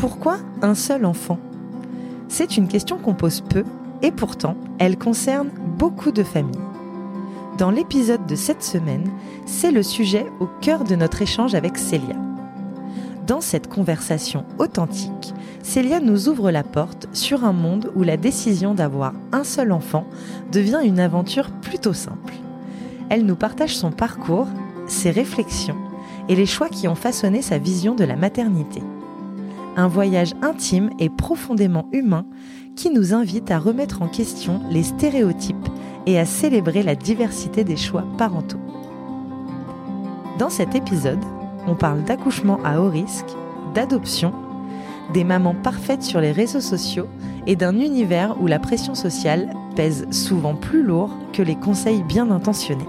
Pourquoi 0.00 0.36
un 0.62 0.76
seul 0.76 1.04
enfant? 1.04 1.40
C'est 2.28 2.56
une 2.56 2.68
question 2.68 2.98
qu'on 2.98 3.14
pose 3.14 3.40
peu 3.40 3.64
et 4.00 4.12
pourtant 4.12 4.54
elle 4.78 4.96
concerne 4.96 5.48
beaucoup 5.76 6.12
de 6.12 6.22
familles. 6.22 6.60
Dans 7.58 7.72
l'épisode 7.72 8.24
de 8.24 8.36
cette 8.36 8.62
semaine, 8.62 9.10
c'est 9.44 9.72
le 9.72 9.82
sujet 9.82 10.26
au 10.38 10.46
cœur 10.60 10.84
de 10.84 10.94
notre 10.94 11.20
échange 11.20 11.56
avec 11.56 11.76
Célia. 11.76 12.14
Dans 13.26 13.40
cette 13.40 13.68
conversation 13.68 14.44
authentique, 14.60 15.34
Célia 15.64 15.98
nous 15.98 16.28
ouvre 16.28 16.52
la 16.52 16.62
porte 16.62 17.08
sur 17.12 17.44
un 17.44 17.52
monde 17.52 17.90
où 17.96 18.04
la 18.04 18.16
décision 18.16 18.74
d'avoir 18.74 19.14
un 19.32 19.42
seul 19.42 19.72
enfant 19.72 20.04
devient 20.52 20.80
une 20.84 21.00
aventure 21.00 21.50
plutôt 21.50 21.92
simple. 21.92 22.34
Elle 23.10 23.26
nous 23.26 23.34
partage 23.34 23.76
son 23.76 23.90
parcours, 23.90 24.46
ses 24.86 25.10
réflexions 25.10 25.76
et 26.28 26.36
les 26.36 26.46
choix 26.46 26.68
qui 26.68 26.86
ont 26.86 26.94
façonné 26.94 27.42
sa 27.42 27.58
vision 27.58 27.96
de 27.96 28.04
la 28.04 28.14
maternité. 28.14 28.80
Un 29.78 29.86
voyage 29.86 30.34
intime 30.42 30.90
et 30.98 31.08
profondément 31.08 31.86
humain 31.92 32.26
qui 32.74 32.90
nous 32.90 33.14
invite 33.14 33.52
à 33.52 33.60
remettre 33.60 34.02
en 34.02 34.08
question 34.08 34.60
les 34.70 34.82
stéréotypes 34.82 35.68
et 36.04 36.18
à 36.18 36.24
célébrer 36.24 36.82
la 36.82 36.96
diversité 36.96 37.62
des 37.62 37.76
choix 37.76 38.04
parentaux. 38.18 38.58
Dans 40.36 40.50
cet 40.50 40.74
épisode, 40.74 41.22
on 41.68 41.76
parle 41.76 42.02
d'accouchement 42.02 42.58
à 42.64 42.80
haut 42.80 42.90
risque, 42.90 43.28
d'adoption, 43.72 44.32
des 45.14 45.22
mamans 45.22 45.54
parfaites 45.54 46.02
sur 46.02 46.20
les 46.20 46.32
réseaux 46.32 46.60
sociaux 46.60 47.06
et 47.46 47.54
d'un 47.54 47.78
univers 47.78 48.34
où 48.42 48.48
la 48.48 48.58
pression 48.58 48.96
sociale 48.96 49.48
pèse 49.76 50.10
souvent 50.10 50.56
plus 50.56 50.82
lourd 50.82 51.10
que 51.32 51.42
les 51.42 51.54
conseils 51.54 52.02
bien 52.02 52.32
intentionnés. 52.32 52.88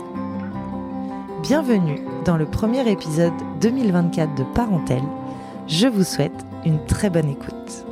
Bienvenue 1.44 2.02
dans 2.26 2.36
le 2.36 2.48
premier 2.48 2.90
épisode 2.90 3.34
2024 3.62 4.34
de 4.34 4.44
Parentèle. 4.56 5.04
Je 5.68 5.86
vous 5.86 6.04
souhaite 6.04 6.49
une 6.66 6.84
très 6.86 7.10
bonne 7.10 7.30
écoute. 7.30 7.86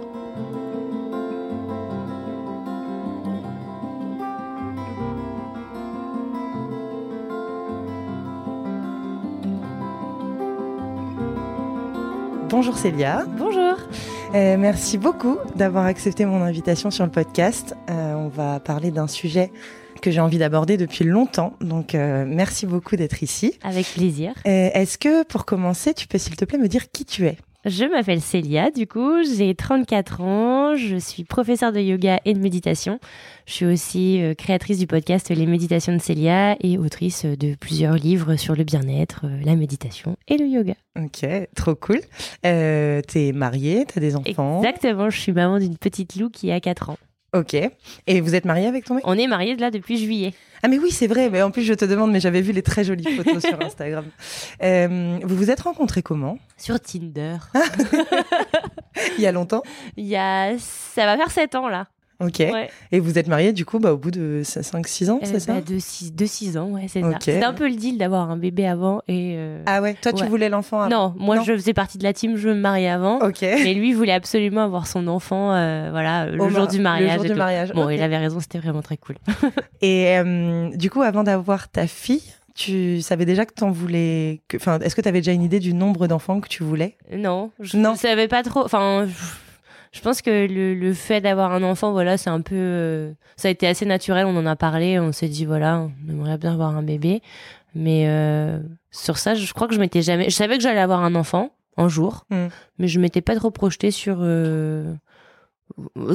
Bonjour 12.49 12.77
Célia. 12.77 13.25
Bonjour. 13.37 13.77
Euh, 14.33 14.57
merci 14.57 14.97
beaucoup 14.97 15.37
d'avoir 15.55 15.85
accepté 15.85 16.25
mon 16.25 16.41
invitation 16.41 16.89
sur 16.91 17.05
le 17.05 17.11
podcast. 17.11 17.75
Euh, 17.89 18.13
on 18.15 18.29
va 18.29 18.59
parler 18.59 18.89
d'un 18.89 19.07
sujet 19.07 19.51
que 20.01 20.11
j'ai 20.11 20.19
envie 20.19 20.37
d'aborder 20.37 20.77
depuis 20.77 21.05
longtemps. 21.05 21.53
Donc, 21.61 21.93
euh, 21.93 22.25
merci 22.27 22.65
beaucoup 22.65 22.95
d'être 22.95 23.21
ici. 23.21 23.57
Avec 23.63 23.85
plaisir. 23.93 24.33
Est-ce 24.45 24.97
que, 24.97 25.23
pour 25.23 25.45
commencer, 25.45 25.93
tu 25.93 26.07
peux, 26.07 26.17
s'il 26.17 26.35
te 26.35 26.45
plaît, 26.45 26.57
me 26.57 26.67
dire 26.67 26.89
qui 26.91 27.05
tu 27.05 27.25
es? 27.25 27.37
Je 27.67 27.83
m'appelle 27.83 28.21
Célia, 28.21 28.71
du 28.71 28.87
coup, 28.87 29.23
j'ai 29.23 29.53
34 29.53 30.21
ans, 30.21 30.75
je 30.77 30.95
suis 30.95 31.25
professeure 31.25 31.73
de 31.73 31.81
yoga 31.81 32.17
et 32.23 32.33
de 32.33 32.39
méditation. 32.39 32.97
Je 33.45 33.51
suis 33.51 33.65
aussi 33.65 34.21
euh, 34.21 34.33
créatrice 34.33 34.79
du 34.79 34.87
podcast 34.87 35.27
Les 35.29 35.45
Méditations 35.45 35.91
de 35.91 35.97
Célia 35.97 36.55
et 36.61 36.77
autrice 36.77 37.25
de 37.25 37.55
plusieurs 37.55 37.95
livres 37.95 38.37
sur 38.37 38.55
le 38.55 38.63
bien-être, 38.63 39.25
euh, 39.25 39.41
la 39.43 39.57
méditation 39.57 40.15
et 40.29 40.37
le 40.37 40.45
yoga. 40.45 40.75
Ok, 40.97 41.27
trop 41.57 41.75
cool. 41.75 41.99
Euh, 42.45 43.01
t'es 43.05 43.33
mariée, 43.33 43.83
t'as 43.85 43.99
des 43.99 44.15
enfants? 44.15 44.59
Exactement, 44.59 45.09
je 45.09 45.19
suis 45.19 45.33
maman 45.33 45.59
d'une 45.59 45.77
petite 45.77 46.15
Lou 46.15 46.29
qui 46.29 46.49
a 46.51 46.61
4 46.61 46.91
ans. 46.91 46.97
Ok. 47.33 47.55
Et 48.07 48.21
vous 48.21 48.35
êtes 48.35 48.45
mariée 48.45 48.67
avec 48.67 48.85
ton 48.85 48.95
mec? 48.95 49.03
On 49.05 49.17
est 49.17 49.27
mariés 49.27 49.55
là 49.57 49.69
depuis 49.69 49.97
juillet. 49.97 50.33
Ah 50.63 50.67
mais 50.67 50.79
oui, 50.79 50.91
c'est 50.91 51.07
vrai. 51.07 51.29
Mais 51.29 51.41
en 51.41 51.51
plus, 51.51 51.63
je 51.63 51.73
te 51.73 51.85
demande, 51.85 52.11
mais 52.11 52.19
j'avais 52.19 52.41
vu 52.41 52.51
les 52.51 52.63
très 52.63 52.83
jolies 52.83 53.03
photos 53.15 53.43
sur 53.45 53.61
Instagram. 53.65 54.05
Euh, 54.63 55.19
vous 55.23 55.35
vous 55.35 55.51
êtes 55.51 55.59
rencontrés 55.61 56.01
comment? 56.01 56.39
Sur 56.57 56.79
Tinder. 56.79 57.37
Il 59.17 59.21
y 59.21 59.27
a 59.27 59.31
longtemps? 59.31 59.61
Il 59.97 60.05
y 60.05 60.15
a... 60.15 60.57
Ça 60.57 61.05
va 61.05 61.17
faire 61.17 61.31
7 61.31 61.55
ans 61.55 61.67
là. 61.67 61.87
Ok. 62.19 62.39
Ouais. 62.39 62.69
Et 62.91 62.99
vous 62.99 63.19
êtes 63.19 63.27
mariés 63.27 63.53
du 63.53 63.63
coup 63.65 63.77
bah, 63.79 63.93
au 63.93 63.97
bout 63.97 64.09
de 64.11 64.41
5-6 64.43 65.09
ans, 65.11 65.19
Euh, 65.21 65.25
c'est 65.25 65.39
ça 65.39 65.53
bah, 65.53 65.61
de 65.61 66.25
6 66.25 66.57
ans, 66.57 66.69
ouais, 66.69 66.85
c'est 66.87 67.01
ça. 67.01 67.09
C'était 67.19 67.43
un 67.43 67.53
peu 67.53 67.67
le 67.69 67.75
deal 67.75 67.97
d'avoir 67.97 68.29
un 68.31 68.37
bébé 68.37 68.65
avant 68.67 69.01
et... 69.07 69.33
euh, 69.37 69.61
Ah 69.67 69.81
ouais, 69.81 69.95
toi 70.01 70.11
tu 70.13 70.25
voulais 70.25 70.49
l'enfant 70.49 70.81
avant 70.81 70.89
Non, 70.89 71.13
moi 71.17 71.35
Non. 71.35 71.43
je 71.43 71.53
faisais 71.53 71.73
partie 71.73 71.97
de 71.97 72.03
la 72.03 72.13
team, 72.13 72.35
je 72.35 72.49
me 72.49 72.55
marier 72.55 72.89
avant. 72.89 73.19
Ok. 73.19 73.41
Mais 73.41 73.73
lui 73.75 73.93
voulait 73.93 74.13
absolument 74.13 74.63
avoir 74.63 74.87
son 74.87 75.07
enfant, 75.07 75.53
euh, 75.53 75.89
voilà, 75.91 76.25
le 76.27 76.41
Au 76.41 76.49
jour 76.49 76.59
mar- 76.59 76.67
du 76.67 76.79
mariage. 76.79 77.09
Le 77.09 77.15
jour 77.17 77.25
et 77.25 77.27
du 77.27 77.33
tout. 77.33 77.37
mariage. 77.39 77.71
Bon, 77.73 77.89
il 77.89 78.01
avait 78.01 78.17
raison, 78.17 78.39
c'était 78.39 78.59
vraiment 78.59 78.81
très 78.81 78.97
cool. 78.97 79.15
Et 79.81 80.17
euh, 80.17 80.69
du 80.75 80.89
coup, 80.89 81.01
avant 81.03 81.23
d'avoir 81.23 81.69
ta 81.69 81.85
fille, 81.87 82.23
tu 82.55 83.01
savais 83.01 83.25
déjà 83.25 83.45
que 83.45 83.53
t'en 83.53 83.69
voulais. 83.69 84.41
Enfin, 84.55 84.79
est-ce 84.79 84.95
que 84.95 85.01
tu 85.01 85.07
avais 85.07 85.19
déjà 85.19 85.31
une 85.33 85.43
idée 85.43 85.59
du 85.59 85.75
nombre 85.75 86.07
d'enfants 86.07 86.39
que 86.39 86.47
tu 86.47 86.63
voulais? 86.63 86.97
Non, 87.15 87.51
je 87.59 87.77
ne 87.77 87.93
savais 87.95 88.27
pas 88.27 88.41
trop. 88.41 88.63
Enfin, 88.65 89.05
je- 89.07 89.13
je 89.97 90.01
pense 90.01 90.21
que 90.21 90.47
le, 90.47 90.73
le 90.75 90.93
fait 90.93 91.19
d'avoir 91.21 91.51
un 91.51 91.63
enfant, 91.63 91.91
voilà, 91.91 92.17
c'est 92.17 92.29
un 92.29 92.41
peu. 92.41 92.55
euh, 92.55 93.11
ça 93.35 93.47
a 93.47 93.51
été 93.51 93.67
assez 93.67 93.85
naturel, 93.85 94.25
on 94.25 94.37
en 94.37 94.45
a 94.45 94.55
parlé, 94.55 94.99
on 94.99 95.11
s'est 95.11 95.27
dit, 95.27 95.45
voilà, 95.45 95.79
on 96.07 96.11
aimerait 96.11 96.37
bien 96.37 96.53
avoir 96.53 96.75
un 96.77 96.83
bébé. 96.83 97.21
Mais 97.75 98.05
euh, 98.07 98.59
sur 98.91 99.17
ça, 99.17 99.35
je 99.35 99.51
crois 99.53 99.67
que 99.67 99.73
je 99.75 99.79
m'étais 99.79 100.01
jamais. 100.01 100.25
Je 100.29 100.35
savais 100.35 100.57
que 100.57 100.63
j'allais 100.63 100.79
avoir 100.79 101.03
un 101.03 101.15
enfant 101.15 101.51
un 101.77 101.87
jour, 101.89 102.25
Mm. 102.29 102.47
mais 102.79 102.87
je 102.87 102.99
m'étais 102.99 103.21
pas 103.21 103.35
trop 103.35 103.51
projetée 103.51 103.91
sur. 103.91 104.17
euh, 104.21 104.93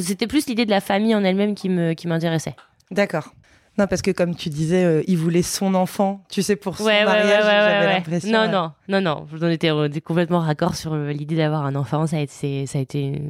C'était 0.00 0.26
plus 0.26 0.46
l'idée 0.46 0.64
de 0.64 0.70
la 0.70 0.80
famille 0.80 1.14
en 1.14 1.22
elle-même 1.24 1.54
qui 1.54 1.68
me 1.68 1.92
qui 1.94 2.08
m'intéressait. 2.08 2.56
D'accord. 2.90 3.32
Non, 3.78 3.86
parce 3.86 4.02
que 4.02 4.10
comme 4.10 4.34
tu 4.34 4.50
disais, 4.50 4.84
euh, 4.84 5.02
il 5.06 5.16
voulait 5.16 5.42
son 5.42 5.74
enfant, 5.74 6.22
tu 6.28 6.42
sais, 6.42 6.56
pour 6.56 6.76
son 6.76 6.84
Ouais, 6.84 6.92
ouais, 6.92 6.98
ouais, 6.98 7.04
mariage, 7.04 7.44
ouais, 7.44 7.50
j'avais 7.50 7.86
ouais, 7.86 7.94
l'impression. 7.94 8.30
Non, 8.30 8.50
non, 8.50 8.72
non, 8.88 9.00
non. 9.00 9.26
On 9.40 9.48
était, 9.48 9.70
complètement 10.00 10.40
raccord 10.40 10.74
sur 10.76 10.92
euh, 10.92 11.10
l'idée 11.12 11.36
d'avoir 11.36 11.64
un 11.64 11.74
enfant. 11.74 12.06
Ça 12.06 12.18
a 12.18 12.20
été, 12.20 12.66
ça 12.66 12.78
a 12.78 12.82
été. 12.82 13.22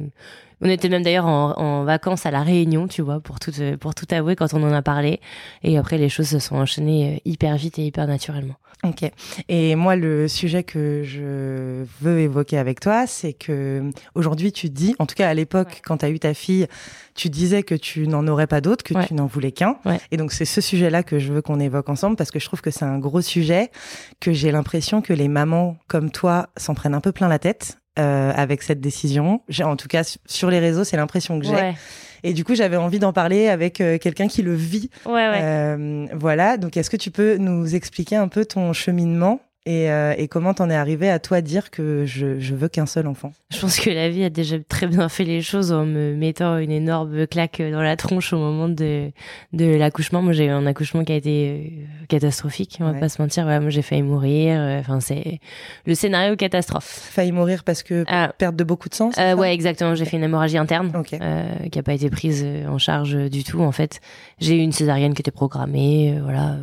On 0.65 0.69
était 0.69 0.87
même 0.89 1.03
d'ailleurs 1.03 1.25
en, 1.27 1.51
en 1.57 1.83
vacances 1.83 2.25
à 2.25 2.31
la 2.31 2.41
Réunion, 2.41 2.87
tu 2.87 3.01
vois, 3.01 3.19
pour 3.19 3.39
tout, 3.39 3.51
euh, 3.59 3.75
pour 3.77 3.93
tout 3.93 4.05
avouer 4.11 4.35
quand 4.37 4.53
on 4.53 4.63
en 4.63 4.71
a 4.73 4.81
parlé. 4.81 5.19
Et 5.61 5.77
après, 5.77 5.97
les 5.97 6.07
choses 6.09 6.27
se 6.29 6.39
sont 6.39 6.55
enchaînées 6.55 7.15
euh, 7.15 7.19
hyper 7.25 7.57
vite 7.57 7.77
et 7.79 7.85
hyper 7.85 8.07
naturellement. 8.07 8.55
Ok. 8.85 9.09
Et 9.47 9.75
moi, 9.75 9.95
le 9.95 10.27
sujet 10.27 10.63
que 10.63 11.03
je 11.05 11.85
veux 12.01 12.19
évoquer 12.19 12.57
avec 12.57 12.79
toi, 12.81 13.07
c'est 13.07 13.31
que 13.31 13.89
aujourd'hui, 14.13 14.51
tu 14.51 14.69
dis, 14.69 14.93
en 14.99 15.05
tout 15.05 15.15
cas 15.15 15.29
à 15.29 15.33
l'époque, 15.33 15.67
Ouais. 15.69 15.81
quand 15.85 15.97
tu 15.97 16.05
as 16.05 16.09
eu 16.09 16.19
ta 16.19 16.33
fille, 16.33 16.67
tu 17.15 17.29
disais 17.29 17.63
que 17.63 17.75
tu 17.75 18.07
n'en 18.07 18.27
aurais 18.27 18.47
pas 18.47 18.59
d'autres, 18.59 18.83
que 18.83 18.93
Ouais. 18.93 19.05
tu 19.07 19.13
n'en 19.13 19.25
voulais 19.25 19.51
qu'un. 19.53 19.77
Ouais. 19.85 19.99
Et 20.11 20.17
donc, 20.17 20.31
c'est 20.33 20.43
ce 20.45 20.59
sujet-là 20.59 21.03
que 21.03 21.17
je 21.19 21.31
veux 21.31 21.41
qu'on 21.41 21.59
évoque 21.61 21.87
ensemble 21.89 22.15
parce 22.17 22.31
que 22.31 22.39
je 22.39 22.45
trouve 22.45 22.61
que 22.61 22.71
c'est 22.71 22.83
un 22.85 22.99
gros 22.99 23.21
sujet, 23.21 23.71
que 24.19 24.33
j'ai 24.33 24.51
l'impression 24.51 25.01
que 25.01 25.13
les 25.13 25.27
mamans 25.29 25.77
comme 25.87 26.11
toi 26.11 26.49
s'en 26.57 26.73
prennent 26.73 26.95
un 26.95 27.01
peu 27.01 27.11
plein 27.13 27.27
la 27.29 27.39
tête. 27.39 27.77
Euh, 27.99 28.31
avec 28.35 28.61
cette 28.63 28.79
décision, 28.81 29.41
J'ai- 29.49 29.63
en 29.63 29.75
tout 29.75 29.87
cas 29.87 30.03
sur 30.25 30.49
les 30.49 30.59
réseaux, 30.59 30.83
c'est 30.83 30.97
l'impression 30.97 31.39
que 31.39 31.45
j'ai. 31.45 31.53
Ouais, 31.53 31.75
Et 32.23 32.33
du 32.33 32.43
coup, 32.43 32.55
j'avais 32.55 32.77
envie 32.77 32.99
d'en 32.99 33.13
parler 33.13 33.49
avec 33.49 33.81
euh, 33.81 33.97
quelqu'un 33.97 34.27
qui 34.27 34.41
le 34.41 34.53
vit. 34.55 34.89
Ouais, 35.05 35.11
ouais. 35.13 35.39
euh, 35.41 36.07
voilà, 36.13 36.57
donc 36.57 36.77
est-ce 36.77 36.89
que 36.89 36.97
tu 36.97 37.11
peux 37.11 37.37
nous 37.37 37.75
expliquer 37.75 38.15
un 38.15 38.27
peu 38.27 38.45
ton 38.45 38.73
cheminement? 38.73 39.39
Et, 39.65 39.89
euh, 39.89 40.13
et 40.17 40.27
comment 40.27 40.53
t'en 40.53 40.69
es 40.69 40.75
arrivé 40.75 41.09
à 41.09 41.19
toi 41.19 41.41
dire 41.41 41.71
que 41.71 42.05
je, 42.05 42.39
je 42.39 42.53
veux 42.55 42.67
qu'un 42.67 42.85
seul 42.85 43.07
enfant? 43.07 43.31
Je 43.51 43.59
pense 43.59 43.79
que 43.79 43.89
la 43.89 44.09
vie 44.09 44.23
a 44.23 44.29
déjà 44.29 44.57
très 44.59 44.87
bien 44.87 45.07
fait 45.09 45.23
les 45.23 45.41
choses 45.41 45.71
en 45.71 45.85
me 45.85 46.13
mettant 46.15 46.57
une 46.57 46.71
énorme 46.71 47.27
claque 47.27 47.61
dans 47.61 47.81
la 47.81 47.95
tronche 47.95 48.33
au 48.33 48.37
moment 48.37 48.67
de, 48.67 49.11
de 49.53 49.65
l'accouchement. 49.75 50.21
Moi, 50.21 50.33
j'ai 50.33 50.45
eu 50.45 50.49
un 50.49 50.65
accouchement 50.65 51.03
qui 51.03 51.13
a 51.13 51.15
été 51.15 51.77
euh, 51.81 52.05
catastrophique, 52.09 52.77
on 52.81 52.85
va 52.85 52.91
Ouais. 52.91 52.99
pas 52.99 53.09
se 53.09 53.21
mentir. 53.21 53.43
Voilà, 53.43 53.59
moi, 53.59 53.69
j'ai 53.69 53.81
failli 53.81 54.01
mourir. 54.03 54.59
euh, 54.59 54.79
Enfin, 54.79 54.99
c'est 54.99 55.39
le 55.85 55.95
scénario 55.95 56.35
catastrophe. 56.35 57.09
Failli 57.11 57.31
mourir 57.31 57.63
parce 57.63 57.83
que 57.83 58.03
Ah, 58.07 58.33
perte 58.37 58.55
de 58.55 58.63
beaucoup 58.63 58.89
de 58.89 58.95
sang 58.95 59.11
euh, 59.17 59.35
ouais, 59.35 59.53
exactement. 59.53 59.95
J'ai 59.95 60.05
fait 60.05 60.17
une 60.17 60.23
hémorragie 60.23 60.57
interne. 60.57 60.91
Ok. 60.97 61.13
euh, 61.13 61.45
qui 61.71 61.79
a 61.79 61.83
pas 61.83 61.93
été 61.93 62.09
prise 62.09 62.43
euh, 62.45 62.67
en 62.67 62.77
charge 62.77 63.15
du 63.29 63.43
tout 63.43 63.61
en 63.61 63.71
fait 63.71 63.99
j'ai 64.39 64.55
eu 64.55 64.59
une 64.59 64.71
césarienne 64.71 65.13
qui 65.13 65.21
était 65.21 65.31
programmée 65.31 66.17
voilà 66.21 66.57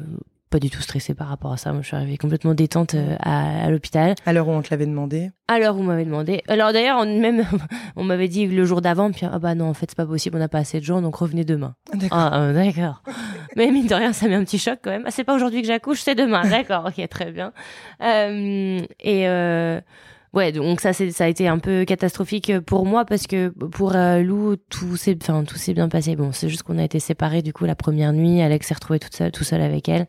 pas 0.50 0.59
du 0.59 0.69
tout 0.69 0.83
stressée 0.83 1.15
par 1.15 1.28
rapport 1.28 1.53
à 1.53 1.56
ça. 1.56 1.72
Moi 1.72 1.83
je 1.83 1.87
suis 1.87 1.97
arrivée 1.97 2.16
complètement 2.16 2.54
détente 2.54 2.95
euh, 2.95 3.16
à, 3.21 3.65
à 3.66 3.71
l'hôpital. 3.71 4.15
À 4.27 4.33
l'heure 4.33 4.48
où 4.48 4.51
on 4.51 4.63
te 4.63 4.71
l'avait 4.71 4.86
demandé. 4.86 5.30
à 5.48 5.59
l'heure 5.59 5.77
où 5.77 5.80
on 5.80 5.84
m'avait 5.84 6.04
demandé. 6.04 6.42
Alors 6.48 6.72
d'ailleurs 6.72 6.98
on, 7.01 7.07
même 7.21 7.45
on 7.97 8.04
m'avait 8.04 8.28
dit 8.28 8.47
le 8.47 8.65
jour 8.65 8.80
d'avant 8.80 9.10
puis 9.13 9.27
ah 9.30 9.39
bah 9.39 9.54
non 9.54 9.66
en 9.66 9.74
fait 9.74 9.86
c'est 9.89 9.97
pas 9.97 10.07
possible 10.07 10.36
on 10.36 10.41
n'a 10.41 10.48
pas 10.48 10.59
assez 10.59 10.80
de 10.80 10.84
jours 10.84 11.01
donc 11.01 11.15
revenez 11.16 11.45
demain. 11.45 11.74
D'accord. 11.95 12.19
ah 12.19 12.41
euh, 12.41 12.53
d'accord. 12.53 13.03
Mais 13.57 13.71
mine 13.71 13.86
de 13.86 13.95
rien 13.95 14.13
ça 14.13 14.28
met 14.28 14.34
un 14.34 14.45
petit 14.45 14.59
choc 14.59 14.80
quand 14.83 14.91
même. 14.91 15.04
Ah, 15.07 15.10
c'est 15.10 15.24
pas 15.24 15.34
aujourd'hui 15.34 15.63
que 15.63 15.69
j'accouche 15.69 16.01
c'est 16.03 16.15
demain. 16.16 16.42
D'accord 16.48 16.86
ok 16.86 17.09
très 17.09 17.30
bien. 17.30 17.53
Euh, 18.03 18.80
et 19.01 19.28
euh, 19.28 19.80
Ouais, 20.32 20.53
donc 20.53 20.80
ça, 20.80 20.92
ça 20.92 21.24
a 21.24 21.27
été 21.28 21.48
un 21.48 21.59
peu 21.59 21.84
catastrophique 21.84 22.53
pour 22.60 22.86
moi 22.86 23.04
parce 23.04 23.27
que 23.27 23.48
pour 23.48 23.97
euh, 23.97 24.22
Lou, 24.22 24.54
tout 24.56 24.97
s'est, 24.97 25.18
enfin, 25.21 25.42
tout 25.44 25.56
s'est 25.56 25.74
bien 25.74 25.88
passé. 25.88 26.15
Bon, 26.15 26.30
c'est 26.32 26.48
juste 26.48 26.62
qu'on 26.62 26.78
a 26.78 26.84
été 26.84 27.00
séparés 27.00 27.42
du 27.42 27.53
coup 27.53 27.65
la 27.65 27.74
première 27.74 28.12
nuit. 28.12 28.41
Alex 28.41 28.68
s'est 28.68 28.74
retrouvé 28.74 29.00
toute 29.00 29.15
seule, 29.16 29.32
tout 29.32 29.42
seul 29.44 29.60
avec 29.60 29.88
elle. 29.88 30.06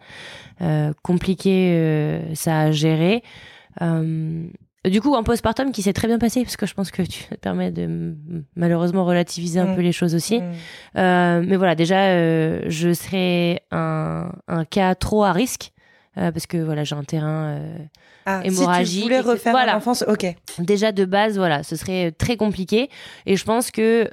Euh, 0.62 0.94
compliqué, 1.02 1.72
euh, 1.76 2.36
ça 2.36 2.60
a 2.60 2.72
géré. 2.72 3.24
Euh, 3.82 4.46
du 4.86 5.00
coup, 5.02 5.16
un 5.16 5.24
postpartum 5.24 5.72
qui 5.72 5.82
s'est 5.84 5.94
très 5.94 6.08
bien 6.08 6.18
passé 6.20 6.42
parce 6.44 6.58
que 6.58 6.66
je 6.66 6.74
pense 6.76 6.92
que 6.92 7.02
tu 7.02 7.24
te 7.30 7.36
permets 7.36 7.72
de 7.72 8.16
malheureusement 8.56 9.06
relativiser 9.06 9.60
un 9.60 9.68
Mm. 9.72 9.76
peu 9.76 9.82
les 9.82 9.92
choses 9.92 10.14
aussi. 10.14 10.40
Mm. 10.40 10.52
Euh, 10.98 11.44
mais 11.48 11.56
voilà, 11.56 11.74
déjà, 11.76 12.10
euh, 12.10 12.62
je 12.68 12.94
serais 12.94 13.62
un, 13.72 14.32
un 14.48 14.66
cas 14.66 14.94
trop 14.96 15.24
à 15.24 15.32
risque 15.32 15.72
parce 16.16 16.46
que 16.46 16.58
voilà, 16.58 16.84
j'ai 16.84 16.96
un 16.96 17.04
terrain 17.04 17.60
ah, 18.26 18.42
hémorragique. 18.44 18.88
Si 18.88 18.98
tu 18.98 19.04
voulais 19.04 19.20
refaire 19.22 19.54
voilà. 19.54 19.74
l'enfance, 19.74 20.04
ok. 20.08 20.26
Déjà 20.60 20.92
de 20.92 21.06
base, 21.06 21.38
voilà, 21.38 21.64
ce 21.64 21.76
serait 21.76 22.12
très 22.12 22.38
compliqué. 22.38 22.90
Et 23.26 23.36
je 23.36 23.46
pense 23.46 23.72
que 23.72 24.10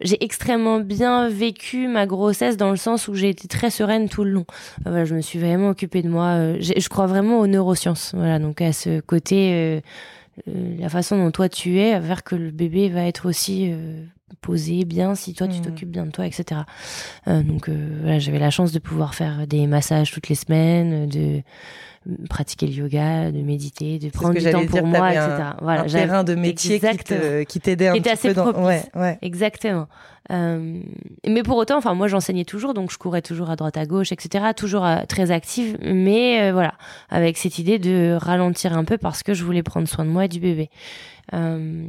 j'ai 0.00 0.24
extrêmement 0.24 0.80
bien 0.80 1.28
vécu 1.28 1.88
ma 1.88 2.06
grossesse 2.06 2.56
dans 2.56 2.70
le 2.70 2.76
sens 2.76 3.08
où 3.08 3.14
j'ai 3.14 3.28
été 3.28 3.48
très 3.48 3.70
sereine 3.70 4.08
tout 4.08 4.24
le 4.24 4.30
long. 4.30 4.46
Voilà, 4.84 5.04
je 5.04 5.14
me 5.14 5.20
suis 5.20 5.38
vraiment 5.38 5.70
occupée 5.70 6.02
de 6.02 6.08
moi. 6.08 6.58
je 6.60 6.88
crois 6.88 7.06
vraiment 7.06 7.40
aux 7.40 7.46
neurosciences. 7.46 8.12
Voilà, 8.14 8.38
donc 8.38 8.60
à 8.60 8.72
ce 8.72 9.00
côté 9.00 9.80
euh, 10.48 10.76
la 10.78 10.88
façon 10.88 11.16
dont 11.16 11.30
toi 11.30 11.48
tu 11.48 11.78
es 11.78 11.98
va 11.98 12.06
faire 12.06 12.24
que 12.24 12.34
le 12.34 12.50
bébé 12.50 12.88
va 12.88 13.04
être 13.06 13.28
aussi 13.28 13.70
euh, 13.70 14.04
posé 14.40 14.84
bien 14.84 15.14
si 15.14 15.34
toi 15.34 15.46
tu 15.48 15.58
mmh. 15.58 15.62
t'occupes 15.62 15.90
bien 15.90 16.06
de 16.06 16.10
toi, 16.10 16.26
etc. 16.26 16.62
Euh, 17.28 17.42
donc 17.42 17.68
voilà, 17.68 18.18
j'avais 18.18 18.38
la 18.38 18.50
chance 18.50 18.72
de 18.72 18.78
pouvoir 18.78 19.14
faire 19.14 19.46
des 19.46 19.66
massages 19.66 20.10
toutes 20.10 20.28
les 20.28 20.34
semaines, 20.34 21.08
de 21.08 21.42
pratiquer 22.28 22.66
le 22.66 22.72
yoga, 22.72 23.30
de 23.30 23.40
méditer, 23.40 23.98
de 23.98 24.10
prendre 24.10 24.38
du 24.38 24.50
temps 24.50 24.66
pour 24.66 24.86
moi, 24.86 25.10
etc. 25.10 25.26
Un, 25.28 25.56
voilà, 25.62 25.82
un 25.82 25.86
terrain 25.86 26.24
de 26.24 26.34
métier 26.34 26.80
qui 27.48 27.60
t'aidait 27.60 27.88
un 27.88 27.94
petit 28.00 28.28
peu 28.28 28.34
dans... 28.34 28.52
ouais, 28.64 28.82
ouais. 28.94 29.18
Exactement. 29.22 29.88
Euh, 30.32 30.80
mais 31.26 31.42
pour 31.42 31.56
autant, 31.56 31.76
enfin 31.76 31.94
moi 31.94 32.08
j'enseignais 32.08 32.44
toujours, 32.44 32.72
donc 32.72 32.90
je 32.90 32.98
courais 32.98 33.22
toujours 33.22 33.50
à 33.50 33.56
droite 33.56 33.76
à 33.76 33.84
gauche, 33.84 34.12
etc. 34.12 34.46
Toujours 34.56 34.84
euh, 34.84 35.00
très 35.08 35.30
active, 35.30 35.76
mais 35.82 36.42
euh, 36.42 36.52
voilà, 36.52 36.74
avec 37.10 37.36
cette 37.36 37.58
idée 37.58 37.78
de 37.78 38.16
ralentir 38.18 38.76
un 38.76 38.84
peu 38.84 38.96
parce 38.96 39.22
que 39.22 39.34
je 39.34 39.44
voulais 39.44 39.62
prendre 39.62 39.88
soin 39.88 40.04
de 40.04 40.10
moi 40.10 40.24
et 40.24 40.28
du 40.28 40.40
bébé. 40.40 40.70
Euh, 41.34 41.86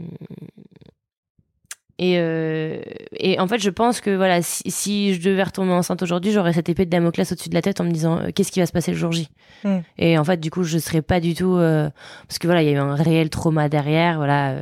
et, 1.97 2.15
euh, 2.17 2.81
et 3.13 3.39
en 3.39 3.47
fait, 3.47 3.59
je 3.59 3.69
pense 3.69 4.01
que 4.01 4.13
voilà, 4.13 4.41
si, 4.41 4.69
si 4.69 5.13
je 5.13 5.21
devais 5.21 5.43
retomber 5.43 5.71
enceinte 5.71 6.01
aujourd'hui, 6.03 6.31
j'aurais 6.31 6.51
cette 6.51 6.67
épée 6.67 6.85
de 6.85 6.89
Damoclès 6.89 7.31
au-dessus 7.31 7.47
de 7.47 7.53
la 7.53 7.61
tête 7.61 7.79
en 7.79 7.85
me 7.85 7.91
disant 7.91 8.19
euh, 8.19 8.31
qu'est-ce 8.35 8.51
qui 8.51 8.59
va 8.59 8.65
se 8.65 8.73
passer 8.73 8.91
le 8.91 8.97
jour 8.97 9.13
J. 9.13 9.29
Hmm. 9.63 9.79
Et 9.97 10.17
en 10.17 10.23
fait, 10.25 10.37
du 10.37 10.51
coup, 10.51 10.63
je 10.63 10.77
serais 10.77 11.01
pas 11.01 11.21
du 11.21 11.35
tout 11.35 11.55
euh, 11.55 11.89
parce 12.27 12.37
que 12.37 12.47
voilà, 12.47 12.63
il 12.63 12.65
y 12.65 12.71
a 12.71 12.73
eu 12.73 12.77
un 12.77 12.95
réel 12.95 13.29
trauma 13.29 13.69
derrière. 13.69 14.17
Voilà, 14.17 14.57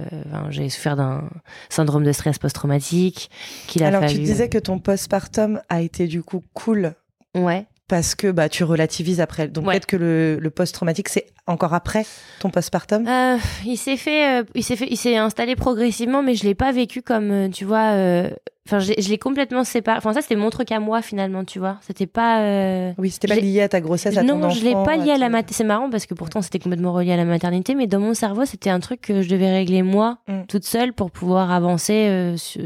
j'ai 0.49 0.69
souffert 0.69 0.95
d'un 0.95 1.27
syndrome 1.69 2.03
de 2.03 2.11
stress 2.11 2.37
post-traumatique. 2.37 3.31
Qu'il 3.67 3.83
a 3.83 3.87
Alors, 3.87 4.01
fallu... 4.01 4.13
tu 4.13 4.19
disais 4.21 4.49
que 4.49 4.59
ton 4.59 4.77
postpartum 4.77 5.59
a 5.69 5.81
été 5.81 6.05
du 6.05 6.21
coup 6.21 6.43
cool. 6.53 6.93
Ouais 7.35 7.65
parce 7.93 8.15
que 8.15 8.31
bah 8.31 8.49
tu 8.49 8.63
relativises 8.63 9.21
après. 9.21 9.47
Donc 9.47 9.65
peut-être 9.65 9.85
que 9.85 9.95
le, 9.95 10.39
le 10.39 10.49
post-traumatique 10.49 11.09
c'est 11.09 11.27
encore 11.45 11.75
après 11.75 12.07
ton 12.39 12.49
postpartum? 12.49 13.07
Euh, 13.07 13.37
il 13.67 13.77
s'est 13.77 13.97
fait, 13.97 14.39
euh, 14.39 14.43
il 14.55 14.63
s'est 14.63 14.75
fait, 14.75 14.87
il 14.89 14.97
s'est 14.97 15.15
installé 15.15 15.55
progressivement, 15.55 16.23
mais 16.23 16.33
je 16.33 16.43
l'ai 16.43 16.55
pas 16.55 16.71
vécu 16.71 17.03
comme 17.03 17.29
euh, 17.29 17.49
tu 17.49 17.65
vois. 17.65 17.91
Euh, 17.91 18.31
enfin, 18.67 18.79
je 18.79 19.07
l'ai 19.07 19.19
complètement 19.19 19.63
séparé. 19.63 19.99
Enfin, 19.99 20.11
ça 20.11 20.23
c'était 20.23 20.35
mon 20.35 20.49
truc 20.49 20.71
à 20.71 20.79
moi 20.79 21.03
finalement, 21.03 21.45
tu 21.45 21.59
vois. 21.59 21.77
C'était 21.81 22.07
pas. 22.07 22.93
oui, 22.97 23.11
c'était 23.11 23.27
pas 23.27 23.35
lié 23.35 23.61
à 23.61 23.69
ta 23.69 23.79
grossesse, 23.79 24.17
à 24.17 24.23
non, 24.23 24.39
ton 24.39 24.45
enfant. 24.45 24.47
Non, 24.47 24.53
je 24.55 24.63
l'ai 24.65 24.73
pas 24.73 24.97
lié 24.97 25.11
à, 25.11 25.19
la 25.19 25.29
maternité. 25.29 25.53
C'est 25.53 25.63
marrant 25.63 25.91
parce 25.91 26.07
que 26.07 26.15
pourtant 26.15 26.41
c'était 26.41 26.57
complètement 26.57 26.93
relié 26.93 27.11
à 27.11 27.17
la 27.17 27.25
maternité, 27.25 27.75
mais 27.75 27.85
dans 27.85 27.99
mon 27.99 28.15
cerveau 28.15 28.45
c'était 28.45 28.71
un 28.71 28.79
truc 28.79 29.01
que 29.01 29.21
je 29.21 29.29
devais 29.29 29.51
régler 29.51 29.83
moi, 29.83 30.17
mm. 30.27 30.45
toute 30.47 30.65
seule, 30.65 30.93
pour 30.93 31.11
pouvoir 31.11 31.51
avancer. 31.51 32.33
Sur 32.37 32.63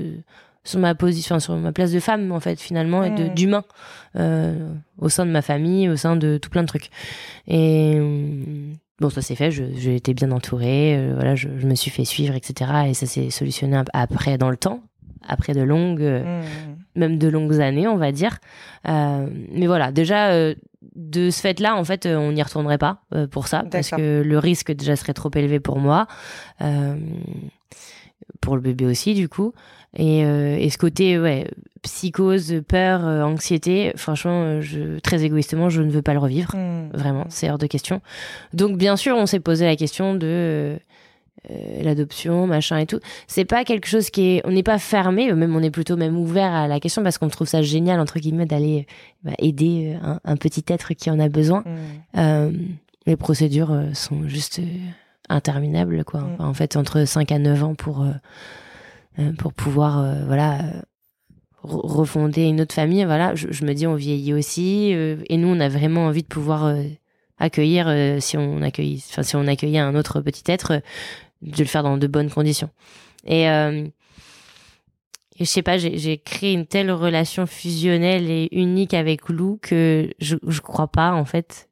sur 0.68 0.80
ma 0.80 0.96
position, 0.96 1.40
sur 1.40 1.56
ma 1.56 1.72
place 1.72 1.92
de 1.92 2.00
femme 2.00 2.32
en 2.32 2.40
fait 2.40 2.60
finalement 2.60 3.04
et 3.04 3.10
de 3.10 3.28
d'humain 3.28 3.64
euh, 4.18 4.70
au 4.98 5.10
sein 5.10 5.26
de 5.26 5.32
ma 5.32 5.42
famille, 5.42 5.90
au 5.90 5.96
sein 5.96 6.16
de 6.16 6.38
tout 6.38 6.50
plein 6.50 6.64
de 6.64 6.68
trucs. 6.68 6.90
Et 7.48 7.96
euh, 7.96 8.74
bon, 9.00 9.10
ça 9.10 9.22
s'est 9.22 9.36
fait. 9.36 9.52
J'ai 9.52 9.96
été 9.96 10.14
bien 10.14 10.32
entourée. 10.32 10.98
Euh, 10.98 11.14
voilà, 11.16 11.36
je, 11.36 11.48
je, 11.58 11.68
me 11.68 11.76
suis 11.76 11.92
fait 11.92 12.06
suivre, 12.06 12.36
etc. 12.36 12.72
Et 12.88 12.94
ça 12.94 13.06
s'est 13.06 13.30
solutionné 13.30 13.82
après 13.94 14.38
dans 14.38 14.50
le 14.50 14.58
temps, 14.58 14.82
après 15.26 15.54
de 15.54 15.62
longues, 15.62 16.02
mmh. 16.02 17.00
même 17.00 17.18
de 17.18 17.28
longues 17.30 17.62
années, 17.62 17.88
on 17.88 17.98
va 17.98 18.12
dire. 18.12 18.38
Euh, 18.88 19.28
mais 19.52 19.68
voilà, 19.68 19.92
déjà 19.92 20.54
de 20.96 21.30
ce 21.30 21.40
fait-là, 21.40 21.76
en 21.76 21.84
fait, 21.86 22.06
on 22.06 22.34
n'y 22.34 22.44
retournerait 22.44 22.78
pas 22.78 23.04
pour 23.32 23.48
ça 23.48 23.64
parce 23.72 23.92
que 23.92 24.22
le 24.22 24.40
risque 24.40 24.74
déjà 24.74 24.98
serait 24.98 25.14
trop 25.14 25.32
élevé 25.34 25.60
pour 25.60 25.80
moi 25.80 26.08
pour 28.42 28.56
le 28.56 28.62
bébé 28.62 28.86
aussi 28.86 29.14
du 29.14 29.30
coup 29.30 29.54
et, 29.96 30.26
euh, 30.26 30.58
et 30.58 30.70
ce 30.70 30.78
côté 30.78 31.18
ouais 31.20 31.48
psychose 31.82 32.62
peur 32.68 33.06
euh, 33.06 33.24
anxiété 33.24 33.94
franchement 33.96 34.44
euh, 34.44 34.62
je 34.62 35.00
très 35.00 35.24
égoïstement 35.24 35.70
je 35.70 35.82
ne 35.82 35.90
veux 35.90 36.02
pas 36.02 36.14
le 36.14 36.20
revivre 36.20 36.56
hmm. 36.56 36.90
vraiment 36.94 37.26
c'est 37.30 37.50
hors 37.50 37.58
de 37.58 37.68
question 37.68 38.02
donc 38.54 38.78
bien 38.78 38.96
sûr 38.96 39.16
on 39.16 39.26
s'est 39.26 39.40
posé 39.40 39.66
la 39.66 39.76
question 39.76 40.16
de 40.16 40.78
l'adoption 41.82 42.46
machin 42.46 42.78
et 42.78 42.86
tout 42.86 43.00
c'est 43.28 43.46
pas 43.46 43.64
quelque 43.64 43.88
chose 43.88 44.10
qui 44.10 44.36
est 44.36 44.42
on 44.44 44.52
n'est 44.52 44.64
pas 44.64 44.80
fermé 44.80 45.32
même 45.32 45.56
on 45.56 45.64
est 45.64 45.72
plutôt 45.72 45.96
même 45.96 46.18
ouvert 46.18 46.52
à 46.52 46.68
la 46.68 46.82
question 46.82 47.04
parce 47.04 47.18
qu'on 47.18 47.30
trouve 47.30 47.48
ça 47.48 47.62
génial 47.62 48.02
entre 48.02 48.20
guillemets 48.20 48.46
d'aller 48.46 48.86
bah, 49.24 49.32
aider 49.40 49.96
un, 50.04 50.20
un, 50.26 50.36
petit 50.36 50.66
être 50.68 50.94
qui 50.94 51.10
en 51.10 51.20
a 51.20 51.30
besoin 51.30 51.64
hmm. 52.14 52.52
les 53.06 53.16
procédures 53.16 53.82
sont 53.94 54.28
juste 54.28 54.60
interminable 55.30 56.04
quoi. 56.04 56.22
Mm. 56.22 56.36
en 56.40 56.54
fait, 56.54 56.76
entre 56.76 57.06
5 57.06 57.32
à 57.32 57.40
9 57.40 57.64
ans 57.64 57.76
pour 57.76 58.06
pour 59.38 59.54
pouvoir 59.54 60.00
euh, 60.00 60.26
voilà 60.26 60.62
refonder 61.64 62.44
une 62.44 62.62
autre 62.62 62.76
famille. 62.76 63.04
Voilà, 63.04 63.36
je, 63.36 63.66
me 63.66 63.74
dis 63.74 63.88
on 63.88 63.96
vieillit 63.96 64.34
aussi 64.34 64.92
et 64.92 65.38
nous 65.38 65.48
on 65.50 65.60
a 65.60 65.68
vraiment 65.68 66.06
envie 66.06 66.24
de 66.24 66.28
pouvoir 66.28 66.74
accueillir 67.40 67.94
si 68.22 68.38
on 68.38 68.62
accueille 68.62 69.04
enfin 69.10 69.24
si 69.24 69.36
on 69.36 69.48
accueillait 69.48 69.80
un 69.80 69.96
autre 69.96 70.22
petit 70.22 70.50
être 70.50 70.82
de 71.42 71.58
le 71.58 71.66
faire 71.66 71.84
dans 71.84 71.98
de 71.98 72.08
bonnes 72.08 72.30
conditions. 72.30 72.70
Et 73.26 73.48
et 75.40 75.46
je 75.46 75.50
sais 75.50 75.62
pas, 75.62 75.78
j'ai 75.78 76.18
créé 76.18 76.54
une 76.54 76.66
telle 76.66 76.92
relation 76.92 77.46
fusionnelle 77.46 78.30
et 78.32 78.50
unique 78.52 78.96
avec 78.96 79.30
Lou 79.30 79.60
que 79.62 80.10
je, 80.20 80.36
je 80.48 80.62
crois 80.62 80.88
pas, 80.88 81.12
en 81.12 81.26
fait, 81.26 81.67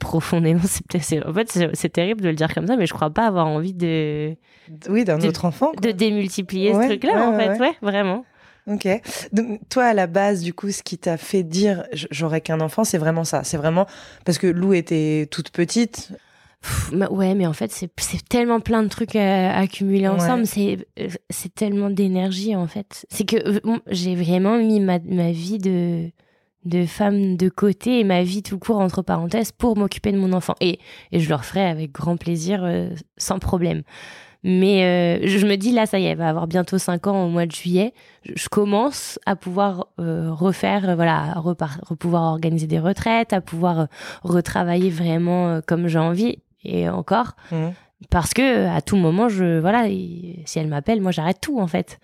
profondément 0.00 0.60
c'est 1.00 1.24
en 1.24 1.32
fait 1.32 1.70
c'est 1.72 1.88
terrible 1.88 2.20
de 2.20 2.28
le 2.28 2.34
dire 2.34 2.52
comme 2.52 2.66
ça 2.66 2.76
mais 2.76 2.86
je 2.86 2.92
crois 2.92 3.10
pas 3.10 3.26
avoir 3.26 3.46
envie 3.46 3.72
de 3.72 4.36
oui 4.88 5.04
d'un 5.04 5.20
autre 5.20 5.44
enfant 5.44 5.72
de 5.80 5.90
démultiplier 5.90 6.74
ce 6.74 6.86
truc 6.86 7.04
là 7.04 7.28
en 7.28 7.38
fait. 7.38 7.58
ouais. 7.58 7.76
vraiment. 7.80 8.24
Ok. 8.68 8.86
Donc 9.32 9.60
toi 9.70 9.84
à 9.86 9.94
la 9.94 10.06
base 10.06 10.42
du 10.42 10.52
coup 10.52 10.70
ce 10.70 10.82
qui 10.82 10.98
t'a 10.98 11.16
fait 11.16 11.42
dire 11.42 11.84
j'aurais 11.92 12.40
qu'un 12.40 12.60
enfant 12.60 12.84
c'est 12.84 12.98
vraiment 12.98 13.24
ça. 13.24 13.42
C'est 13.44 13.56
vraiment 13.56 13.86
parce 14.24 14.38
que 14.38 14.46
Lou 14.46 14.74
était 14.74 15.26
toute 15.30 15.50
petite. 15.50 16.12
Ouais 16.92 17.34
mais 17.34 17.46
en 17.46 17.52
fait 17.52 17.70
c'est 17.70 18.28
tellement 18.28 18.60
plein 18.60 18.82
de 18.82 18.88
trucs 18.88 19.16
à, 19.16 19.56
accumuler 19.56 20.08
ensemble 20.08 20.44
c'est 20.44 20.86
c'est 21.30 21.54
tellement 21.54 21.88
d'énergie 21.88 22.54
en 22.56 22.66
fait. 22.66 23.06
C'est 23.08 23.24
que 23.24 23.36
euh, 23.36 23.78
j'ai 23.86 24.14
vraiment 24.14 24.58
mis 24.58 24.80
ma, 24.80 24.98
ma 24.98 25.30
vie 25.30 25.58
de 25.58 26.10
de 26.64 26.86
femme 26.86 27.36
de 27.36 27.48
côté 27.48 28.00
et 28.00 28.04
ma 28.04 28.22
vie 28.22 28.42
tout 28.42 28.58
court 28.58 28.78
entre 28.78 29.02
parenthèses 29.02 29.52
pour 29.52 29.76
m'occuper 29.76 30.12
de 30.12 30.18
mon 30.18 30.32
enfant. 30.32 30.54
Et, 30.60 30.78
et 31.12 31.20
je 31.20 31.28
le 31.28 31.34
referai 31.34 31.64
avec 31.64 31.92
grand 31.92 32.16
plaisir, 32.16 32.62
euh, 32.64 32.90
sans 33.16 33.38
problème. 33.38 33.82
Mais 34.44 34.84
euh, 34.84 35.26
je 35.26 35.46
me 35.46 35.56
dis 35.56 35.72
là, 35.72 35.86
ça 35.86 35.98
y 35.98 36.04
est, 36.04 36.10
elle 36.10 36.18
va 36.18 36.28
avoir 36.28 36.46
bientôt 36.46 36.78
5 36.78 37.08
ans 37.08 37.24
au 37.24 37.28
mois 37.28 37.46
de 37.46 37.50
juillet. 37.50 37.92
Je, 38.22 38.48
commence 38.48 39.18
à 39.26 39.34
pouvoir 39.34 39.88
euh, 39.98 40.32
refaire, 40.32 40.94
voilà, 40.94 41.34
à 41.36 41.94
pouvoir 41.98 42.22
organiser 42.32 42.68
des 42.68 42.78
retraites, 42.78 43.32
à 43.32 43.40
pouvoir 43.40 43.88
retravailler 44.22 44.90
vraiment 44.90 45.60
comme 45.66 45.88
j'ai 45.88 45.98
envie 45.98 46.38
et 46.64 46.88
encore. 46.88 47.32
Mmh. 47.50 47.68
Parce 48.10 48.32
que 48.32 48.68
à 48.68 48.80
tout 48.80 48.96
moment, 48.96 49.28
je 49.28 49.58
voilà, 49.58 49.86
si 49.86 50.58
elle 50.58 50.68
m'appelle, 50.68 51.00
moi 51.00 51.10
j'arrête 51.10 51.40
tout 51.40 51.58
en 51.58 51.66
fait. 51.66 51.98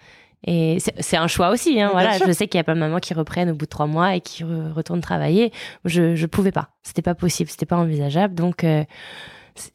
Et 0.47 0.79
c'est 0.99 1.17
un 1.17 1.27
choix 1.27 1.51
aussi. 1.51 1.81
Hein, 1.81 1.91
voilà, 1.93 2.19
je 2.19 2.31
sais 2.33 2.49
qu'il 2.49 2.59
y 2.59 2.61
a 2.61 2.65
plein 2.65 2.75
de 2.75 2.81
mamans 2.81 3.01
qui 3.01 3.15
reprennent 3.15 3.51
au 3.51 3.55
bout 3.55 3.65
de 3.65 3.71
trois 3.71 3.87
mois 3.87 4.15
et 4.15 4.21
qui 4.21 4.45
retournent 4.45 5.01
travailler. 5.01 5.53
Je 5.85 6.15
je 6.15 6.27
pouvais 6.27 6.53
pas. 6.53 6.71
C'était 6.83 7.03
pas 7.03 7.15
possible. 7.15 7.49
C'était 7.51 7.67
pas 7.67 7.79
envisageable. 7.79 8.35
Donc 8.35 8.63
euh, 8.63 8.85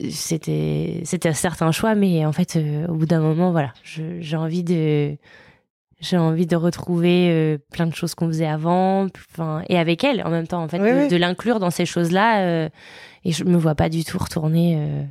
c'était 0.10 1.02
c'était 1.06 1.30
un 1.30 1.34
certain 1.34 1.72
choix, 1.72 1.96
mais 1.96 2.26
en 2.26 2.34
fait, 2.34 2.56
euh, 2.56 2.86
au 2.88 2.94
bout 2.94 3.06
d'un 3.06 3.22
moment, 3.22 3.52
voilà, 3.52 3.74
j'ai 3.84 4.38
envie 4.38 4.64
de 4.64 5.18
j'ai 6.02 6.18
envie 6.18 6.46
de 6.46 6.56
retrouver 6.56 7.30
euh, 7.30 7.58
plein 7.72 7.88
de 7.88 7.96
choses 7.96 8.14
qu'on 8.14 8.28
faisait 8.28 8.48
avant, 8.48 9.08
enfin, 9.34 9.64
et 9.70 9.78
avec 9.78 10.04
elle 10.04 10.22
en 10.24 10.30
même 10.30 10.48
temps, 10.48 10.64
en 10.64 10.68
fait, 10.68 10.80
de, 10.80 11.10
de 11.10 11.18
l'inclure 11.18 11.60
dans 11.60 11.72
ces 11.72 11.86
choses-là. 11.86 12.68
et 13.26 13.32
je 13.32 13.44
me 13.44 13.58
vois 13.58 13.76
pas 13.76 13.90
du 13.90 14.06
tout 14.06 14.18
retourner 14.18 15.08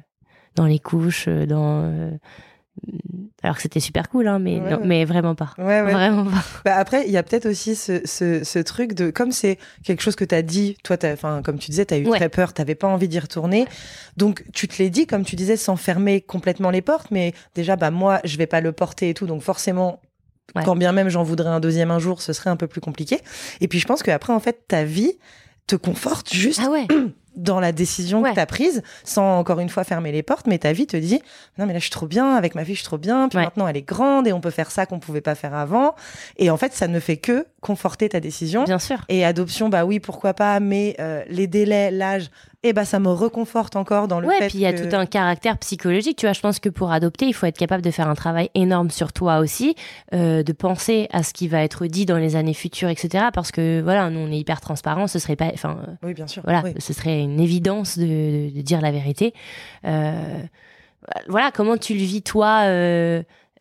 dans 0.54 0.66
les 0.66 0.78
couches, 0.78 1.28
dans 1.28 2.10
alors 3.42 3.54
que 3.54 3.62
c'était 3.62 3.80
super 3.80 4.08
cool, 4.08 4.26
hein, 4.26 4.40
mais, 4.40 4.58
non, 4.58 4.80
mais 4.84 5.04
vraiment 5.04 5.36
pas. 5.36 5.54
Vraiment 5.56 6.24
pas. 6.24 6.44
Bah 6.64 6.74
après, 6.76 7.06
il 7.06 7.12
y 7.12 7.16
a 7.16 7.22
peut-être 7.22 7.46
aussi 7.46 7.76
ce, 7.76 8.00
ce, 8.04 8.42
ce, 8.42 8.58
truc 8.58 8.94
de, 8.94 9.10
comme 9.10 9.30
c'est 9.30 9.58
quelque 9.84 10.02
chose 10.02 10.16
que 10.16 10.24
tu 10.24 10.34
as 10.34 10.42
dit, 10.42 10.76
toi, 10.82 10.96
enfin, 11.04 11.42
comme 11.44 11.58
tu 11.58 11.70
disais, 11.70 11.86
tu 11.86 11.94
as 11.94 11.98
eu 11.98 12.04
très 12.04 12.28
peur, 12.28 12.52
tu 12.52 12.64
pas 12.74 12.88
envie 12.88 13.06
d'y 13.06 13.20
retourner. 13.20 13.66
Donc, 14.16 14.44
tu 14.52 14.66
te 14.66 14.82
l'es 14.82 14.90
dit, 14.90 15.06
comme 15.06 15.24
tu 15.24 15.36
disais, 15.36 15.56
sans 15.56 15.76
fermer 15.76 16.20
complètement 16.20 16.70
les 16.70 16.82
portes, 16.82 17.12
mais 17.12 17.32
déjà, 17.54 17.76
bah, 17.76 17.92
moi, 17.92 18.20
je 18.24 18.36
vais 18.38 18.46
pas 18.46 18.60
le 18.60 18.72
porter 18.72 19.10
et 19.10 19.14
tout, 19.14 19.26
donc 19.26 19.42
forcément, 19.42 20.00
quand 20.64 20.74
bien 20.74 20.92
même 20.92 21.08
j'en 21.08 21.22
voudrais 21.22 21.50
un 21.50 21.60
deuxième 21.60 21.92
un 21.92 22.00
jour, 22.00 22.22
ce 22.22 22.32
serait 22.32 22.50
un 22.50 22.56
peu 22.56 22.66
plus 22.66 22.80
compliqué. 22.80 23.20
Et 23.60 23.68
puis, 23.68 23.78
je 23.78 23.86
pense 23.86 24.02
qu'après, 24.02 24.32
en 24.32 24.40
fait, 24.40 24.64
ta 24.66 24.82
vie 24.82 25.12
te 25.68 25.76
conforte 25.76 26.34
juste. 26.34 26.60
Ah 26.64 26.70
ouais. 26.70 26.88
dans 27.38 27.60
la 27.60 27.72
décision 27.72 28.22
que 28.22 28.34
tu 28.34 28.40
as 28.40 28.46
prise, 28.46 28.82
sans 29.04 29.38
encore 29.38 29.60
une 29.60 29.68
fois 29.68 29.84
fermer 29.84 30.12
les 30.12 30.22
portes, 30.22 30.46
mais 30.46 30.58
ta 30.58 30.72
vie 30.72 30.86
te 30.86 30.96
dit 30.96 31.22
non 31.56 31.66
mais 31.66 31.72
là 31.72 31.78
je 31.78 31.84
suis 31.84 31.90
trop 31.90 32.06
bien 32.06 32.34
avec 32.34 32.54
ma 32.54 32.64
fille, 32.64 32.74
je 32.74 32.80
suis 32.80 32.86
trop 32.86 32.98
bien. 32.98 33.28
Puis 33.28 33.38
maintenant 33.38 33.66
elle 33.66 33.76
est 33.76 33.82
grande 33.82 34.26
et 34.26 34.32
on 34.32 34.40
peut 34.40 34.50
faire 34.50 34.70
ça 34.70 34.84
qu'on 34.84 34.98
pouvait 34.98 35.20
pas 35.20 35.34
faire 35.34 35.54
avant. 35.54 35.94
Et 36.36 36.50
en 36.50 36.56
fait, 36.56 36.74
ça 36.74 36.88
ne 36.88 37.00
fait 37.00 37.16
que 37.16 37.46
conforter 37.60 38.08
ta 38.08 38.20
décision. 38.20 38.64
Bien 38.64 38.78
sûr. 38.78 38.98
Et 39.08 39.24
adoption, 39.24 39.68
bah 39.68 39.84
oui, 39.84 40.00
pourquoi 40.00 40.34
pas, 40.34 40.60
mais 40.60 40.94
euh, 41.00 41.24
les 41.28 41.46
délais, 41.46 41.90
l'âge, 41.90 42.30
eh 42.62 42.72
bah 42.72 42.84
ça 42.84 43.00
me 43.00 43.08
reconforte 43.08 43.76
encore 43.76 44.08
dans 44.08 44.20
le 44.20 44.28
ouais, 44.28 44.38
fait. 44.38 44.46
puis 44.48 44.58
il 44.58 44.60
y 44.62 44.66
a 44.66 44.72
tout 44.72 44.94
un 44.94 45.06
caractère 45.06 45.58
psychologique. 45.58 46.18
Tu 46.18 46.26
vois, 46.26 46.32
je 46.32 46.40
pense 46.40 46.60
que 46.60 46.68
pour 46.68 46.92
adopter, 46.92 47.26
il 47.26 47.32
faut 47.32 47.46
être 47.46 47.58
capable 47.58 47.82
de 47.82 47.90
faire 47.90 48.08
un 48.08 48.14
travail 48.14 48.50
énorme 48.54 48.90
sur 48.90 49.12
toi 49.12 49.38
aussi, 49.38 49.74
euh, 50.14 50.42
de 50.42 50.52
penser 50.52 51.08
à 51.12 51.22
ce 51.22 51.32
qui 51.32 51.48
va 51.48 51.62
être 51.62 51.86
dit 51.86 52.06
dans 52.06 52.16
les 52.16 52.36
années 52.36 52.54
futures, 52.54 52.88
etc. 52.88 53.26
Parce 53.32 53.50
que 53.50 53.80
voilà, 53.82 54.08
nous 54.10 54.20
on 54.20 54.30
est 54.30 54.38
hyper 54.38 54.60
transparent, 54.60 55.06
ce 55.06 55.18
serait 55.18 55.36
pas, 55.36 55.50
enfin, 55.52 55.78
oui, 56.02 56.14
bien 56.14 56.26
sûr. 56.26 56.42
Voilà, 56.44 56.62
ce 56.78 56.92
serait 56.92 57.20
une 57.20 57.40
évidence 57.40 57.98
de, 57.98 58.54
de, 58.54 58.60
dire 58.60 58.80
la 58.80 58.92
vérité. 58.92 59.34
Euh, 59.84 60.42
voilà, 61.28 61.50
comment 61.52 61.76
tu 61.76 61.94
le 61.94 62.00
vis 62.00 62.22
toi 62.22 62.64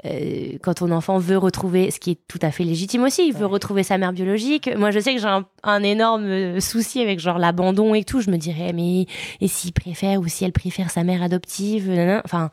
euh, 0.06 0.58
quand 0.62 0.76
ton 0.76 0.92
enfant 0.92 1.18
veut 1.18 1.38
retrouver, 1.38 1.90
ce 1.92 2.00
qui 2.00 2.12
est 2.12 2.20
tout 2.28 2.40
à 2.42 2.52
fait 2.52 2.64
légitime 2.64 3.04
aussi, 3.04 3.28
il 3.28 3.34
veut 3.34 3.46
retrouver 3.46 3.84
sa 3.84 3.98
mère 3.98 4.14
biologique. 4.14 4.70
Moi, 4.78 4.92
je 4.92 5.00
sais 5.00 5.16
que 5.16 5.22
j'ai 5.22 5.40
un, 5.64 5.84
énorme 5.84 6.26
euh, 6.26 6.60
souci 6.60 7.02
avec 7.02 7.20
genre 7.20 7.40
l'abandon 7.40 7.96
et 7.96 8.04
tout. 8.04 8.22
Je 8.22 8.30
me 8.30 8.38
dirais, 8.38 8.74
mais 8.74 9.06
et 9.42 9.48
s'il 9.48 9.74
préfère 9.74 10.20
ou 10.20 10.28
si 10.28 10.46
elle 10.46 10.52
préfère 10.52 10.92
sa 10.92 11.04
mère 11.04 11.24
adoptive, 11.24 11.92
enfin. 12.26 12.50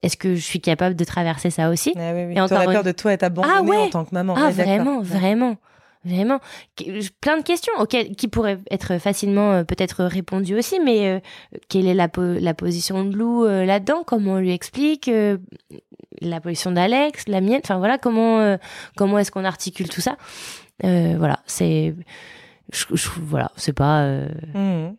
Est-ce 0.00 0.16
que 0.16 0.36
je 0.36 0.40
suis 0.40 0.60
capable 0.60 0.94
de 0.94 1.02
traverser 1.02 1.50
ça 1.50 1.70
aussi? 1.70 1.92
Ah 1.96 2.12
oui, 2.14 2.26
oui. 2.28 2.34
Et 2.36 2.40
encore 2.40 2.64
peur 2.66 2.84
de 2.84 2.92
toi 2.92 3.12
être 3.12 3.24
abandonnée 3.24 3.72
ah 3.74 3.80
en 3.80 3.90
tant 3.90 4.04
que 4.04 4.14
maman. 4.14 4.36
Ah 4.36 4.52
vraiment, 4.52 5.00
vraiment. 5.00 5.56
Vraiment. 6.04 6.40
Plein 7.20 7.38
de 7.38 7.42
questions 7.42 7.72
auxquelles, 7.78 8.14
qui 8.16 8.28
pourraient 8.28 8.58
être 8.70 8.98
facilement 8.98 9.52
euh, 9.52 9.64
peut-être 9.64 10.04
répondues 10.04 10.56
aussi, 10.56 10.80
mais 10.80 11.22
quelle 11.68 11.86
est 11.86 11.94
la, 11.94 12.08
la 12.16 12.54
position 12.54 13.04
de 13.04 13.16
Lou 13.16 13.44
là-dedans? 13.44 14.02
Comment 14.06 14.34
on 14.34 14.38
lui 14.38 14.52
explique 14.52 15.10
la 16.20 16.40
position 16.40 16.70
d'Alex, 16.72 17.24
la 17.28 17.40
mienne? 17.40 17.60
Enfin 17.62 17.78
voilà, 17.78 17.98
comment 17.98 18.40
euh, 18.40 18.56
comment 18.96 19.18
est-ce 19.18 19.30
qu'on 19.30 19.44
articule 19.44 19.88
tout 19.88 20.00
ça? 20.00 20.16
Euh, 20.84 21.16
Voilà, 21.18 21.40
c'est 21.46 21.94
voilà, 23.16 23.50
c'est 23.56 23.72
pas. 23.72 24.02
Euh, 24.02 24.28
mmh. 24.54 24.96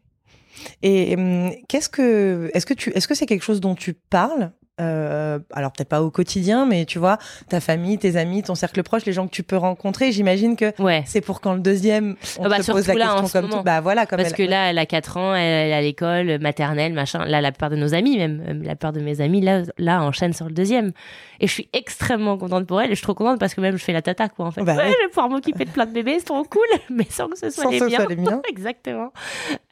Et 0.84 1.16
hum, 1.16 1.52
qu'est-ce 1.68 1.90
que 1.90 2.50
est-ce 2.54 2.66
que 2.66 2.74
tu 2.74 2.90
est-ce 2.92 3.08
que 3.08 3.16
c'est 3.16 3.26
quelque 3.26 3.44
chose 3.44 3.62
dont 3.62 3.76
tu 3.76 3.94
parles? 3.94 4.52
Euh, 4.80 5.40
alors 5.52 5.72
peut-être 5.72 5.90
pas 5.90 6.02
au 6.02 6.12
quotidien, 6.12 6.66
mais 6.66 6.86
tu 6.86 7.00
vois, 7.00 7.18
ta 7.50 7.60
famille, 7.60 7.98
tes 7.98 8.16
amis, 8.16 8.44
ton 8.44 8.56
cercle 8.56 8.84
proche, 8.84 9.06
les 9.06 9.14
gens 9.14 9.28
que 9.28 9.34
tu 9.34 9.44
peux 9.44 9.58
rencontrer, 9.58 10.12
j'imagine 10.12 10.56
que 10.56 10.74
ouais. 10.82 11.04
c'est 11.06 11.22
pour 11.22 11.42
quand 11.42 11.54
le 11.54 11.60
deuxième, 11.60 12.16
on 12.38 12.46
ah 12.46 12.50
bah, 12.50 12.60
te 12.60 12.72
pose 12.72 12.88
la 12.88 12.96
question 12.96 13.42
comme 13.42 13.50
tout. 13.50 13.64
Bah 13.64 13.82
voilà, 13.82 14.06
comme 14.06 14.18
Parce 14.18 14.34
que 14.34 14.44
là, 14.44 14.70
elle 14.70 14.78
a 14.78 14.86
4 14.86 15.18
ans, 15.18 15.36
elle 15.36 15.70
est 15.70 15.74
à 15.74 15.82
l'école 15.82 16.40
maternelle, 16.40 16.94
machin. 16.94 17.26
Là, 17.26 17.42
la 17.42 17.52
plupart 17.52 17.70
de 17.70 17.76
nos 17.76 17.94
amis, 17.94 18.18
même 18.18 18.64
la 18.64 18.76
plupart 18.76 18.94
de 18.94 19.02
mes 19.02 19.22
amis, 19.22 19.42
là, 19.42 19.64
là, 19.78 20.02
enchaînent 20.02 20.34
sur 20.34 20.46
le 20.46 20.54
deuxième. 20.54 20.92
Et 21.40 21.48
je 21.48 21.54
suis 21.54 21.70
extrêmement 21.74 22.38
contente 22.38 22.68
pour 22.68 22.82
elle. 22.82 22.88
Et 22.88 22.96
je 22.96 22.96
suis 22.96 23.04
trop 23.04 23.14
contente 23.14 23.40
parce 23.40 23.54
que 23.54 23.62
même 23.62 23.78
je 23.78 23.84
fais 23.84 23.94
la 23.94 24.02
tata, 24.02 24.30
quoi, 24.30 24.46
en 24.46 24.52
fait. 24.52 24.64
Bah 24.64 24.76
ouais, 24.76 24.92
Je 24.92 25.04
vais 25.04 25.08
pouvoir 25.10 25.30
m'occuper 25.30 25.66
de 25.66 25.72
plein 25.72 25.86
de 25.86 25.92
bébés, 25.92 26.16
c'est 26.20 26.26
trop 26.26 26.44
cool, 26.44 26.68
mais 26.90 27.06
sans 27.10 27.28
que 27.28 27.38
ce 27.38 27.50
soit 27.50 27.64
sans 27.64 27.70
les 27.70 27.80
que 27.80 27.86
miens. 27.86 28.06
Les 28.08 28.16
miens. 28.16 28.42
Exactement. 28.50 29.12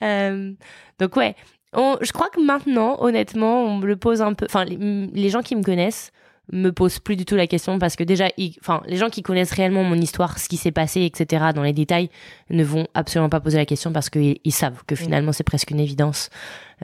Euh, 0.02 0.52
donc 1.00 1.16
ouais, 1.16 1.36
je 1.74 2.12
crois 2.12 2.30
que 2.30 2.44
maintenant, 2.44 2.98
honnêtement, 3.00 3.64
on 3.64 3.78
me 3.78 3.86
le 3.86 3.98
pose 3.98 4.22
un 4.22 4.34
peu. 4.34 4.46
Enfin, 4.46 4.66
les, 4.66 5.30
gens 5.30 5.42
qui 5.42 5.56
me 5.56 5.64
connaissent 5.64 6.12
me 6.52 6.72
posent 6.72 7.00
plus 7.00 7.18
du 7.18 7.26
tout 7.26 7.36
la 7.36 7.46
question 7.46 7.78
parce 7.78 7.96
que 7.98 8.04
déjà, 8.04 8.30
enfin, 8.62 8.82
les 8.86 8.96
gens 8.96 9.10
qui 9.10 9.22
connaissent 9.22 9.52
réellement 9.52 9.84
mon 9.84 9.96
histoire, 9.96 10.40
ce 10.40 10.48
qui 10.48 10.56
s'est 10.56 10.72
passé, 10.72 11.04
etc., 11.04 11.48
dans 11.54 11.64
les 11.64 11.74
détails, 11.74 12.10
ne 12.50 12.64
vont 12.64 12.88
absolument 12.94 13.30
pas 13.30 13.42
poser 13.42 13.58
la 13.58 13.66
question 13.66 13.92
parce 13.92 14.10
qu'ils 14.10 14.40
savent 14.50 14.84
que 14.88 14.96
mm. 14.96 14.98
finalement 14.98 15.32
c'est 15.34 15.44
presque 15.44 15.72
une 15.72 15.80
évidence. 15.80 16.30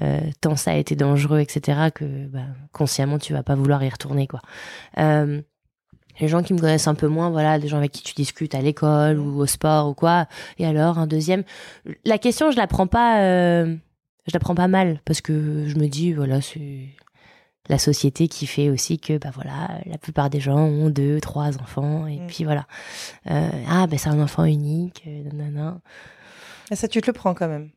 Euh, 0.01 0.19
tant 0.41 0.55
ça 0.57 0.71
a 0.71 0.75
été 0.75 0.95
dangereux, 0.95 1.39
etc., 1.39 1.89
que 1.95 2.03
bah, 2.27 2.41
consciemment 2.73 3.19
tu 3.19 3.31
vas 3.31 3.43
pas 3.43 3.55
vouloir 3.55 3.83
y 3.83 3.89
retourner, 3.89 4.27
quoi. 4.27 4.41
Euh, 4.97 5.41
les 6.19 6.27
gens 6.27 6.43
qui 6.43 6.53
me 6.53 6.59
connaissent 6.59 6.87
un 6.87 6.95
peu 6.95 7.07
moins, 7.07 7.29
voilà, 7.29 7.57
des 7.57 7.67
gens 7.67 7.77
avec 7.77 7.91
qui 7.91 8.03
tu 8.03 8.13
discutes 8.13 8.53
à 8.55 8.61
l'école 8.61 9.17
ou 9.17 9.39
au 9.39 9.45
sport 9.45 9.87
ou 9.87 9.93
quoi. 9.93 10.27
Et 10.59 10.65
alors, 10.65 10.99
un 10.99 11.07
deuxième. 11.07 11.43
La 12.05 12.17
question, 12.17 12.51
je 12.51 12.57
la 12.57 12.67
prends 12.67 12.87
pas. 12.87 13.21
Euh, 13.21 13.75
je 14.27 14.33
la 14.33 14.39
prends 14.39 14.55
pas 14.55 14.67
mal 14.67 14.99
parce 15.05 15.21
que 15.21 15.65
je 15.67 15.75
me 15.77 15.87
dis 15.87 16.13
voilà 16.13 16.41
c'est 16.41 16.89
la 17.69 17.77
société 17.77 18.27
qui 18.27 18.45
fait 18.45 18.69
aussi 18.69 18.99
que 18.99 19.17
bah 19.17 19.29
voilà 19.33 19.79
la 19.85 19.97
plupart 19.97 20.29
des 20.29 20.39
gens 20.39 20.59
ont 20.59 20.89
deux 20.89 21.21
trois 21.21 21.57
enfants 21.59 22.07
et 22.07 22.19
mm. 22.19 22.27
puis 22.27 22.43
voilà 22.43 22.65
euh, 23.29 23.49
ah 23.69 23.87
ben 23.87 23.97
c'est 23.97 24.09
un 24.09 24.21
enfant 24.21 24.45
unique 24.45 25.03
euh, 25.07 25.23
nanana. 25.23 25.79
Et 26.71 26.75
ça 26.75 26.87
tu 26.87 27.01
te 27.01 27.07
le 27.07 27.13
prends 27.13 27.33
quand 27.33 27.47
même 27.47 27.69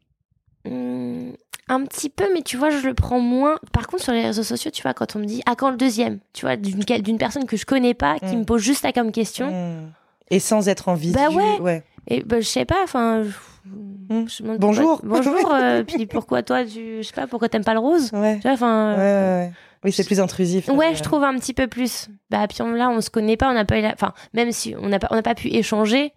mmh, 0.65 1.35
un 1.69 1.85
petit 1.85 2.11
peu 2.11 2.33
mais 2.33 2.43
tu 2.43 2.57
vois 2.57 2.71
je 2.71 2.87
le 2.87 2.95
prends 2.95 3.21
moins 3.21 3.57
par 3.73 3.87
contre 3.87 4.03
sur 4.03 4.13
les 4.13 4.23
réseaux 4.23 4.43
sociaux 4.43 4.71
tu 4.73 4.83
vois 4.83 4.95
quand 4.95 5.15
on 5.17 5.21
me 5.21 5.25
dit 5.25 5.43
ah 5.47 5.55
quand 5.57 5.71
le 5.71 5.77
deuxième 5.77 6.19
tu 6.33 6.47
vois 6.47 6.57
d'une 6.57 6.81
d'une 6.81 7.19
personne 7.19 7.47
que 7.47 7.57
je 7.57 7.67
connais 7.67 7.95
pas 7.95 8.19
qui 8.19 8.35
mm. 8.37 8.41
me 8.41 8.45
pose 8.45 8.63
juste 8.63 8.83
ça 8.83 8.93
comme 8.93 9.13
question 9.13 9.51
mm. 9.51 9.93
et 10.31 10.41
sans 10.41 10.69
être 10.69 10.89
en 10.89 10.95
visu 10.95 11.15
bah 11.15 11.31
ouais, 11.31 11.85
et 12.09 12.23
bah, 12.23 12.41
je 12.41 12.47
sais 12.47 12.65
pas 12.65 12.83
enfin 12.83 13.25
Hmm. 13.67 14.57
bonjour. 14.59 15.01
bonjour. 15.05 15.53
Euh, 15.53 15.83
puis 15.83 16.07
pourquoi 16.07 16.43
toi, 16.43 16.65
tu, 16.65 16.99
je 16.99 17.03
sais 17.03 17.15
pas, 17.15 17.27
pourquoi 17.27 17.49
t'aimes 17.49 17.65
pas 17.65 17.75
le 17.75 17.81
rose? 17.81 18.11
Ouais. 18.13 18.41
enfin. 18.45 18.97
Ouais, 18.97 19.53
oui, 19.85 19.93
c'est 19.93 20.05
plus 20.05 20.21
intrusif. 20.21 20.69
Ouais, 20.69 20.95
je 20.95 21.03
trouve 21.03 21.23
un 21.23 21.37
petit 21.39 21.55
peu 21.55 21.67
plus. 21.67 22.09
Bah, 22.31 22.47
puis 22.49 22.59
là, 22.59 22.91
on 22.91 23.01
se 23.01 23.11
connaît 23.11 23.37
pas, 23.37 23.49
on 23.51 23.55
n'a 23.55 23.65
pas 23.65 23.79
eu 23.79 23.83
la... 23.83 23.93
Enfin, 23.93 24.13
même 24.33 24.51
si 24.51 24.75
on 24.81 24.89
n'a 24.89 24.99
pas, 24.99 25.09
on 25.11 25.15
n'a 25.15 25.23
pas 25.23 25.35
pu 25.35 25.49
échanger, 25.49 26.13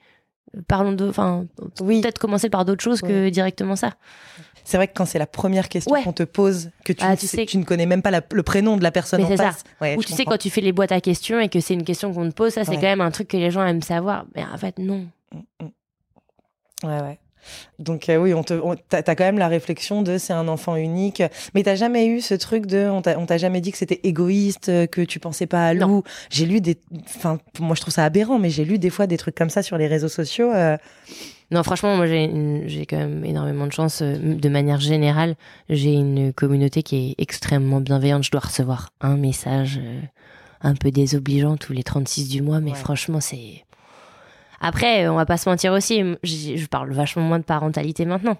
euh, 0.55 0.61
parlons 0.67 0.93
de. 0.93 1.07
Enfin, 1.07 1.45
oui. 1.81 2.01
peut-être 2.01 2.19
commencer 2.19 2.49
par 2.49 2.65
d'autres 2.65 2.83
choses 2.83 3.01
que 3.01 3.29
directement 3.29 3.75
ça. 3.75 3.93
C'est 4.63 4.77
vrai 4.77 4.87
que 4.87 4.93
quand 4.95 5.05
c'est 5.05 5.19
la 5.19 5.27
première 5.27 5.67
question 5.67 5.95
qu'on 6.03 6.13
te 6.13 6.23
pose, 6.23 6.71
que 6.85 6.93
tu, 6.93 7.03
ah, 7.03 7.17
tu, 7.17 7.27
sais, 7.27 7.45
tu, 7.45 7.57
ne 7.57 7.63
connais 7.63 7.85
même 7.85 8.01
pas 8.01 8.11
le 8.11 8.43
prénom 8.43 8.77
de 8.77 8.83
la 8.83 8.91
personne 8.91 9.21
Mais 9.21 9.33
en 9.33 9.37
face. 9.37 9.63
Ça. 9.79 9.95
Ou 9.97 10.03
tu 10.03 10.13
sais 10.13 10.25
quand 10.25 10.37
tu 10.37 10.49
fais 10.49 10.61
les 10.61 10.71
boîtes 10.71 10.91
à 10.91 11.01
questions 11.01 11.39
et 11.39 11.49
que 11.49 11.59
c'est 11.59 11.73
une 11.73 11.83
question 11.83 12.13
qu'on 12.13 12.29
te 12.29 12.35
pose, 12.35 12.53
ça 12.53 12.65
c'est 12.65 12.75
quand 12.75 12.81
même 12.81 13.01
un 13.01 13.11
truc 13.11 13.27
que 13.27 13.37
les 13.37 13.51
gens 13.51 13.65
aiment 13.65 13.81
savoir. 13.81 14.25
Mais 14.35 14.43
en 14.43 14.57
fait, 14.57 14.77
non. 14.77 15.07
Mm, 15.31 15.65
mm. 15.65 16.87
Ouais, 16.87 17.01
ouais. 17.01 17.19
Donc 17.79 18.09
euh, 18.09 18.17
oui, 18.17 18.33
on 18.33 18.43
te, 18.43 18.53
t'as, 18.89 19.01
quand 19.03 19.23
même 19.23 19.37
la 19.37 19.47
réflexion 19.47 20.01
de 20.01 20.17
c'est 20.17 20.33
un 20.33 20.47
enfant 20.47 20.75
unique, 20.75 21.23
mais 21.53 21.63
t'as 21.63 21.75
jamais 21.75 22.07
eu 22.07 22.21
ce 22.21 22.33
truc 22.33 22.65
de 22.65 22.89
on 22.89 23.01
t'a, 23.01 23.37
jamais 23.37 23.61
dit 23.61 23.71
que 23.71 23.77
c'était 23.77 24.01
égoïste, 24.03 24.69
euh, 24.69 24.85
que 24.85 25.01
tu 25.01 25.19
pensais 25.19 25.47
pas 25.47 25.67
à 25.67 25.73
Lou? 25.73 26.03
J'ai 26.29 26.45
lu 26.45 26.61
des, 26.61 26.77
enfin 27.15 27.39
moi 27.59 27.75
je 27.75 27.81
trouve 27.81 27.93
ça 27.93 28.03
aberrant, 28.03 28.39
mais 28.39 28.49
j'ai 28.49 28.65
lu 28.65 28.79
des 28.79 28.89
fois 28.89 29.07
des 29.07 29.17
trucs 29.17 29.35
comme 29.35 29.49
ça 29.49 29.63
sur 29.63 29.77
les 29.77 29.87
réseaux 29.87 30.09
sociaux. 30.09 30.51
Euh. 30.51 30.77
Non, 31.51 31.63
franchement, 31.63 31.95
moi 31.95 32.05
j'ai, 32.05 32.63
j'ai 32.67 32.85
quand 32.85 32.97
même 32.97 33.25
énormément 33.25 33.65
de 33.65 33.71
chance. 33.71 34.03
De 34.03 34.49
manière 34.49 34.79
générale, 34.79 35.35
j'ai 35.67 35.93
une 35.93 36.31
communauté 36.31 36.83
qui 36.83 37.09
est 37.09 37.15
extrêmement 37.21 37.81
bienveillante. 37.81 38.23
Je 38.23 38.29
dois 38.29 38.41
recevoir 38.41 38.91
un 39.01 39.17
message 39.17 39.79
un 40.61 40.75
peu 40.75 40.91
désobligeant 40.91 41.57
tous 41.57 41.73
les 41.73 41.83
36 41.83 42.29
du 42.29 42.41
mois, 42.43 42.59
mais 42.59 42.73
franchement 42.73 43.19
c'est 43.19 43.65
après, 44.61 45.07
on 45.07 45.15
va 45.15 45.25
pas 45.25 45.37
se 45.37 45.49
mentir 45.49 45.73
aussi, 45.73 46.03
je 46.23 46.65
parle 46.67 46.91
vachement 46.91 47.23
moins 47.23 47.39
de 47.39 47.43
parentalité 47.43 48.05
maintenant. 48.05 48.37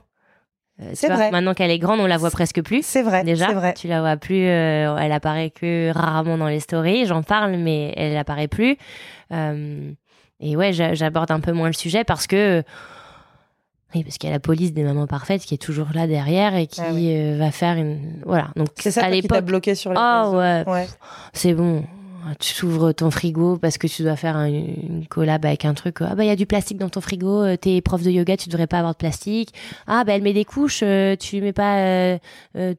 Euh, 0.81 0.91
c'est 0.93 1.09
vrai. 1.09 1.31
Maintenant 1.31 1.53
qu'elle 1.53 1.71
est 1.71 1.79
grande, 1.79 1.99
on 1.99 2.07
la 2.07 2.17
voit 2.17 2.31
presque 2.31 2.61
plus. 2.61 2.85
C'est 2.85 3.01
vrai. 3.01 3.23
Déjà, 3.23 3.51
vrai. 3.51 3.73
tu 3.73 3.87
la 3.87 3.99
vois 3.99 4.17
plus. 4.17 4.47
Euh, 4.47 4.95
elle 4.97 5.11
apparaît 5.11 5.49
que 5.49 5.91
rarement 5.93 6.37
dans 6.37 6.47
les 6.47 6.59
stories. 6.59 7.05
J'en 7.05 7.21
parle, 7.21 7.57
mais 7.57 7.93
elle 7.97 8.15
apparaît 8.17 8.47
plus. 8.47 8.77
Euh, 9.33 9.91
et 10.39 10.55
ouais, 10.55 10.71
j'aborde 10.71 11.31
un 11.31 11.41
peu 11.41 11.51
moins 11.51 11.67
le 11.67 11.73
sujet 11.73 12.03
parce 12.03 12.27
que. 12.27 12.63
Oui, 13.95 14.03
parce 14.03 14.19
qu'il 14.19 14.29
y 14.29 14.31
a 14.31 14.35
la 14.35 14.39
police 14.39 14.71
des 14.71 14.83
mamans 14.83 15.07
parfaites 15.07 15.41
qui 15.41 15.55
est 15.55 15.57
toujours 15.57 15.87
là 15.95 16.05
derrière 16.05 16.53
et 16.55 16.67
qui 16.67 16.79
ah 16.79 17.37
va 17.37 17.49
faire 17.49 17.75
une. 17.75 18.21
Voilà. 18.23 18.49
Donc, 18.55 18.67
c'est 18.75 18.91
ça 18.91 19.09
qui 19.09 19.23
t'a 19.23 19.41
bloqué 19.41 19.73
sur 19.73 19.91
les 19.91 19.99
oh, 19.99 20.35
ouais. 20.35 20.63
ouais. 20.67 20.87
C'est 21.33 21.55
bon. 21.55 21.83
Ah, 22.25 22.35
tu 22.35 22.65
ouvres 22.65 22.91
ton 22.91 23.11
frigo 23.11 23.57
parce 23.57 23.77
que 23.77 23.87
tu 23.87 24.03
dois 24.03 24.15
faire 24.15 24.37
une 24.37 25.05
collab 25.07 25.45
avec 25.45 25.65
un 25.65 25.73
truc. 25.73 25.97
Ah 26.01 26.15
bah 26.15 26.23
il 26.23 26.27
y 26.27 26.31
a 26.31 26.35
du 26.35 26.45
plastique 26.45 26.77
dans 26.77 26.89
ton 26.89 27.01
frigo. 27.01 27.43
Euh, 27.43 27.55
t'es 27.55 27.81
prof 27.81 28.01
de 28.01 28.11
yoga, 28.11 28.37
tu 28.37 28.49
devrais 28.49 28.67
pas 28.67 28.79
avoir 28.79 28.93
de 28.93 28.97
plastique. 28.97 29.53
Ah 29.87 30.03
bah 30.03 30.13
elle 30.15 30.21
met 30.21 30.33
des 30.33 30.45
couches, 30.45 30.81
euh, 30.83 31.15
tu 31.15 31.41
mets 31.41 31.53
pas, 31.53 31.77
euh, 31.77 32.17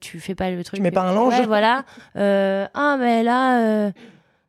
tu 0.01 0.21
fais 0.21 0.35
pas 0.35 0.51
le 0.51 0.63
truc. 0.65 0.77
Tu 0.77 0.83
mets 0.83 0.91
pas 0.91 1.03
un 1.03 1.15
linge. 1.15 1.47
voilà. 1.47 1.85
ah 2.15 2.97
mais 2.99 3.23
là, 3.23 3.93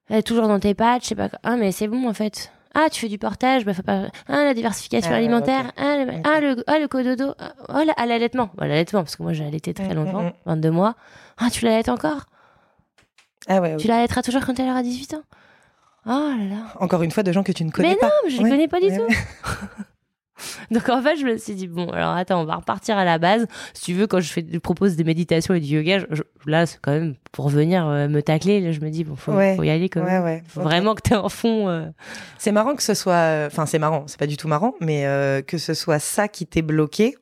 elle 0.10 0.17
est 0.17 0.24
toujours 0.24 0.48
dans 0.48 0.60
tes 0.60 0.74
pattes, 0.74 1.03
je 1.03 1.10
sais 1.10 1.15
pas. 1.15 1.29
Ah 1.43 1.55
mais 1.55 1.71
c'est 1.71 1.88
bon 1.88 2.07
en 2.07 2.13
fait. 2.13 2.51
Ah, 2.74 2.88
tu 2.89 3.01
fais 3.01 3.10
du 3.10 3.17
portage, 3.17 3.65
bah, 3.65 3.74
faut 3.74 3.81
pas. 3.81 4.07
Ah, 4.27 4.45
la 4.45 4.53
diversification 4.53 5.12
ah, 5.13 5.17
alimentaire. 5.17 5.71
Ah, 5.75 5.98
le... 5.98 6.12
ah, 6.24 6.39
le, 6.39 6.63
ah, 6.67 6.79
le 6.79 6.88
cododo. 6.88 7.33
Oh, 7.67 7.81
l'allaitement. 8.07 8.50
Bah, 8.55 8.65
l'allaitement, 8.65 9.01
parce 9.01 9.17
que 9.17 9.24
moi, 9.24 9.33
j'ai 9.33 9.45
allaité 9.45 9.74
très 9.74 9.89
mm, 9.89 9.93
longtemps, 9.93 10.31
22 10.45 10.69
mm, 10.69 10.71
mm. 10.71 10.75
mois. 10.75 10.95
Ah, 11.38 11.50
tu 11.51 11.65
l'allaites 11.65 11.89
encore? 11.89 12.27
Ah 13.48 13.62
ouais, 13.62 13.77
Tu 13.77 13.88
l'allaiteras 13.88 14.21
toujours 14.21 14.45
quand 14.45 14.60
elle 14.60 14.69
aura 14.69 14.83
18 14.83 15.15
ans? 15.15 15.24
Oh 16.05 16.10
là 16.10 16.45
là. 16.50 16.74
Encore 16.79 17.03
une 17.03 17.12
fois, 17.12 17.24
de 17.24 17.31
gens 17.31 17.43
que 17.43 17.51
tu 17.51 17.63
ne 17.63 17.71
connais 17.71 17.95
pas. 17.95 18.07
Mais 18.25 18.29
non, 18.29 18.38
je 18.38 18.41
ne 18.41 18.50
connais 18.50 18.67
pas 18.67 18.79
du 18.79 18.88
tout. 18.88 19.07
Donc 20.71 20.89
en 20.89 21.01
fait, 21.01 21.17
je 21.17 21.25
me 21.25 21.38
suis 21.38 21.55
dit, 21.55 21.67
bon, 21.67 21.89
alors 21.89 22.15
attends, 22.15 22.41
on 22.41 22.45
va 22.45 22.55
repartir 22.55 22.98
à 22.98 23.05
la 23.05 23.17
base. 23.17 23.48
Si 23.74 23.86
tu 23.86 23.93
veux, 23.93 24.07
quand 24.07 24.19
je, 24.19 24.31
fais, 24.31 24.45
je 24.51 24.57
propose 24.60 24.95
des 24.95 25.03
méditations 25.03 25.53
et 25.53 25.60
du 25.60 25.75
yoga, 25.75 26.05
là, 26.45 26.65
c'est 26.65 26.79
quand 26.81 26.91
même 26.91 27.15
pour 27.31 27.50
venir 27.50 27.88
euh, 27.88 28.07
me 28.07 28.21
tacler. 28.21 28.60
Là, 28.62 28.71
je 28.71 28.79
me 28.79 28.89
dis, 28.89 29.03
bon, 29.03 29.15
faut, 29.15 29.31
faut 29.31 29.63
y 29.63 29.69
aller 29.69 29.89
quand 29.89 30.03
même. 30.03 30.41
Faut 30.48 30.62
Vraiment 30.62 30.95
que 30.95 31.01
tu 31.01 31.13
es 31.13 31.17
en 31.17 31.29
fond. 31.29 31.69
Euh. 31.69 31.88
C'est 32.38 32.51
marrant 32.51 32.75
que 32.75 32.83
ce 32.83 32.93
soit. 32.93 33.45
Enfin, 33.48 33.65
c'est 33.65 33.79
marrant, 33.79 34.03
c'est 34.07 34.19
pas 34.19 34.27
du 34.27 34.38
tout 34.38 34.48
marrant, 34.48 34.74
mais 34.81 35.05
euh, 35.05 35.41
que 35.41 35.57
ce 35.57 35.74
soit 35.74 36.00
ça 36.00 36.27
qui 36.27 36.45
t'ait 36.45 36.62
bloqué. 36.62 37.15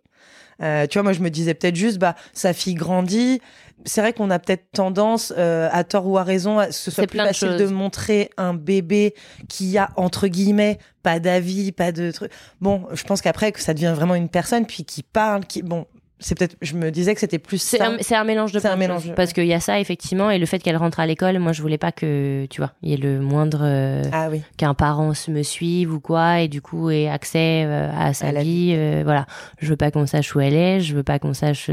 Euh, 0.62 0.88
tu 0.88 0.98
vois, 0.98 1.04
moi, 1.04 1.14
je 1.14 1.22
me 1.22 1.30
disais 1.30 1.54
peut-être 1.54 1.76
juste, 1.76 1.98
bah, 1.98 2.16
sa 2.34 2.54
fille 2.54 2.76
grandit. 2.76 3.42
C'est 3.86 4.02
vrai 4.02 4.12
qu'on 4.12 4.30
a 4.30 4.40
peut-être 4.40 4.72
tendance, 4.74 5.34
euh, 5.38 5.70
à 5.72 5.86
tort 5.86 6.06
ou 6.06 6.18
à 6.18 6.24
raison, 6.24 6.60
à 6.60 6.72
ce 6.72 6.86
que 6.86 6.92
ce 6.92 6.92
soit 6.92 7.08
plus 7.08 7.20
de 7.20 7.24
facile 7.24 7.56
de 7.56 7.66
montrer 7.68 8.30
un 8.36 8.54
bébé 8.54 9.14
qui 9.48 9.78
a, 9.78 9.92
entre 9.96 10.28
guillemets, 10.28 10.80
pas 11.02 11.20
d'avis, 11.20 11.72
pas 11.72 11.94
de 11.94 12.12
trucs. 12.12 12.32
Bon, 12.60 12.88
je 12.92 13.04
pense 13.04 13.22
qu'après, 13.22 13.54
que 13.54 13.62
ça 13.62 13.74
devient 13.74 13.94
vraiment 13.96 14.16
une 14.16 14.28
personne, 14.30 14.66
puis 14.66 14.84
qui 14.84 15.02
parle, 15.02 15.46
qui, 15.46 15.62
bon, 15.62 15.86
c'est 16.20 16.38
peut-être, 16.38 16.56
je 16.62 16.76
me 16.76 16.92
disais 16.92 17.14
que 17.14 17.20
c'était 17.20 17.40
plus 17.40 17.58
C'est 17.62 17.82
un, 17.82 17.98
un 17.98 18.24
mélange 18.24 18.52
de 18.52 18.60
C'est 18.60 18.68
un 18.68 18.72
plein 18.72 18.76
de 18.76 18.80
mélange 18.80 19.04
choses. 19.06 19.14
Parce 19.16 19.32
qu'il 19.34 19.46
y 19.46 19.54
a 19.54 19.60
ça, 19.60 19.80
effectivement, 19.80 20.30
et 20.30 20.38
le 20.38 20.46
fait 20.46 20.60
qu'elle 20.60 20.76
rentre 20.78 21.00
à 21.00 21.06
l'école, 21.08 21.40
moi, 21.40 21.52
je 21.54 21.62
voulais 21.62 21.78
pas 21.78 21.92
que, 21.92 22.46
tu 22.50 22.60
vois, 22.62 22.72
il 22.82 22.90
y 22.90 22.94
ait 22.94 22.98
le 22.98 23.20
moindre. 23.20 23.60
euh, 23.64 24.04
Ah 24.12 24.28
oui. 24.30 24.42
qu'un 24.58 24.74
parent 24.74 25.14
se 25.14 25.32
me 25.32 25.44
suive 25.44 25.94
ou 25.94 26.00
quoi 26.00 26.42
et 26.42 26.48
du 26.48 26.62
coup 26.62 26.90
ait 26.90 27.08
accès 27.08 27.64
euh, 27.66 27.90
à 27.98 28.14
sa 28.14 28.28
À 28.28 28.32
vie 28.44 28.74
euh, 28.76 29.02
voilà 29.04 29.26
je 29.60 29.68
veux 29.70 29.76
pas 29.78 29.92
qu'on 29.92 30.06
sache 30.06 30.36
où 30.36 30.40
elle 30.40 30.54
est 30.56 30.80
je 30.82 30.96
veux 30.96 31.04
pas 31.04 31.20
qu'on 31.20 31.34
sache 31.34 31.70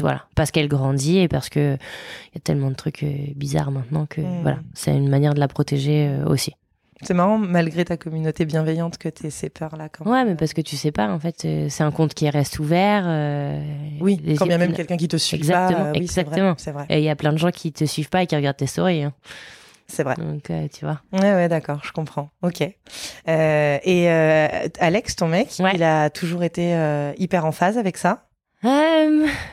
voilà 0.00 0.24
parce 0.34 0.50
qu'elle 0.50 0.68
grandit 0.68 1.18
et 1.18 1.28
parce 1.28 1.48
que 1.48 1.74
il 1.76 2.34
y 2.34 2.38
a 2.38 2.40
tellement 2.42 2.70
de 2.70 2.74
trucs 2.74 3.04
bizarres 3.36 3.70
maintenant 3.70 4.06
que 4.06 4.20
Mm. 4.20 4.42
voilà 4.42 4.58
c'est 4.74 4.90
une 4.96 5.08
manière 5.08 5.34
de 5.34 5.40
la 5.40 5.48
protéger 5.48 6.10
aussi 6.26 6.52
C'est 7.02 7.14
marrant, 7.14 7.38
malgré 7.38 7.84
ta 7.84 7.96
communauté 7.96 8.44
bienveillante, 8.44 8.98
que 8.98 9.08
t'aies 9.08 9.30
ces 9.30 9.48
peurs-là 9.50 9.88
quand 9.88 10.04
ouais 10.10 10.24
mais 10.24 10.34
parce 10.34 10.52
que 10.52 10.60
tu 10.60 10.76
sais 10.76 10.90
pas 10.90 11.08
en 11.08 11.18
fait 11.20 11.44
euh, 11.44 11.68
c'est 11.68 11.84
un 11.84 11.92
compte 11.92 12.12
qui 12.12 12.28
reste 12.28 12.58
ouvert 12.58 13.04
euh, 13.06 13.62
Oui, 14.00 14.20
les- 14.24 14.34
quand 14.36 14.46
bien 14.46 14.58
même 14.58 14.72
quelqu'un 14.72 14.96
qui 14.96 15.06
te 15.06 15.16
suit 15.16 15.36
Exactement, 15.36 15.78
pas. 15.78 15.88
euh, 15.90 15.92
oui, 15.92 15.98
exactement. 16.00 16.54
C'est 16.58 16.72
vrai. 16.72 16.86
et 16.88 16.98
il 16.98 17.04
y 17.04 17.08
a 17.08 17.14
plein 17.16 17.32
de 17.32 17.38
gens 17.38 17.50
qui 17.52 17.72
te 17.72 17.84
suivent 17.84 18.08
pas 18.10 18.22
et 18.24 18.26
qui 18.26 18.34
regardent 18.34 18.56
tes 18.56 18.66
stories 18.66 19.04
hein. 19.04 19.12
C'est 19.86 20.02
vrai. 20.02 20.16
donc 20.16 20.50
euh, 20.50 20.66
tu 20.72 20.84
vois 20.84 21.00
Ouais, 21.12 21.32
ouais, 21.34 21.48
d'accord, 21.48 21.80
je 21.84 21.92
comprends. 21.92 22.28
Ok. 22.42 22.60
Et 23.26 24.08
Alex, 24.80 25.16
ton 25.16 25.28
mec, 25.28 25.48
Ouais. 25.60 25.70
il 25.74 25.82
a 25.82 26.10
toujours 26.10 26.42
été 26.42 26.76
hyper 27.16 27.44
en 27.46 27.52
phase 27.52 27.78
avec 27.78 27.96
ça? 27.96 28.26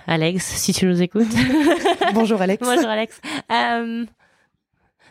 Alex 0.08 0.44
si 0.44 0.74
tu 0.74 0.88
nous 0.88 1.02
écoutes 1.04 1.32
Bonjour 2.16 2.42
Alex. 2.42 2.68
bonjour 2.68 2.90
Alex 2.90 3.22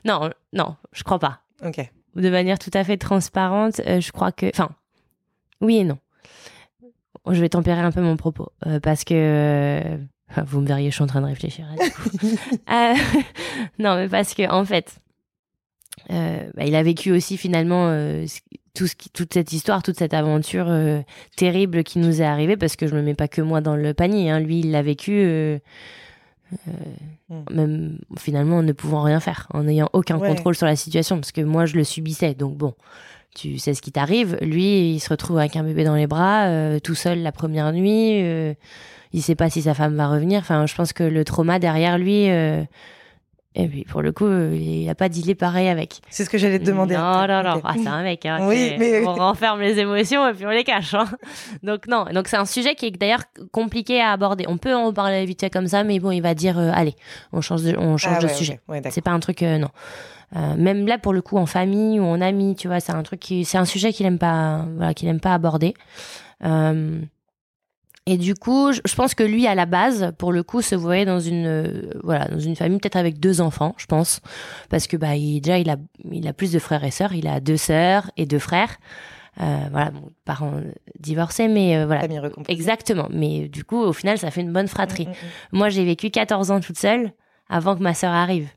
non 0.04 0.30
non 0.52 0.76
je 0.92 1.04
crois 1.04 1.20
pas 1.20 1.40
Ok. 1.64 1.80
De 2.16 2.30
manière 2.30 2.58
tout 2.58 2.70
à 2.74 2.84
fait 2.84 2.96
transparente, 2.96 3.80
euh, 3.86 4.00
je 4.00 4.12
crois 4.12 4.32
que, 4.32 4.46
enfin, 4.46 4.70
oui 5.60 5.78
et 5.78 5.84
non. 5.84 5.98
Je 7.30 7.40
vais 7.40 7.48
tempérer 7.48 7.80
un 7.80 7.90
peu 7.90 8.02
mon 8.02 8.16
propos 8.16 8.50
euh, 8.66 8.80
parce 8.80 9.04
que 9.04 9.14
euh, 9.14 9.96
vous 10.44 10.60
me 10.60 10.66
verriez, 10.66 10.90
je 10.90 10.94
suis 10.94 11.04
en 11.04 11.06
train 11.06 11.22
de 11.22 11.26
réfléchir. 11.26 11.66
non, 13.78 13.96
mais 13.96 14.08
parce 14.08 14.34
que 14.34 14.48
en 14.50 14.64
fait, 14.64 14.98
bah, 16.08 16.64
il 16.66 16.74
a 16.74 16.82
vécu 16.82 17.12
aussi 17.12 17.36
finalement 17.38 17.90
toute 18.74 19.32
cette 19.32 19.52
histoire, 19.52 19.82
toute 19.82 19.96
cette 19.96 20.12
aventure 20.12 20.70
terrible 21.36 21.82
qui 21.82 21.98
nous 21.98 22.20
est 22.20 22.26
arrivée 22.26 22.56
parce 22.58 22.76
que 22.76 22.86
je 22.86 22.94
me 22.94 23.00
mets 23.00 23.14
pas 23.14 23.28
que 23.28 23.40
moi 23.40 23.62
dans 23.62 23.76
le 23.76 23.94
panier. 23.94 24.30
Hein. 24.30 24.40
Lui, 24.40 24.60
il 24.60 24.70
l'a 24.70 24.82
vécu. 24.82 25.60
Euh, 26.68 26.72
euh, 27.32 27.34
Mm. 27.50 27.54
même 27.54 27.98
finalement 28.18 28.58
en 28.58 28.62
ne 28.62 28.72
pouvant 28.72 29.02
rien 29.02 29.18
faire, 29.20 29.46
en 29.54 29.62
n'ayant 29.64 29.88
aucun 29.92 30.18
Ouais. 30.18 30.28
contrôle 30.28 30.54
sur 30.54 30.66
la 30.66 30.76
situation, 30.76 31.16
parce 31.16 31.32
que 31.32 31.40
moi 31.40 31.64
je 31.66 31.76
le 31.76 31.84
subissais, 31.84 32.34
donc 32.34 32.56
bon, 32.56 32.74
tu 33.34 33.58
sais 33.58 33.74
ce 33.74 33.80
qui 33.82 33.90
t'arrive. 33.92 34.36
Lui, 34.42 34.92
il 34.94 35.00
se 35.00 35.08
retrouve 35.08 35.38
avec 35.38 35.56
un 35.56 35.62
bébé 35.64 35.84
dans 35.84 35.94
les 35.96 36.06
bras, 36.06 36.44
euh, 36.46 36.78
tout 36.80 36.94
seul 36.94 37.20
la 37.22 37.32
première 37.32 37.72
nuit, 37.72 38.20
euh, 38.22 38.54
il 39.12 39.22
sait 39.22 39.34
pas 39.34 39.48
si 39.50 39.62
sa 39.62 39.74
femme 39.74 39.94
va 39.96 40.08
revenir. 40.08 40.40
Enfin, 40.40 40.66
je 40.66 40.74
pense 40.74 40.92
que 40.92 41.02
le 41.04 41.24
trauma 41.24 41.58
derrière 41.58 41.98
lui, 41.98 42.26
et 43.54 43.68
puis 43.68 43.84
pour 43.84 44.02
le 44.02 44.10
coup, 44.12 44.26
il 44.52 44.88
a 44.88 44.94
pas 44.94 45.08
dealé 45.08 45.34
pareil 45.34 45.68
avec. 45.68 46.00
C'est 46.10 46.24
ce 46.24 46.30
que 46.30 46.38
j'allais 46.38 46.58
te 46.58 46.64
demander. 46.64 46.96
Non, 46.96 47.26
non, 47.28 47.42
non. 47.42 47.60
Ah, 47.64 47.74
c'est 47.80 47.86
un 47.88 48.02
mec. 48.02 48.26
Hein, 48.26 48.46
Oui, 48.48 48.74
mais- 48.78 49.06
On 49.06 49.14
renferme 49.14 49.60
les 49.60 49.78
émotions 49.78 50.26
et 50.28 50.32
puis 50.34 50.44
on 50.46 50.50
les 50.50 50.64
cache. 50.64 50.94
hein. 50.94 51.06
Donc, 51.62 51.86
non. 51.86 52.04
Donc, 52.12 52.28
c'est 52.28 52.36
un 52.36 52.44
sujet 52.46 52.74
qui 52.74 52.86
est 52.86 52.90
d'ailleurs 52.90 53.22
compliqué 53.52 54.00
à 54.00 54.10
aborder. 54.12 54.44
On 54.48 54.58
peut 54.58 54.74
en 54.74 54.92
parler 54.92 55.24
vite 55.24 55.40
fait 55.40 55.50
comme 55.50 55.68
ça, 55.68 55.84
mais 55.84 56.00
bon, 56.00 56.10
il 56.10 56.20
va 56.20 56.34
dire 56.34 56.58
euh, 56.58 56.70
allez, 56.74 56.94
on 57.32 57.40
change 57.40 57.62
de, 57.62 57.76
on 57.78 57.96
change 57.96 58.14
Ah 58.16 58.20
de 58.22 58.26
ouais, 58.26 58.34
sujet. 58.34 58.60
ok. 58.68 58.74
Ouais. 58.74 58.82
C'est 58.90 59.00
pas 59.02 59.12
un 59.12 59.20
truc, 59.20 59.42
euh, 59.42 59.58
non. 59.58 59.68
Euh, 60.36 60.54
même 60.56 60.86
là, 60.88 60.98
pour 60.98 61.12
le 61.12 61.22
coup, 61.22 61.36
en 61.36 61.46
famille 61.46 62.00
ou 62.00 62.04
en 62.04 62.20
ami, 62.20 62.56
tu 62.56 62.66
vois, 62.66 62.80
c'est 62.80 62.90
un 62.92 63.02
truc 63.04 63.20
qui, 63.20 63.44
c'est 63.44 63.58
un 63.58 63.64
sujet 63.64 63.92
qu'il 63.92 64.04
aime 64.06 64.18
pas, 64.18 64.64
voilà, 64.76 64.92
qu'il 64.92 65.06
aime 65.08 65.20
pas 65.20 65.32
aborder. 65.32 65.74
Euh, 66.44 67.00
et 68.06 68.18
du 68.18 68.34
coup, 68.34 68.72
je, 68.72 68.94
pense 68.94 69.14
que 69.14 69.22
lui, 69.22 69.46
à 69.46 69.54
la 69.54 69.64
base, 69.64 70.12
pour 70.18 70.30
le 70.30 70.42
coup, 70.42 70.60
se 70.60 70.74
voyait 70.74 71.06
dans 71.06 71.20
une, 71.20 71.46
euh, 71.46 71.90
voilà, 72.02 72.26
dans 72.28 72.38
une 72.38 72.54
famille 72.54 72.78
peut-être 72.78 72.96
avec 72.96 73.18
deux 73.18 73.40
enfants, 73.40 73.74
je 73.78 73.86
pense, 73.86 74.20
parce 74.68 74.86
que 74.86 74.98
bah, 74.98 75.16
il, 75.16 75.40
déjà, 75.40 75.58
il 75.58 75.70
a, 75.70 75.76
il 76.10 76.28
a 76.28 76.34
plus 76.34 76.52
de 76.52 76.58
frères 76.58 76.84
et 76.84 76.90
sœurs. 76.90 77.14
Il 77.14 77.26
a 77.26 77.40
deux 77.40 77.56
sœurs 77.56 78.10
et 78.18 78.26
deux 78.26 78.38
frères. 78.38 78.76
Euh, 79.40 79.58
voilà, 79.70 79.90
bon, 79.90 80.10
parents 80.26 80.60
divorcés, 81.00 81.48
mais 81.48 81.78
euh, 81.78 81.86
voilà. 81.86 82.02
Famille. 82.02 82.20
Exactement. 82.48 83.08
Mais 83.10 83.48
du 83.48 83.64
coup, 83.64 83.80
au 83.80 83.94
final, 83.94 84.18
ça 84.18 84.30
fait 84.30 84.42
une 84.42 84.52
bonne 84.52 84.68
fratrie. 84.68 85.06
Mm, 85.06 85.10
mm, 85.10 85.12
mm. 85.12 85.58
Moi, 85.58 85.68
j'ai 85.70 85.84
vécu 85.84 86.10
14 86.10 86.50
ans 86.50 86.60
toute 86.60 86.78
seule 86.78 87.10
avant 87.48 87.74
que 87.74 87.82
ma 87.82 87.94
sœur 87.94 88.12
arrive. 88.12 88.48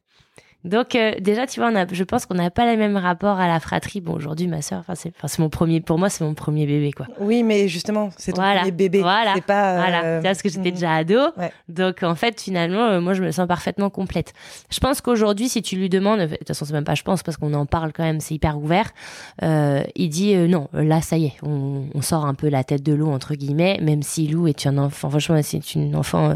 Donc 0.64 0.96
euh, 0.96 1.14
déjà, 1.22 1.48
tu 1.48 1.60
vois, 1.60 1.70
on 1.72 1.76
a, 1.76 1.86
je 1.90 2.04
pense 2.04 2.26
qu'on 2.26 2.34
n'a 2.34 2.50
pas 2.50 2.70
le 2.70 2.78
même 2.78 2.98
rapport 2.98 3.40
à 3.40 3.48
la 3.48 3.60
fratrie. 3.60 4.02
Bon, 4.02 4.14
aujourd'hui, 4.14 4.48
ma 4.48 4.62
sœur, 4.62 4.80
enfin, 4.80 4.96
c'est, 4.96 5.14
enfin, 5.18 5.28
c'est 5.28 5.40
mon 5.40 5.50
premier, 5.50 5.80
pour 5.80 5.98
moi, 5.98 6.10
c'est 6.10 6.24
mon 6.26 6.34
premier 6.34 6.66
bébé, 6.66 6.92
quoi. 6.92 7.06
Oui, 7.20 7.44
mais 7.44 7.68
justement, 7.68 8.10
c'est 8.18 8.34
ton 8.34 8.42
Voilà. 8.42 8.60
premier 8.62 8.72
bébé. 8.72 9.00
Voilà. 9.00 9.34
C'est 9.36 9.46
pas. 9.46 9.74
euh, 9.74 9.78
Voilà, 9.78 10.22
parce 10.22 10.42
que 10.42 10.50
j'étais 10.50 10.72
mm, 10.72 10.74
déjà 10.74 10.94
ado. 10.96 11.20
Ouais. 11.38 11.52
Donc, 11.70 12.04
en 12.04 12.16
fait, 12.16 12.42
finalement, 12.42 12.86
euh, 12.88 13.00
moi, 13.00 13.14
je 13.14 13.24
me 13.24 13.32
sens 13.32 13.48
parfaitement 13.48 13.90
complète. 13.90 14.34
Je 14.70 14.80
pense 14.80 15.00
qu'aujourd'hui, 15.00 15.48
si 15.48 15.62
tu 15.62 15.76
lui 15.78 15.88
demandes, 15.90 16.20
de 16.22 16.36
toute 16.36 16.48
façon, 16.48 16.66
c'est 16.66 16.74
même 16.74 16.84
pas 16.84 16.96
je 16.96 17.04
pense, 17.04 17.24
parce 17.24 17.38
qu'on 17.38 17.54
en 17.54 17.66
parle 17.66 17.94
quand 17.94 18.04
même, 18.04 18.20
c'est 18.20 18.36
hyper 18.36 18.58
ouvert, 18.58 18.90
euh, 19.44 19.84
il 19.96 20.10
dit 20.10 20.34
euh, 20.36 20.48
non, 20.48 20.68
là, 20.74 21.02
ça 21.02 21.18
y 21.18 21.26
est, 21.28 21.34
on, 21.44 21.86
on 21.94 22.02
sort 22.02 22.26
un 22.26 22.34
peu 22.34 22.50
la 22.50 22.64
tête 22.64 22.84
de 22.84 22.94
l'eau, 22.94 23.10
entre 23.12 23.36
guillemets, 23.36 23.80
même 23.82 24.02
si 24.04 24.28
Lou 24.28 24.48
est 24.48 24.66
un 24.68 24.78
enfant, 24.78 25.10
franchement, 25.10 25.40
c'est 25.44 25.76
une 25.76 25.96
enfant, 25.96 26.36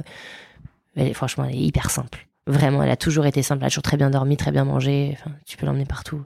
elle 0.96 1.08
est, 1.08 1.14
franchement, 1.14 1.46
elle 1.50 1.56
est 1.56 1.60
hyper 1.60 1.90
simple. 1.90 2.28
Vraiment, 2.48 2.82
elle 2.84 2.90
a 2.90 2.98
toujours 2.98 3.26
été 3.26 3.44
simple, 3.44 3.62
elle 3.62 3.68
a 3.68 3.70
toujours 3.70 3.84
très 3.84 3.98
bien 3.98 4.10
dormi, 4.10 4.36
très 4.36 4.52
bien 4.52 4.66
mangé, 4.66 5.12
enfin, 5.20 5.32
tu 5.46 5.58
peux 5.58 5.66
l'emmener 5.66 5.86
partout. 5.86 6.24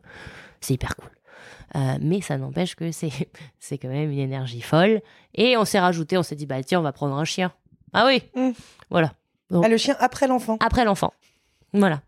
C'est 0.62 0.74
hyper 0.74 0.96
cool. 0.96 1.10
Euh, 1.76 1.98
mais 2.02 2.22
ça 2.22 2.38
n'empêche 2.38 2.76
que 2.76 2.92
c'est 2.92 3.12
c'est 3.60 3.78
quand 3.78 3.90
même 3.90 4.12
une 4.12 4.20
énergie 4.20 4.62
folle. 4.62 5.02
Et 5.34 5.58
on 5.58 5.66
s'est 5.66 5.80
rajouté, 5.80 6.18
on 6.18 6.24
s'est 6.24 6.36
dit, 6.36 6.46
bah 6.46 6.64
tiens, 6.64 6.80
on 6.80 6.84
va 6.84 6.94
prendre 6.94 7.16
un 7.16 7.26
chien. 7.26 7.52
Ah 7.94 8.06
oui 8.08 8.24
Mm. 8.36 8.52
Voilà. 8.90 9.14
Ah, 9.54 9.68
le 9.68 9.78
chien 9.78 9.96
après 10.00 10.28
l'enfant. 10.28 10.58
Après 10.60 10.86
l'enfant. 10.86 11.14
Voilà. 11.74 12.02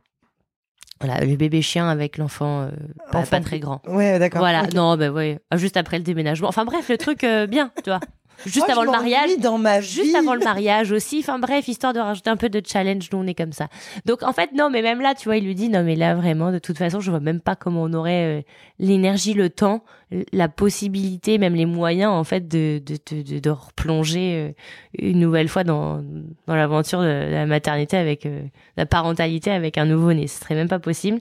Voilà, 0.99 1.23
le 1.23 1.35
bébé 1.35 1.61
chien 1.61 1.87
avec 1.87 2.17
l'enfant 2.17 2.61
euh, 2.61 2.71
pas, 3.11 3.21
pas 3.23 3.39
très 3.39 3.59
grand. 3.59 3.81
Ouais, 3.87 4.17
d'accord. 4.17 4.39
Voilà, 4.39 4.65
non, 4.73 4.97
bah 4.97 5.09
ouais, 5.11 5.39
Ah, 5.51 5.57
juste 5.57 5.77
après 5.77 5.97
le 5.97 6.03
déménagement. 6.03 6.47
Enfin 6.47 6.65
bref, 6.65 6.89
le 6.89 6.97
truc 6.97 7.23
euh, 7.23 7.45
bien, 7.45 7.71
tu 7.83 7.91
vois. 7.91 7.99
Juste 8.45 8.69
avant 8.69 8.83
le 8.83 8.91
mariage. 8.91 9.29
m'ennuie 9.29 9.41
dans 9.41 9.57
ma 9.57 9.81
Juste 9.81 10.15
avant 10.15 10.35
le 10.35 10.43
mariage 10.43 10.91
aussi. 10.91 11.19
Enfin 11.19 11.39
bref, 11.39 11.67
histoire 11.67 11.93
de 11.93 11.99
rajouter 11.99 12.29
un 12.29 12.37
peu 12.37 12.49
de 12.49 12.61
challenge, 12.65 13.09
nous 13.11 13.19
on 13.19 13.27
est 13.27 13.33
comme 13.33 13.51
ça. 13.51 13.67
Donc 14.05 14.23
en 14.23 14.33
fait, 14.33 14.51
non, 14.53 14.69
mais 14.69 14.81
même 14.81 15.01
là, 15.01 15.15
tu 15.15 15.25
vois, 15.25 15.37
il 15.37 15.45
lui 15.45 15.55
dit, 15.55 15.69
non, 15.69 15.83
mais 15.83 15.95
là 15.95 16.15
vraiment, 16.15 16.51
de 16.51 16.59
toute 16.59 16.77
façon, 16.77 16.99
je 16.99 17.09
vois 17.09 17.19
même 17.19 17.41
pas 17.41 17.55
comment 17.55 17.83
on 17.83 17.93
aurait 17.93 18.39
euh, 18.39 18.41
l'énergie, 18.79 19.33
le 19.33 19.49
temps, 19.49 19.83
la 20.31 20.47
possibilité, 20.47 21.37
même 21.37 21.55
les 21.55 21.65
moyens, 21.65 22.11
en 22.11 22.23
fait, 22.23 22.47
de, 22.47 22.81
de, 22.85 22.97
de, 23.11 23.21
de, 23.23 23.39
de 23.39 23.49
replonger 23.49 24.35
euh, 24.35 24.51
une 24.97 25.19
nouvelle 25.19 25.49
fois 25.49 25.63
dans, 25.63 26.03
dans 26.47 26.55
l'aventure 26.55 27.01
de 27.01 27.29
la 27.31 27.45
maternité 27.45 27.97
avec 27.97 28.25
euh, 28.25 28.43
la 28.77 28.85
parentalité 28.85 29.51
avec 29.51 29.77
un 29.77 29.85
nouveau-né. 29.85 30.27
Ce 30.27 30.39
serait 30.39 30.55
même 30.55 30.69
pas 30.69 30.79
possible. 30.79 31.19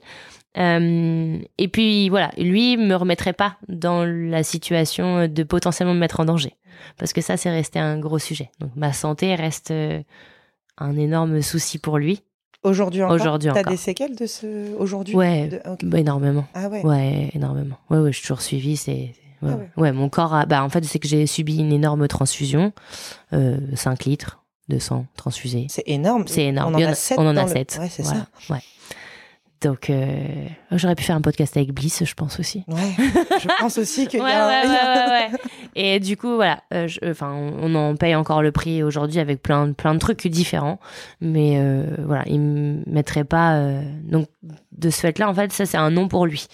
Euh, 0.58 1.38
et 1.58 1.68
puis 1.68 2.08
voilà, 2.08 2.30
lui 2.38 2.76
me 2.76 2.94
remettrait 2.94 3.32
pas 3.32 3.56
dans 3.68 4.04
la 4.04 4.42
situation 4.42 5.28
de 5.28 5.42
potentiellement 5.42 5.94
me 5.94 6.00
mettre 6.00 6.20
en 6.20 6.24
danger, 6.24 6.54
parce 6.98 7.12
que 7.12 7.20
ça 7.20 7.36
c'est 7.36 7.50
resté 7.50 7.78
un 7.78 7.98
gros 7.98 8.18
sujet. 8.18 8.50
Donc 8.60 8.70
ma 8.76 8.92
santé 8.92 9.34
reste 9.34 9.70
euh, 9.70 10.00
un 10.78 10.96
énorme 10.96 11.42
souci 11.42 11.78
pour 11.78 11.98
lui. 11.98 12.22
Aujourd'hui 12.62 13.02
encore? 13.02 13.14
Aujourd'hui 13.16 13.50
T'as 13.52 13.60
encore. 13.60 13.70
des 13.70 13.76
séquelles 13.76 14.16
de 14.16 14.26
ce 14.26 14.74
aujourd'hui? 14.76 15.14
Ouais, 15.14 15.48
De- 15.48 15.86
bah, 15.86 15.98
énormément. 16.00 16.46
Ah 16.54 16.68
ouais. 16.68 16.84
Ouais, 16.84 17.30
énormément. 17.34 17.76
Ouais, 17.90 17.98
ouais, 17.98 18.10
je 18.12 18.16
suis 18.16 18.22
toujours 18.26 18.40
suivie. 18.42 18.76
C'est 18.76 19.12
ouais, 19.42 19.50
Ah 19.52 19.56
ouais. 19.56 19.68
ouais, 19.76 19.92
mon 19.92 20.08
corps 20.08 20.34
a. 20.34 20.46
Bah 20.46 20.64
en 20.64 20.68
fait, 20.70 20.84
c'est 20.84 20.98
que 20.98 21.06
j'ai 21.06 21.26
subi 21.26 21.58
une 21.58 21.72
énorme 21.72 22.08
transfusion, 22.08 22.72
euh, 23.34 23.58
5 23.74 24.04
litres 24.06 24.42
de 24.68 24.78
sang 24.80 25.06
transfusé. 25.16 25.66
C'est 25.68 25.84
énorme. 25.86 26.24
C'est 26.26 26.46
énorme. 26.46 26.72
On 26.74 26.76
en 26.76 26.80
y 26.80 26.84
a 26.84 26.94
7. 26.94 27.18
on 27.20 27.26
en 27.28 27.36
a 27.36 27.44
le-. 27.44 27.50
Ouais, 27.52 27.64
c'est 27.88 28.02
Voilà, 28.02 28.26
ça. 28.40 28.54
Ouais. 28.54 28.60
Donc, 29.62 29.88
euh, 29.88 30.46
j'aurais 30.72 30.94
pu 30.94 31.02
faire 31.02 31.16
un 31.16 31.20
podcast 31.22 31.56
avec 31.56 31.72
Bliss, 31.72 32.04
je 32.04 32.14
pense 32.14 32.38
aussi. 32.38 32.64
Ouais. 32.68 32.76
Je 33.40 33.48
pense 33.58 33.78
aussi 33.78 34.06
qu'il 34.06 34.20
Ouais, 34.20 34.30
a. 34.32 34.46
ouais, 34.46 35.30
ouais. 35.32 35.38
Et 35.74 35.98
du 35.98 36.16
coup, 36.16 36.34
voilà, 36.34 36.62
euh, 36.74 36.86
je- 36.88 36.98
enfin, 37.10 37.32
on, 37.32 37.72
on 37.72 37.74
en 37.74 37.96
paye 37.96 38.14
encore 38.14 38.42
le 38.42 38.52
prix 38.52 38.82
aujourd'hui 38.82 39.18
avec 39.18 39.42
plein, 39.42 39.68
de- 39.68 39.72
plein 39.72 39.94
de 39.94 39.98
trucs 39.98 40.26
différents, 40.26 40.78
mais 41.22 41.54
euh, 41.56 41.84
voilà, 42.04 42.22
il 42.26 42.40
me 42.40 42.82
mettrait 42.86 43.24
pas. 43.24 43.54
euh, 43.56 43.82
donc, 44.04 44.26
de 44.72 44.90
ce 44.90 45.00
fait-là, 45.00 45.28
en 45.28 45.34
fait, 45.34 45.50
ça 45.52 45.64
c'est 45.64 45.78
un 45.78 45.90
non 45.90 46.06
pour 46.08 46.26
lui. 46.26 46.46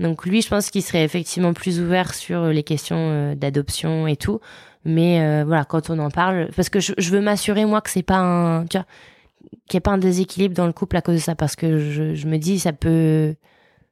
Donc 0.00 0.24
lui, 0.26 0.42
je 0.42 0.48
pense 0.48 0.70
qu'il 0.70 0.82
serait 0.82 1.04
effectivement 1.04 1.52
plus 1.52 1.78
ouvert 1.80 2.14
sur 2.14 2.46
les 2.46 2.62
questions 2.62 2.96
euh, 2.98 3.34
d'adoption 3.34 4.06
et 4.06 4.16
tout, 4.16 4.40
mais 4.84 5.20
euh, 5.20 5.44
voilà, 5.46 5.64
quand 5.64 5.90
on 5.90 5.98
en 5.98 6.10
parle, 6.10 6.48
parce 6.56 6.68
que 6.70 6.80
je, 6.80 6.94
je 6.98 7.10
veux 7.10 7.20
m'assurer 7.20 7.64
moi 7.64 7.80
que 7.80 7.90
c'est 7.90 8.02
pas 8.02 8.16
un, 8.18 8.64
tu 8.66 8.76
vois, 8.78 8.86
qu'il 9.70 9.76
n'y 9.76 9.80
ait 9.80 9.88
pas 9.88 9.92
un 9.92 9.98
déséquilibre 9.98 10.54
dans 10.54 10.66
le 10.66 10.72
couple 10.74 10.96
à 10.96 11.00
cause 11.02 11.14
de 11.14 11.20
ça, 11.20 11.34
parce 11.34 11.56
que 11.56 11.78
je, 11.78 12.14
je 12.14 12.26
me 12.26 12.36
dis 12.36 12.58
ça 12.58 12.72
peut 12.74 13.34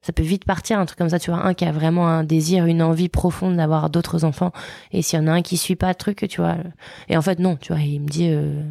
ça 0.03 0.13
peut 0.13 0.23
vite 0.23 0.45
partir 0.45 0.79
un 0.79 0.87
truc 0.87 0.99
comme 0.99 1.09
ça 1.09 1.19
tu 1.19 1.31
vois 1.31 1.45
un 1.45 1.55
qui 1.55 1.65
a 1.65 1.73
vraiment 1.73 2.07
un 2.09 2.23
désir 2.25 2.67
une 2.67 2.83
envie 2.83 3.09
profonde 3.09 3.57
d'avoir 3.57 3.91
d'autres 3.91 4.25
enfants 4.25 4.53
et 4.93 5.03
s'il 5.03 5.19
y 5.19 5.23
en 5.23 5.27
a 5.27 5.33
un 5.33 5.43
qui 5.43 5.57
suit 5.57 5.75
pas 5.77 5.89
le 5.89 5.95
truc 5.97 6.25
tu 6.29 6.41
vois 6.41 6.57
et 7.09 7.17
en 7.17 7.23
fait 7.23 7.41
non 7.41 7.57
tu 7.57 7.73
vois 7.73 7.83
il 7.83 8.01
me 8.03 8.07
dit 8.09 8.29
euh, 8.31 8.63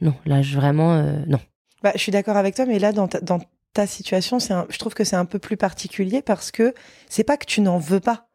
non 0.00 0.14
là 0.26 0.42
je 0.42 0.56
vraiment 0.56 0.94
euh, 0.94 1.20
non 1.26 1.38
Bah, 1.82 1.92
je 1.94 2.00
suis 2.00 2.12
d'accord 2.12 2.36
avec 2.36 2.54
toi, 2.54 2.66
mais 2.66 2.78
là, 2.78 2.92
dans 2.92 3.08
ta, 3.08 3.20
dans 3.20 3.40
ta 3.72 3.86
situation, 3.86 4.38
c'est 4.38 4.52
un- 4.52 4.66
je 4.70 4.78
trouve 4.78 4.94
que 4.94 5.04
c'est 5.04 5.16
un 5.16 5.24
peu 5.24 5.38
plus 5.38 5.56
particulier 5.56 6.20
parce 6.22 6.50
que 6.50 6.74
c'est 7.08 7.24
pas 7.24 7.36
que 7.36 7.46
tu 7.46 7.60
n'en 7.60 7.78
veux 7.78 8.00
pas. 8.00 8.28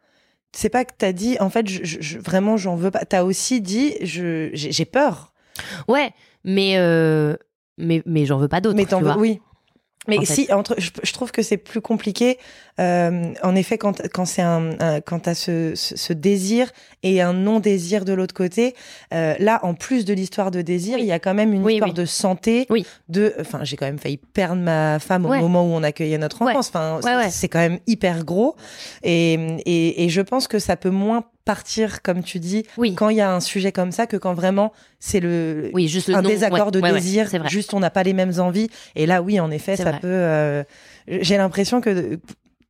C'est 0.54 0.70
pas 0.70 0.86
que 0.86 0.94
t'as 0.98 1.12
dit, 1.14 1.38
en 1.40 1.50
fait, 1.50 1.68
je, 1.68 1.82
je- 1.84 2.20
vraiment, 2.20 2.58
j'en 2.58 2.76
veux 2.76 2.92
pas. 2.92 3.06
T'as 3.06 3.24
aussi 3.24 3.62
dit, 3.62 3.94
j'ai 4.02 4.86
peur. 4.86 5.34
ouais 5.88 6.12
mais 6.44 6.78
euh, 6.78 7.36
mais 7.82 8.02
mais 8.06 8.26
j'en 8.26 8.38
veux 8.38 8.48
pas 8.48 8.62
d'autres 8.62 8.78
Mais 8.78 8.86
t'en 8.86 9.02
veux, 9.02 9.12
oui. 9.18 9.40
Mais 10.08 10.18
En 10.18 10.22
fait. 10.22 10.34
si, 10.34 10.52
entre, 10.52 10.74
je, 10.80 10.90
je 11.04 11.14
trouve 11.14 11.32
que 11.32 11.44
c'est 11.44 11.58
plus 11.58 11.80
compliqué. 11.80 12.40
euh, 12.80 13.34
en 13.44 13.56
effet, 13.56 13.78
quand, 13.78 14.02
quand 14.12 14.26
c'est 14.26 14.42
un, 14.42 14.72
un- 14.80 15.00
quand 15.00 15.20
t'as 15.20 15.36
ce, 15.36 15.74
ce, 15.76 15.96
ce 15.96 16.12
désir 16.12 16.72
et 17.04 17.22
un 17.22 17.34
non-désir 17.34 18.04
de 18.04 18.12
l'autre 18.14 18.34
côté, 18.34 18.74
euh, 19.14 19.36
là, 19.38 19.60
en 19.62 19.76
plus 19.76 20.04
de 20.04 20.14
l'histoire 20.16 20.50
de 20.50 20.64
désir, 20.64 20.96
Oui. 20.96 21.02
il 21.04 21.06
y 21.06 21.12
a 21.12 21.20
quand 21.20 21.36
même 21.36 21.54
une 21.54 21.64
Oui, 21.64 21.74
histoire 21.74 21.92
oui. 21.92 21.94
de 21.96 22.06
santé. 22.06 22.66
Oui. 22.72 22.84
De, 23.10 23.36
enfin, 23.40 23.60
j'ai 23.64 23.78
quand 23.78 23.86
même 23.86 24.00
failli 24.00 24.18
perdre 24.18 24.60
ma 24.64 24.98
femme 24.98 25.28
Ouais. 25.28 25.38
au 25.38 25.42
moment 25.42 25.62
où 25.66 25.76
on 25.76 25.84
accueillait 25.84 26.18
notre 26.18 26.42
enfance. 26.42 26.70
Enfin, 26.70 26.96
Ouais, 26.96 27.02
c'est- 27.04 27.16
ouais. 27.18 27.30
c'est 27.30 27.48
quand 27.50 27.60
même 27.60 27.78
hyper 27.86 28.26
gros. 28.26 28.56
Et, 29.04 29.34
et, 29.68 30.04
et 30.06 30.10
je 30.10 30.22
pense 30.22 30.48
que 30.48 30.58
ça 30.58 30.78
peut 30.78 30.90
moins 30.90 31.26
partir, 31.46 32.02
comme 32.02 32.24
tu 32.24 32.40
dis, 32.40 32.64
oui 32.78 32.94
quand 32.96 33.10
il 33.10 33.18
y 33.18 33.22
a 33.22 33.34
un 33.34 33.40
sujet 33.40 33.72
comme 33.72 33.92
ça 33.92 34.08
que 34.08 34.18
quand 34.18 34.34
vraiment 34.34 34.72
c'est 35.00 35.20
le, 35.20 35.72
oui 35.74 35.88
juste 35.88 36.10
un 36.10 36.22
désaccord 36.22 36.68
Ouais, 36.68 36.72
de 36.72 36.80
ouais, 36.82 36.94
désir, 36.94 37.30
juste 37.50 37.74
on 37.74 37.80
n'a 37.80 37.90
pas 37.90 38.04
les 38.04 38.14
mêmes 38.14 38.34
envies. 38.40 38.70
Et 38.96 39.06
là, 39.06 39.22
oui, 39.22 39.40
en 39.40 39.50
effet, 39.52 39.76
ça 39.76 39.84
vrai. 39.92 40.00
peut. 40.00 40.08
euh, 40.08 40.64
J'ai 41.08 41.38
l'impression 41.38 41.82
que 41.82 42.20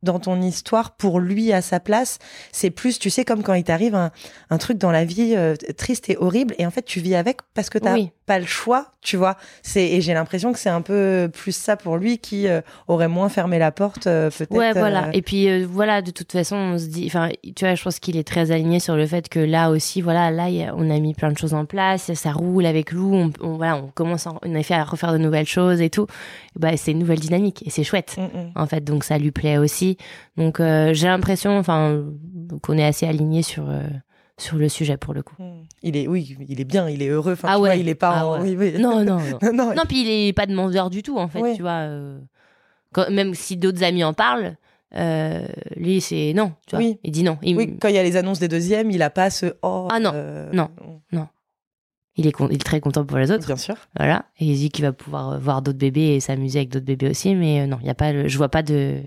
dans 0.03 0.17
ton 0.19 0.41
histoire, 0.41 0.95
pour 0.95 1.19
lui 1.19 1.53
à 1.53 1.61
sa 1.61 1.79
place, 1.79 2.17
c'est 2.51 2.71
plus, 2.71 2.97
tu 2.97 3.11
sais, 3.11 3.23
comme 3.23 3.43
quand 3.43 3.53
il 3.53 3.63
t'arrive 3.63 3.93
un, 3.93 4.09
un 4.49 4.57
truc 4.57 4.79
dans 4.79 4.89
la 4.89 5.05
vie 5.05 5.35
euh, 5.35 5.55
triste 5.77 6.09
et 6.09 6.17
horrible, 6.17 6.55
et 6.57 6.65
en 6.65 6.71
fait, 6.71 6.81
tu 6.83 6.99
vis 7.01 7.13
avec 7.13 7.37
parce 7.53 7.69
que 7.69 7.77
t'as 7.77 7.93
Oui. 7.93 8.09
Pas 8.31 8.39
le 8.39 8.45
choix, 8.45 8.87
tu 9.01 9.17
vois. 9.17 9.35
C'est 9.61 9.85
et 9.85 9.99
j'ai 9.99 10.13
l'impression 10.13 10.53
que 10.53 10.59
c'est 10.59 10.69
un 10.69 10.81
peu 10.81 11.29
plus 11.33 11.53
ça 11.55 11.75
pour 11.75 11.97
lui 11.97 12.17
qui 12.17 12.47
euh, 12.47 12.61
aurait 12.87 13.09
moins 13.09 13.27
fermé 13.27 13.59
la 13.59 13.71
porte, 13.71 14.07
euh, 14.07 14.29
peut-être. 14.29 14.51
Ouais, 14.57 14.71
voilà. 14.71 15.07
euh, 15.07 15.11
Et 15.11 15.21
puis 15.21 15.63
voilà, 15.65 16.01
de 16.01 16.11
toute 16.11 16.31
façon, 16.31 16.55
on 16.55 16.77
se 16.77 16.85
dit, 16.85 17.03
enfin, 17.07 17.27
tu 17.55 17.65
vois, 17.65 17.75
je 17.75 17.83
pense 17.83 17.99
qu'il 17.99 18.15
est 18.15 18.27
très 18.27 18.51
aligné 18.51 18.79
sur 18.79 18.95
le 18.95 19.05
fait 19.05 19.27
que 19.27 19.39
là 19.39 19.69
aussi, 19.69 19.99
voilà, 20.01 20.31
là, 20.31 20.45
a- 20.45 20.73
on 20.77 20.89
a 20.89 20.99
mis 20.99 21.13
plein 21.13 21.31
de 21.31 21.37
choses 21.37 21.53
en 21.53 21.65
place, 21.65 22.13
ça 22.13 22.31
roule 22.31 22.65
avec 22.65 22.93
Lou, 22.93 23.13
on, 23.13 23.31
on- 23.41 23.57
voilà, 23.57 23.75
on 23.75 23.87
commence, 23.87 24.27
en, 24.27 24.39
en 24.45 24.53
effet, 24.55 24.75
à 24.75 24.83
refaire 24.85 25.11
de 25.11 25.17
nouvelles 25.17 25.45
choses 25.47 25.81
et 25.81 25.89
tout. 25.89 26.07
Bah, 26.57 26.77
c'est 26.77 26.91
une 26.91 26.99
nouvelle 26.99 27.19
dynamique 27.19 27.63
et 27.67 27.69
c'est 27.69 27.83
chouette. 27.83 28.15
mm, 28.17 28.21
mm. 28.23 28.51
En 28.55 28.65
fait, 28.65 28.83
donc 28.83 29.03
ça 29.03 29.17
lui 29.17 29.31
plaît 29.31 29.57
aussi. 29.57 29.97
Donc 30.37 30.59
j'ai 30.59 31.07
l'impression, 31.07 31.57
enfin, 31.57 32.01
qu'on 32.63 32.77
est 32.77 32.85
assez 32.85 33.05
aligné 33.07 33.41
sur 33.43 33.65
sur 34.41 34.57
le 34.57 34.67
sujet 34.69 34.97
pour 34.97 35.13
le 35.13 35.23
coup. 35.23 35.35
Mm. 35.39 35.63
Il 35.83 35.97
est, 35.97 36.07
oui, 36.07 36.35
il 36.47 36.59
est 36.59 36.65
bien, 36.65 36.89
il 36.89 37.01
est 37.01 37.07
heureux. 37.09 37.33
Enfin, 37.33 37.47
Ah 37.49 37.53
tu 37.55 37.59
vois, 37.59 37.69
ouais. 37.69 37.79
il 37.79 37.87
est 37.89 37.95
pas. 37.95 38.13
Ah 38.15 38.27
en- 38.27 38.41
ouais. 38.41 38.55
oui, 38.55 38.71
oui. 38.73 38.81
Non, 38.81 39.03
non, 39.03 39.17
non. 39.19 39.39
non, 39.41 39.53
non, 39.53 39.73
non, 39.75 39.83
puis 39.87 40.01
il 40.01 40.09
est 40.27 40.33
pas 40.33 40.45
demandeur 40.45 40.89
du 40.89 41.03
tout 41.03 41.17
en 41.17 41.27
fait, 41.27 41.55
tu 41.55 41.61
vois. 41.61 41.81
euh, 41.87 42.19
quand- 42.93 43.09
même 43.09 43.33
si 43.35 43.57
d'autres 43.57 43.83
amis 43.83 44.03
en 44.03 44.13
parlent, 44.13 44.55
euh, 44.95 45.45
lui 45.77 46.01
c'est 46.01 46.33
non, 46.35 46.53
tu 46.67 46.75
vois. 46.75 46.83
Oui. 46.83 46.97
Il 47.03 47.11
dit 47.11 47.23
non. 47.23 47.37
Il, 47.43 47.55
Oui, 47.55 47.77
quand 47.79 47.87
il 47.87 47.95
y 47.95 47.97
a 47.97 48.03
les 48.03 48.17
annonces 48.17 48.39
des 48.39 48.47
deuxièmes, 48.49 48.91
il 48.91 49.01
a 49.01 49.09
pas 49.09 49.29
ce 49.29 49.53
oh. 49.61 49.87
Ah 49.91 49.99
non, 49.99 50.11
euh, 50.13 50.49
non. 50.51 50.69
il 52.17 52.27
est 52.27 52.31
con- 52.33 52.49
il 52.49 52.55
est 52.55 52.63
très 52.65 52.81
content 52.81 53.05
pour 53.05 53.17
les 53.17 53.31
autres. 53.31 53.47
Bien 53.47 53.55
sûr. 53.55 53.75
Voilà. 53.95 54.25
Et 54.39 54.45
il 54.45 54.55
dit 54.55 54.69
qu'il 54.69 54.83
va 54.83 54.91
pouvoir 54.91 55.39
voir 55.39 55.61
d'autres 55.61 55.77
bébés 55.77 56.15
et 56.15 56.19
s'amuser 56.19 56.59
avec 56.59 56.69
d'autres 56.69 56.85
bébés 56.85 57.09
aussi, 57.09 57.33
mais 57.35 57.65
non, 57.67 57.77
il 57.81 57.87
y 57.87 57.89
a 57.89 57.95
pas, 57.95 58.11
le- 58.11 58.27
je 58.27 58.37
vois 58.37 58.49
pas 58.49 58.63
de. 58.63 59.01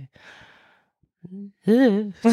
Euh. 1.69 2.05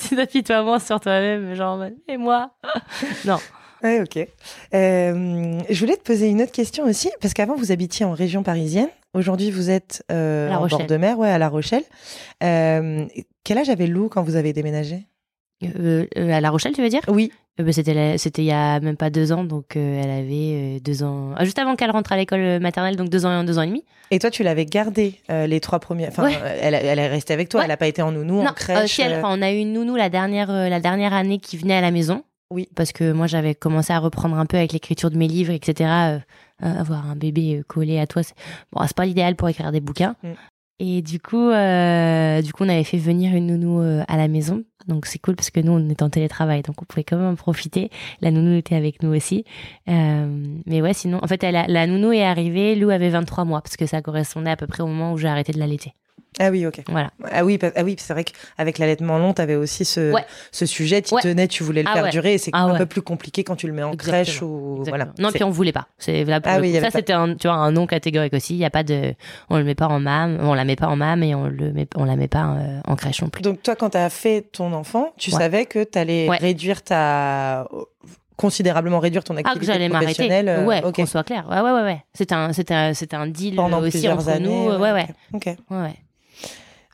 tu 0.00 0.16
t'apitoiements 0.16 0.78
sur 0.78 1.00
toi-même, 1.00 1.54
genre, 1.54 1.84
et 2.08 2.16
moi? 2.16 2.50
Non. 3.24 3.38
Ouais, 3.82 4.00
ok. 4.00 4.16
Euh, 4.74 5.60
je 5.68 5.80
voulais 5.80 5.96
te 5.96 6.02
poser 6.02 6.28
une 6.28 6.42
autre 6.42 6.52
question 6.52 6.84
aussi, 6.84 7.10
parce 7.20 7.34
qu'avant 7.34 7.56
vous 7.56 7.72
habitiez 7.72 8.06
en 8.06 8.12
région 8.12 8.42
parisienne. 8.42 8.88
Aujourd'hui 9.14 9.50
vous 9.50 9.70
êtes 9.70 10.04
euh, 10.10 10.48
en 10.50 10.60
bord 10.60 10.70
Rochelle. 10.70 10.86
de 10.86 10.96
mer, 10.96 11.18
ouais, 11.18 11.30
à 11.30 11.38
La 11.38 11.48
Rochelle. 11.48 11.84
Euh, 12.42 13.06
quel 13.44 13.58
âge 13.58 13.68
avait 13.68 13.86
Lou 13.86 14.08
quand 14.08 14.22
vous 14.22 14.36
avez 14.36 14.52
déménagé? 14.52 15.06
À 15.62 16.40
La 16.40 16.50
Rochelle, 16.50 16.72
tu 16.74 16.82
veux 16.82 16.88
dire? 16.88 17.02
Oui. 17.08 17.32
Euh, 17.58 17.64
bah, 17.64 17.72
C'était 17.72 18.18
c'était 18.18 18.42
il 18.42 18.46
y 18.46 18.52
a 18.52 18.80
même 18.80 18.96
pas 18.96 19.08
deux 19.10 19.32
ans, 19.32 19.44
donc 19.44 19.76
euh, 19.76 20.02
elle 20.02 20.10
avait 20.10 20.76
euh, 20.76 20.80
deux 20.80 21.02
ans. 21.02 21.32
ah, 21.36 21.44
juste 21.44 21.58
avant 21.58 21.74
qu'elle 21.76 21.90
rentre 21.90 22.12
à 22.12 22.16
l'école 22.16 22.60
maternelle, 22.60 22.96
donc 22.96 23.08
deux 23.08 23.24
ans 23.24 23.40
et 23.42 23.46
deux 23.46 23.58
ans 23.58 23.62
et 23.62 23.66
demi. 23.68 23.84
Et 24.10 24.18
toi, 24.18 24.30
tu 24.30 24.42
l'avais 24.42 24.66
gardé 24.66 25.14
euh, 25.30 25.46
les 25.46 25.60
trois 25.60 25.78
premiers. 25.80 26.06
Enfin, 26.08 26.24
Ouais. 26.24 26.36
euh, 26.40 26.58
elle, 26.60 26.74
elle 26.74 26.98
est 26.98 27.08
restée 27.08 27.32
avec 27.34 27.48
toi. 27.48 27.60
Ouais. 27.60 27.64
Elle 27.64 27.70
n'a 27.70 27.76
pas 27.76 27.86
été 27.88 28.02
en 28.02 28.12
nounou, 28.12 28.42
non, 28.42 28.50
en 28.50 28.52
crèche. 28.52 28.78
euh, 28.78 28.86
si 28.86 29.02
elle- 29.02 29.14
euh, 29.14 29.18
enfin, 29.22 29.36
on 29.36 29.42
a 29.42 29.50
eu 29.52 29.56
une 29.56 29.72
nounou 29.72 29.96
la 29.96 30.08
dernière, 30.10 30.50
euh, 30.50 30.68
la 30.68 30.80
dernière 30.80 31.12
année 31.14 31.38
qui 31.38 31.56
venait 31.56 31.74
à 31.76 31.80
la 31.80 31.90
maison. 31.90 32.22
Oui. 32.50 32.68
Parce 32.76 32.92
que 32.92 33.10
moi, 33.12 33.26
j'avais 33.26 33.54
commencé 33.56 33.92
à 33.92 33.98
reprendre 33.98 34.36
un 34.38 34.46
peu 34.46 34.56
avec 34.56 34.72
l'écriture 34.72 35.10
de 35.10 35.16
mes 35.16 35.26
livres, 35.26 35.52
etc. 35.52 35.90
euh, 35.90 36.18
euh, 36.62 36.80
avoir 36.80 37.10
un 37.10 37.16
bébé 37.16 37.56
euh, 37.58 37.62
collé 37.66 37.98
à 37.98 38.06
toi, 38.06 38.22
c'est 38.22 38.34
bon, 38.72 38.80
c'est 38.86 38.94
pas 38.96 39.04
l'idéal 39.06 39.34
pour 39.34 39.48
écrire 39.48 39.72
des 39.72 39.80
bouquins. 39.80 40.14
Mm. 40.22 40.28
Et 40.78 41.00
du 41.00 41.20
coup, 41.20 41.48
euh, 41.50 42.42
du 42.42 42.52
coup, 42.52 42.64
on 42.64 42.68
avait 42.68 42.84
fait 42.84 42.98
venir 42.98 43.34
une 43.34 43.46
nounou 43.46 43.80
euh, 43.80 44.04
à 44.08 44.16
la 44.18 44.28
maison. 44.28 44.62
Donc 44.88 45.06
c'est 45.06 45.18
cool 45.18 45.34
parce 45.34 45.50
que 45.50 45.60
nous, 45.60 45.72
on 45.72 45.88
était 45.88 46.02
en 46.02 46.10
télétravail, 46.10 46.62
donc 46.62 46.80
on 46.82 46.84
pouvait 46.84 47.02
quand 47.02 47.16
même 47.16 47.32
en 47.32 47.34
profiter. 47.34 47.90
La 48.20 48.30
nounou 48.30 48.56
était 48.56 48.76
avec 48.76 49.02
nous 49.02 49.14
aussi. 49.14 49.44
Euh, 49.88 50.46
mais 50.66 50.82
ouais, 50.82 50.92
sinon, 50.92 51.18
en 51.22 51.26
fait, 51.26 51.42
la 51.42 51.86
nounou 51.86 52.12
est 52.12 52.22
arrivée, 52.22 52.74
Lou 52.76 52.90
avait 52.90 53.08
23 53.08 53.44
mois 53.44 53.62
parce 53.62 53.76
que 53.76 53.86
ça 53.86 54.02
correspondait 54.02 54.50
à 54.50 54.56
peu 54.56 54.66
près 54.66 54.82
au 54.82 54.86
moment 54.86 55.12
où 55.12 55.16
j'ai 55.16 55.28
arrêté 55.28 55.52
de 55.52 55.58
l'allaiter. 55.58 55.94
Ah 56.38 56.50
oui, 56.50 56.66
ok. 56.66 56.82
Voilà. 56.88 57.10
Ah 57.32 57.44
oui, 57.44 57.58
ah 57.62 57.82
oui 57.82 57.96
c'est 57.98 58.12
vrai 58.12 58.24
qu'avec 58.24 58.78
l'allaitement 58.78 59.18
long, 59.18 59.32
tu 59.32 59.40
avais 59.40 59.54
aussi 59.56 59.84
ce, 59.86 60.12
Ouais. 60.12 60.24
ce 60.52 60.66
sujet, 60.66 61.00
tu 61.02 61.14
Ouais. 61.14 61.22
tenais, 61.22 61.48
tu 61.48 61.62
voulais 61.64 61.82
le 61.82 61.88
Ah 61.90 61.94
faire 61.94 62.04
ouais. 62.04 62.10
durer, 62.10 62.34
et 62.34 62.38
c'est 62.38 62.50
Ah 62.52 62.64
un 62.64 62.72
ouais. 62.72 62.78
peu 62.78 62.86
plus 62.86 63.00
compliqué 63.02 63.42
quand 63.42 63.56
tu 63.56 63.66
le 63.66 63.72
mets 63.72 63.82
en 63.82 63.92
Exactement. 63.92 64.12
crèche 64.24 64.42
ou 64.42 64.76
Exactement. 64.80 64.84
voilà. 64.88 65.06
Non, 65.18 65.30
puis 65.32 65.44
on 65.44 65.50
voulait 65.50 65.72
pas. 65.72 65.86
C'est 65.98 66.24
là 66.24 66.40
pour 66.40 66.52
Ah 66.52 66.58
oui, 66.60 66.74
Ça 66.80 66.90
c'était 66.90 67.14
un, 67.14 67.34
tu 67.36 67.46
vois, 67.48 67.56
un 67.56 67.72
non 67.72 67.86
catégorique 67.86 68.34
aussi. 68.34 68.54
Il 68.54 68.58
y 68.60 68.64
a 68.64 68.70
pas 68.70 68.82
de, 68.82 69.14
on 69.48 69.56
le 69.56 69.64
met 69.64 69.74
pas 69.74 69.86
en 69.88 69.98
mam, 70.00 70.38
on 70.42 70.52
la 70.54 70.64
met 70.64 70.76
pas 70.76 70.88
en 70.88 70.96
mam 70.96 71.22
et 71.22 71.34
on 71.34 71.46
le 71.48 71.72
met, 71.72 71.88
on 71.96 72.04
la 72.04 72.16
met 72.16 72.28
pas 72.28 72.54
euh, 72.58 72.80
en 72.86 72.96
crèche 72.96 73.22
non 73.22 73.28
plus. 73.30 73.42
Donc 73.42 73.62
toi, 73.62 73.74
quand 73.74 73.90
tu 73.90 73.96
as 73.98 74.10
fait 74.10 74.42
ton 74.52 74.72
enfant, 74.74 75.12
tu 75.16 75.30
Ouais. 75.32 75.38
savais 75.38 75.64
que 75.64 75.84
tu 75.84 75.98
allais 75.98 76.28
Ouais. 76.28 76.36
réduire 76.36 76.82
ta 76.82 77.66
considérablement 78.36 78.98
réduire 78.98 79.24
ton 79.24 79.34
Ah, 79.36 79.40
activité 79.40 79.60
que 79.60 79.72
j'allais 79.72 79.88
m'arrêter. 79.88 80.12
professionnelle. 80.12 80.48
euh, 80.50 80.64
Ouais, 80.66 80.84
ok. 80.84 80.94
qu'on 80.96 81.06
soit 81.06 81.24
clair. 81.24 81.46
Ouais, 81.50 81.60
ouais, 81.60 81.70
ouais, 81.72 81.82
ouais. 81.82 82.04
C'était 82.12 82.34
un, 82.34 82.52
c'était 82.52 82.74
un, 82.74 82.92
un 83.14 83.26
deal 83.28 83.56
Pendant 83.56 83.80
aussi 83.80 83.92
plusieurs 83.92 84.18
entre 84.18 84.28
années. 84.28 84.46
nous. 84.46 84.72
Ouais, 84.78 84.92
ouais, 84.92 85.06
Ok. 85.32 85.46
ok. 85.46 85.56
ouais, 85.70 85.76
ouais. 85.78 85.94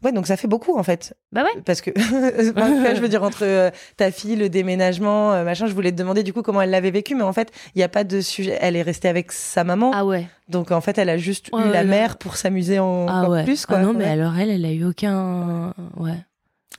Ouais, 0.05 0.12
donc 0.12 0.27
ça 0.27 0.37
fait 0.37 0.49
beaucoup 0.49 0.77
en 0.79 0.83
fait. 0.83 1.15
Bah 1.33 1.43
ouais. 1.45 1.61
Parce 1.65 1.81
que, 1.81 1.91
je 1.97 3.01
veux 3.01 3.09
dire, 3.09 3.23
entre 3.23 3.45
euh, 3.45 3.71
ta 3.97 4.11
fille, 4.11 4.37
le 4.37 4.49
déménagement, 4.49 5.33
euh, 5.33 5.45
machin, 5.45 5.67
je 5.67 5.73
voulais 5.75 5.93
te 5.93 5.97
demander 5.97 6.23
du 6.23 6.33
coup 6.33 6.43
comment 6.43 6.61
elle 6.62 6.71
l'avait 6.71 6.91
vécu, 6.91 7.15
mais 7.15 7.23
en 7.23 7.33
fait, 7.33 7.51
il 7.75 7.79
n'y 7.79 7.85
a 7.85 7.88
pas 7.88 8.05
de 8.05 8.21
sujet. 8.21 8.59
Elle 8.61 8.77
est 8.77 8.83
restée 8.83 9.09
avec 9.09 9.31
sa 9.33 9.65
maman, 9.65 9.93
Ah 9.95 10.05
ouais. 10.05 10.27
donc 10.49 10.71
en 10.73 10.81
fait, 10.81 10.99
elle 10.99 11.09
a 11.09 11.17
juste 11.19 11.51
Ouais, 11.53 11.69
eu 11.69 11.73
la 11.73 11.85
mère 11.85 12.19
pour 12.19 12.37
s'amuser 12.37 12.79
en- 12.79 13.07
Ah 13.09 13.29
ouais. 13.29 13.45
plus, 13.45 13.65
quoi. 13.67 13.77
Ah 13.79 13.83
non, 13.83 13.93
mais 13.93 14.05
alors 14.07 14.37
elle, 14.38 14.51
elle 14.51 14.65
a 14.65 14.73
eu 14.73 14.85
aucun. 14.85 15.73
Ouais. 15.97 16.17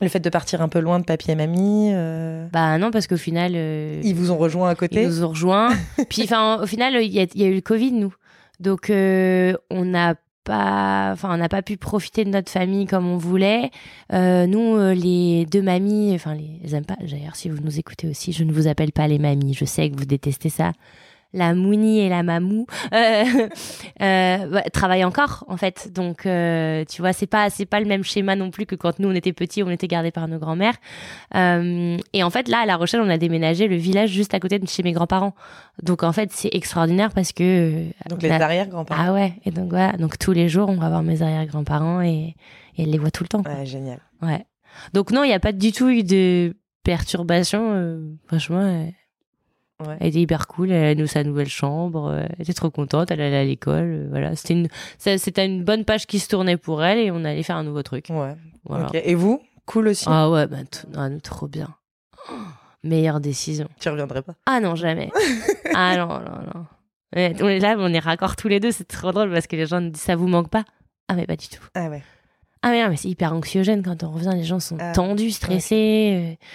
Le 0.01 0.09
fait 0.09 0.19
de 0.19 0.29
partir 0.29 0.61
un 0.61 0.67
peu 0.69 0.79
loin 0.79 0.99
de 0.99 1.05
papy 1.05 1.31
et 1.31 1.35
mamie, 1.35 1.91
euh, 1.93 2.47
Bah 2.51 2.77
non, 2.77 2.91
parce 2.91 3.07
qu'au 3.07 3.15
final. 3.15 3.53
ils 3.55 4.13
vous 4.15 4.31
ont 4.31 4.37
rejoint 4.37 4.69
à 4.69 4.75
côté. 4.75 5.03
Ils 5.03 5.07
nous 5.07 5.23
ont 5.23 5.29
rejoints. 5.29 5.69
Puis, 6.09 6.23
enfin, 6.23 6.59
au 6.61 6.65
final, 6.65 6.95
il 7.01 7.11
y, 7.13 7.19
a, 7.21 7.25
y 7.35 7.43
a 7.43 7.47
eu 7.47 7.53
le 7.55 7.61
Covid, 7.61 7.91
nous. 7.93 8.13
Donc, 8.59 8.87
on 8.89 9.85
n'a 9.85 10.15
pas, 10.43 11.11
enfin, 11.13 11.33
on 11.33 11.37
n'a 11.37 11.49
pas 11.49 11.61
pu 11.61 11.77
profiter 11.77 12.25
de 12.25 12.29
notre 12.29 12.51
famille 12.51 12.85
comme 12.85 13.07
on 13.07 13.17
voulait. 13.17 13.71
Euh, 14.11 14.45
nous, 14.45 14.75
euh, 14.75 14.93
les 14.93 15.45
deux 15.45 15.61
mamies, 15.61 16.13
enfin, 16.13 16.35
les, 16.35 16.75
aiment 16.75 16.85
pas. 16.85 16.97
D'ailleurs, 16.99 17.35
si 17.35 17.49
vous 17.49 17.61
nous 17.61 17.79
écoutez 17.79 18.07
aussi, 18.07 18.31
je 18.33 18.43
ne 18.43 18.51
vous 18.51 18.67
appelle 18.67 18.91
pas 18.91 19.07
les 19.07 19.19
mamies. 19.19 19.53
Je 19.53 19.65
sais 19.65 19.89
que 19.89 19.95
vous 19.97 20.05
détestez 20.05 20.49
ça. 20.49 20.73
La 21.33 21.55
Mouni 21.55 21.99
et 21.99 22.09
la 22.09 22.21
Mamou 22.21 22.67
euh, 22.93 23.23
euh, 24.01 24.61
travaillent 24.71 25.03
encore 25.03 25.43
en 25.47 25.57
fait, 25.57 25.91
donc 25.91 26.25
euh, 26.25 26.85
tu 26.87 27.01
vois 27.01 27.11
c'est 27.13 27.25
pas 27.27 27.49
c'est 27.49 27.65
pas 27.65 27.79
le 27.79 27.85
même 27.87 28.03
schéma 28.03 28.35
non 28.35 28.51
plus 28.51 28.65
que 28.65 28.75
quand 28.75 28.99
nous 28.99 29.09
on 29.09 29.13
était 29.15 29.33
petits, 29.33 29.63
on 29.63 29.69
était 29.69 29.87
gardés 29.87 30.11
par 30.11 30.27
nos 30.27 30.37
grands-mères. 30.37 30.75
Euh, 31.35 31.97
et 32.13 32.23
en 32.23 32.29
fait 32.29 32.47
là 32.47 32.59
à 32.59 32.65
La 32.65 32.75
Rochelle 32.75 33.01
on 33.01 33.09
a 33.09 33.17
déménagé 33.17 33.67
le 33.67 33.75
village 33.75 34.11
juste 34.11 34.33
à 34.33 34.39
côté 34.39 34.59
de 34.59 34.67
chez 34.67 34.83
mes 34.83 34.91
grands-parents, 34.91 35.33
donc 35.81 36.03
en 36.03 36.11
fait 36.13 36.31
c'est 36.31 36.53
extraordinaire 36.53 37.11
parce 37.11 37.31
que 37.31 37.85
Donc 38.09 38.19
on 38.21 38.25
les 38.27 38.31
a- 38.31 38.43
arrière-grands-parents. 38.43 39.03
ah 39.07 39.13
ouais 39.13 39.33
et 39.45 39.51
donc 39.51 39.69
voilà 39.69 39.93
donc 39.93 40.19
tous 40.19 40.33
les 40.33 40.49
jours 40.49 40.69
on 40.69 40.75
va 40.77 40.89
voir 40.89 41.01
mes 41.03 41.21
arrière-grands-parents 41.23 42.01
et, 42.01 42.35
et 42.77 42.83
elle 42.83 42.91
les 42.91 42.97
voit 42.99 43.11
tout 43.11 43.23
le 43.23 43.29
temps. 43.29 43.41
Ouais, 43.41 43.65
génial. 43.65 43.99
Ouais. 44.21 44.45
Donc 44.93 45.11
non, 45.11 45.23
il 45.23 45.27
n'y 45.27 45.33
a 45.33 45.39
pas 45.39 45.51
du 45.51 45.71
tout 45.71 45.89
eu 45.89 46.03
de 46.03 46.55
perturbation. 46.83 47.71
euh, 47.73 47.99
franchement, 48.27 48.61
Ouais. 49.87 49.97
elle 49.99 50.07
était 50.07 50.19
hyper 50.21 50.47
cool. 50.47 50.71
Elle 50.71 50.85
a 50.85 50.95
nous 50.95 51.07
sa 51.07 51.23
nouvelle 51.23 51.47
chambre. 51.49 52.07
euh, 52.11 52.23
elle 52.35 52.41
était 52.43 52.53
trop 52.53 52.69
contente. 52.69 53.11
Elle 53.11 53.21
allait 53.21 53.37
à 53.37 53.43
l'école. 53.43 53.83
euh, 53.83 54.07
voilà, 54.09 54.35
c'était 54.35 54.53
une, 54.53 54.67
c'était 54.97 55.45
une 55.45 55.63
bonne 55.63 55.85
page 55.85 56.05
qui 56.07 56.19
se 56.19 56.27
tournait 56.29 56.57
pour 56.57 56.83
elle 56.83 56.99
et 56.99 57.11
on 57.11 57.23
allait 57.25 57.43
faire 57.43 57.57
un 57.57 57.63
nouveau 57.63 57.83
truc. 57.83 58.07
Ouais. 58.09 58.35
Voilà. 58.65 58.89
Et 58.93 59.15
vous, 59.15 59.41
cool 59.65 59.89
aussi? 59.89 60.05
Ah 60.07 60.29
ouais, 60.29 60.47
bah, 60.47 60.57
ah, 60.95 61.09
trop 61.21 61.47
bien. 61.47 61.69
Oh, 62.29 62.33
meilleure 62.83 63.19
décision. 63.19 63.67
Tu 63.79 63.89
reviendrais 63.89 64.21
pas? 64.21 64.33
Ah 64.45 64.59
non, 64.59 64.75
jamais. 64.75 65.11
ah 65.75 65.95
non, 65.97 66.07
non, 66.07 66.41
non. 66.53 66.65
Ouais, 67.15 67.35
on 67.41 67.47
est 67.47 67.59
là, 67.59 67.75
on 67.77 67.93
est 67.93 67.99
raccord 67.99 68.35
tous 68.35 68.47
les 68.47 68.59
deux. 68.59 68.71
C'est 68.71 68.87
trop 68.87 69.11
drôle 69.11 69.31
parce 69.31 69.45
que 69.47 69.55
les 69.55 69.65
gens 69.67 69.79
nous 69.81 69.89
disent 69.91 70.01
ça 70.01 70.15
vous 70.15 70.27
manque 70.27 70.49
pas? 70.49 70.63
Ah 71.09 71.13
mais 71.15 71.27
pas 71.27 71.35
du 71.35 71.47
tout. 71.47 71.63
Ah 71.75 71.89
ouais. 71.89 72.01
Ah 72.63 72.69
mais 72.71 72.81
non, 72.81 72.89
mais 72.89 72.95
c'est 72.95 73.09
hyper 73.09 73.33
anxiogène 73.33 73.83
quand 73.83 74.03
on 74.03 74.11
revient, 74.11 74.31
les 74.33 74.45
gens 74.45 74.59
sont 74.61 74.77
Ah, 74.79 74.93
tendus, 74.93 75.31
stressés. 75.31 76.37
euh, 76.39 76.45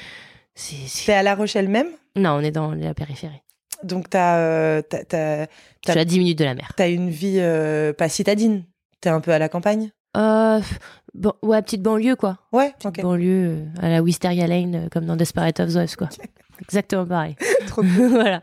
c'est- 0.59 1.13
à 1.13 1.23
La 1.23 1.35
Rochelle 1.35 1.69
même? 1.69 1.89
Non, 2.17 2.31
on 2.33 2.41
est 2.41 2.51
dans 2.51 2.73
la 2.73 2.95
périphérie. 2.95 3.43
Donc, 3.85 4.11
t'as 4.11 4.39
euh, 4.39 4.83
t'as- 4.83 5.45
Je 5.87 5.91
suis 5.93 6.01
à 6.01 6.05
10 6.05 6.19
minutes 6.19 6.39
de 6.39 6.45
la 6.45 6.55
mer. 6.55 6.73
t'as 6.77 6.91
une 6.91 7.11
vie 7.11 7.37
euh, 7.39 7.93
pas 7.93 8.09
citadine. 8.09 8.65
T'es 9.01 9.09
un 9.11 9.21
peu 9.21 9.31
à 9.33 9.39
la 9.39 9.49
campagne? 9.49 9.91
Euh, 10.17 10.61
bon, 11.15 11.33
ouais, 11.43 11.63
petite 11.63 11.83
banlieue, 11.83 12.17
quoi. 12.17 12.39
Ouais, 12.53 12.73
Petite 12.79 13.03
banlieue 13.03 13.59
euh, 13.59 13.65
à 13.81 13.89
la 13.89 14.03
Wisteria 14.03 14.49
Lane, 14.49 14.75
euh, 14.75 14.89
comme 14.91 15.07
dans 15.07 15.15
Desperate 15.15 15.61
Housewives, 15.61 15.95
quoi. 15.97 16.09
Exactement 16.61 17.07
pareil. 17.07 17.37
Trop 17.69 17.83
voilà. 18.11 18.41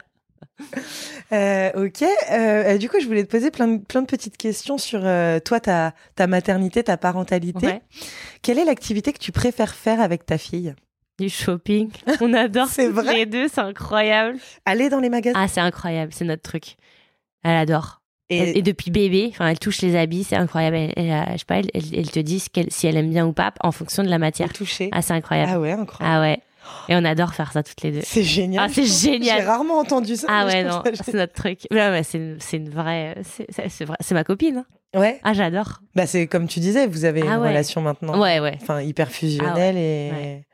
Euh, 1.33 1.71
ok. 1.85 2.03
Euh, 2.31 2.77
du 2.77 2.87
coup, 2.89 2.97
je 3.01 3.07
voulais 3.07 3.23
te 3.25 3.29
poser 3.31 3.51
plein 3.51 3.67
de, 3.67 3.77
plein 3.83 4.01
de 4.01 4.07
petites 4.07 4.37
questions 4.37 4.77
sur 4.77 5.01
euh, 5.03 5.39
toi, 5.39 5.59
ta, 5.59 5.93
ta 6.15 6.27
maternité, 6.27 6.83
ta 6.83 6.95
parentalité. 6.97 7.65
Ouais. 7.65 7.81
Quelle 8.41 8.59
est 8.59 8.65
l'activité 8.65 9.11
que 9.11 9.19
tu 9.19 9.31
préfères 9.33 9.73
faire 9.75 9.99
avec 9.99 10.25
ta 10.25 10.37
fille? 10.37 10.73
Du 11.19 11.29
shopping. 11.29 11.89
On 12.21 12.33
adore 12.33 12.67
C'est 12.67 12.89
vrai 12.89 13.15
les 13.15 13.25
deux, 13.25 13.47
c'est 13.47 13.61
incroyable. 13.61 14.37
Aller 14.65 14.89
dans 14.89 14.99
les 14.99 15.09
magasins 15.09 15.39
Ah, 15.41 15.47
c'est 15.47 15.61
incroyable, 15.61 16.11
c'est 16.13 16.25
notre 16.25 16.41
truc. 16.41 16.75
Elle 17.43 17.55
adore. 17.57 18.01
et, 18.29 18.61
depuis 18.61 18.91
bébé, 18.91 19.27
enfin, 19.29 19.47
elle 19.47 19.59
touche 19.59 19.81
les 19.81 19.95
habits, 19.95 20.23
c'est 20.25 20.35
incroyable. 20.35 20.75
Elle, 20.75 21.25
je 21.33 21.37
sais 21.37 21.45
pas, 21.45 21.57
elle, 21.59 22.09
te 22.11 22.19
dit 22.19 22.39
ce 22.39 22.49
si 22.69 22.87
elle 22.87 22.97
aime 22.97 23.09
bien 23.11 23.25
ou 23.25 23.33
pas 23.33 23.53
en 23.61 23.71
fonction 23.71 24.03
de 24.03 24.09
la 24.09 24.17
matière. 24.17 24.51
toucher. 24.51 24.89
Ah, 24.91 25.01
c'est 25.01 25.13
incroyable. 25.13 25.51
Ah 25.53 25.59
ouais, 25.59 25.71
incroyable. 25.71 26.17
Ah 26.17 26.21
ouais. 26.21 26.39
Et 26.89 26.95
on 26.95 27.05
adore 27.05 27.35
faire 27.35 27.51
ça 27.51 27.61
toutes 27.61 27.81
les 27.83 27.91
deux. 27.91 28.01
C'est 28.03 28.23
génial. 28.23 28.65
Ah, 28.67 28.73
c'est 28.73 28.85
génial. 28.85 29.39
J'ai 29.39 29.45
rarement 29.45 29.77
entendu 29.77 30.15
ça. 30.15 30.25
Ah 30.29 30.45
mais 30.47 30.53
ouais, 30.53 30.63
non, 30.63 30.81
c'est 31.03 31.13
notre 31.13 31.33
truc. 31.33 31.59
Ouais, 31.71 31.77
ouais, 31.77 32.01
c'est 32.03 32.37
c'est 32.39 32.57
une 32.57 32.69
vraie. 32.71 33.15
C'est 33.23 33.45
c'est- 33.69 33.85
vrai- 33.85 33.97
c'est 33.99 34.15
ma 34.15 34.23
copine. 34.23 34.65
hein. 34.93 34.99
Ouais. 34.99 35.19
Ah, 35.23 35.33
j'adore. 35.33 35.81
Bah, 35.93 36.07
c'est 36.07 36.25
comme 36.25 36.47
tu 36.47 36.59
disais, 36.59 36.87
vous 36.87 37.05
avez 37.05 37.21
Ah 37.21 37.35
une 37.35 37.41
ouais. 37.41 37.49
relation 37.49 37.81
maintenant. 37.81 38.19
Ouais, 38.19 38.39
ouais. 38.39 38.57
Enfin, 38.61 38.81
hyper 38.81 39.09
fusionnelle 39.11 39.77
et. 39.77 40.11
ouais. 40.11 40.45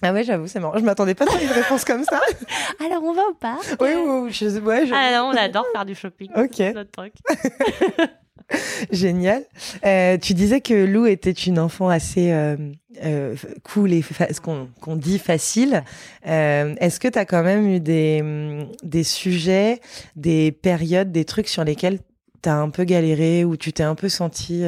Ah 0.00 0.12
ouais, 0.12 0.24
j'avoue, 0.24 0.46
c'est 0.48 0.58
marrant. 0.60 0.76
Je 0.78 0.82
m'attendais 0.84 1.14
pas 1.14 1.24
à 1.26 1.40
une 1.42 1.50
réponse 1.50 1.84
comme 1.84 2.04
ça. 2.04 2.20
Alors, 2.84 3.02
on 3.04 3.12
va 3.12 3.22
au 3.30 3.34
parc 3.34 3.62
oui, 3.80 3.90
oui, 3.94 4.20
oui, 4.24 4.32
je, 4.32 4.58
ouais, 4.60 4.86
je- 4.86 4.92
Ah 4.94 5.12
non, 5.18 5.30
on 5.32 5.36
adore 5.36 5.66
faire 5.72 5.84
du 5.84 5.94
shopping. 5.94 6.30
Ok. 6.36 6.54
C'est 6.56 6.72
notre 6.72 6.90
truc. 6.90 7.12
Génial. 8.90 9.44
Euh, 9.86 10.18
tu 10.18 10.34
disais 10.34 10.60
que 10.60 10.74
Lou 10.74 11.06
était 11.06 11.30
une 11.30 11.58
enfant 11.58 11.88
assez 11.88 12.32
euh, 12.32 12.56
euh, 13.04 13.34
cool 13.62 13.92
et 13.92 14.02
fa- 14.02 14.32
ce 14.32 14.40
qu'on 14.40 14.68
qu'on 14.80 14.96
dit 14.96 15.18
facile. 15.18 15.84
Euh, 16.26 16.74
Est-ce 16.78 17.00
que 17.00 17.08
tu 17.08 17.18
as 17.18 17.24
quand 17.24 17.42
même 17.42 17.66
eu 17.66 17.80
des, 17.80 18.66
des 18.82 19.04
sujets, 19.04 19.80
des 20.16 20.52
périodes, 20.52 21.12
des 21.12 21.24
trucs 21.24 21.48
sur 21.48 21.64
lesquels 21.64 22.00
tu 22.42 22.48
as 22.48 22.56
un 22.56 22.68
peu 22.70 22.84
galéré 22.84 23.44
ou 23.44 23.56
tu 23.56 23.72
t'es 23.72 23.84
un 23.84 23.94
peu 23.94 24.08
senti... 24.08 24.62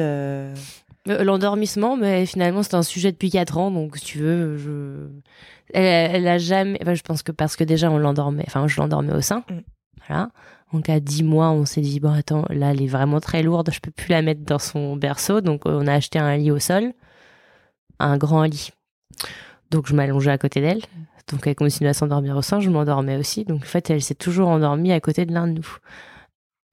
euh, 1.07 1.23
L'endormissement, 1.23 1.97
mais 1.97 2.25
finalement, 2.25 2.63
c'est 2.63 2.75
un 2.75 2.83
sujet 2.83 3.11
depuis 3.11 3.29
4 3.29 3.57
ans, 3.57 3.71
donc 3.71 3.97
si 3.97 4.05
tu 4.05 4.19
veux, 4.19 4.57
je. 4.57 5.07
Elle, 5.73 6.15
elle 6.15 6.27
a 6.27 6.37
jamais. 6.37 6.77
Enfin, 6.81 6.93
je 6.93 7.03
pense 7.03 7.23
que 7.23 7.31
parce 7.31 7.55
que 7.55 7.63
déjà, 7.63 7.91
on 7.91 7.97
l'endormait. 7.97 8.45
Enfin, 8.47 8.67
je 8.67 8.79
l'endormais 8.79 9.13
au 9.13 9.21
sein. 9.21 9.43
Mm. 9.49 9.59
Voilà. 10.07 10.29
Donc, 10.73 10.89
à 10.89 10.99
10 10.99 11.23
mois, 11.23 11.51
on 11.51 11.65
s'est 11.65 11.81
dit, 11.81 11.99
bon, 11.99 12.11
attends, 12.11 12.45
là, 12.49 12.71
elle 12.71 12.81
est 12.81 12.87
vraiment 12.87 13.19
très 13.19 13.43
lourde, 13.43 13.69
je 13.71 13.79
peux 13.79 13.91
plus 13.91 14.09
la 14.09 14.21
mettre 14.21 14.41
dans 14.41 14.59
son 14.59 14.95
berceau. 14.95 15.41
Donc, 15.41 15.61
on 15.65 15.87
a 15.87 15.93
acheté 15.93 16.19
un 16.19 16.35
lit 16.37 16.51
au 16.51 16.59
sol, 16.59 16.93
un 17.99 18.17
grand 18.17 18.43
lit. 18.43 18.71
Donc, 19.71 19.87
je 19.87 19.95
m'allongeais 19.95 20.31
à 20.31 20.37
côté 20.37 20.61
d'elle. 20.61 20.81
Donc, 21.27 21.47
elle 21.47 21.55
continuait 21.55 21.91
à 21.91 21.93
s'endormir 21.93 22.35
au 22.37 22.41
sein, 22.41 22.59
je 22.59 22.69
m'endormais 22.69 23.15
aussi. 23.17 23.45
Donc, 23.45 23.61
en 23.63 23.65
fait, 23.65 23.89
elle 23.89 24.01
s'est 24.01 24.15
toujours 24.15 24.49
endormie 24.49 24.91
à 24.91 24.99
côté 24.99 25.25
de 25.25 25.33
l'un 25.33 25.47
de 25.47 25.53
nous. 25.53 25.77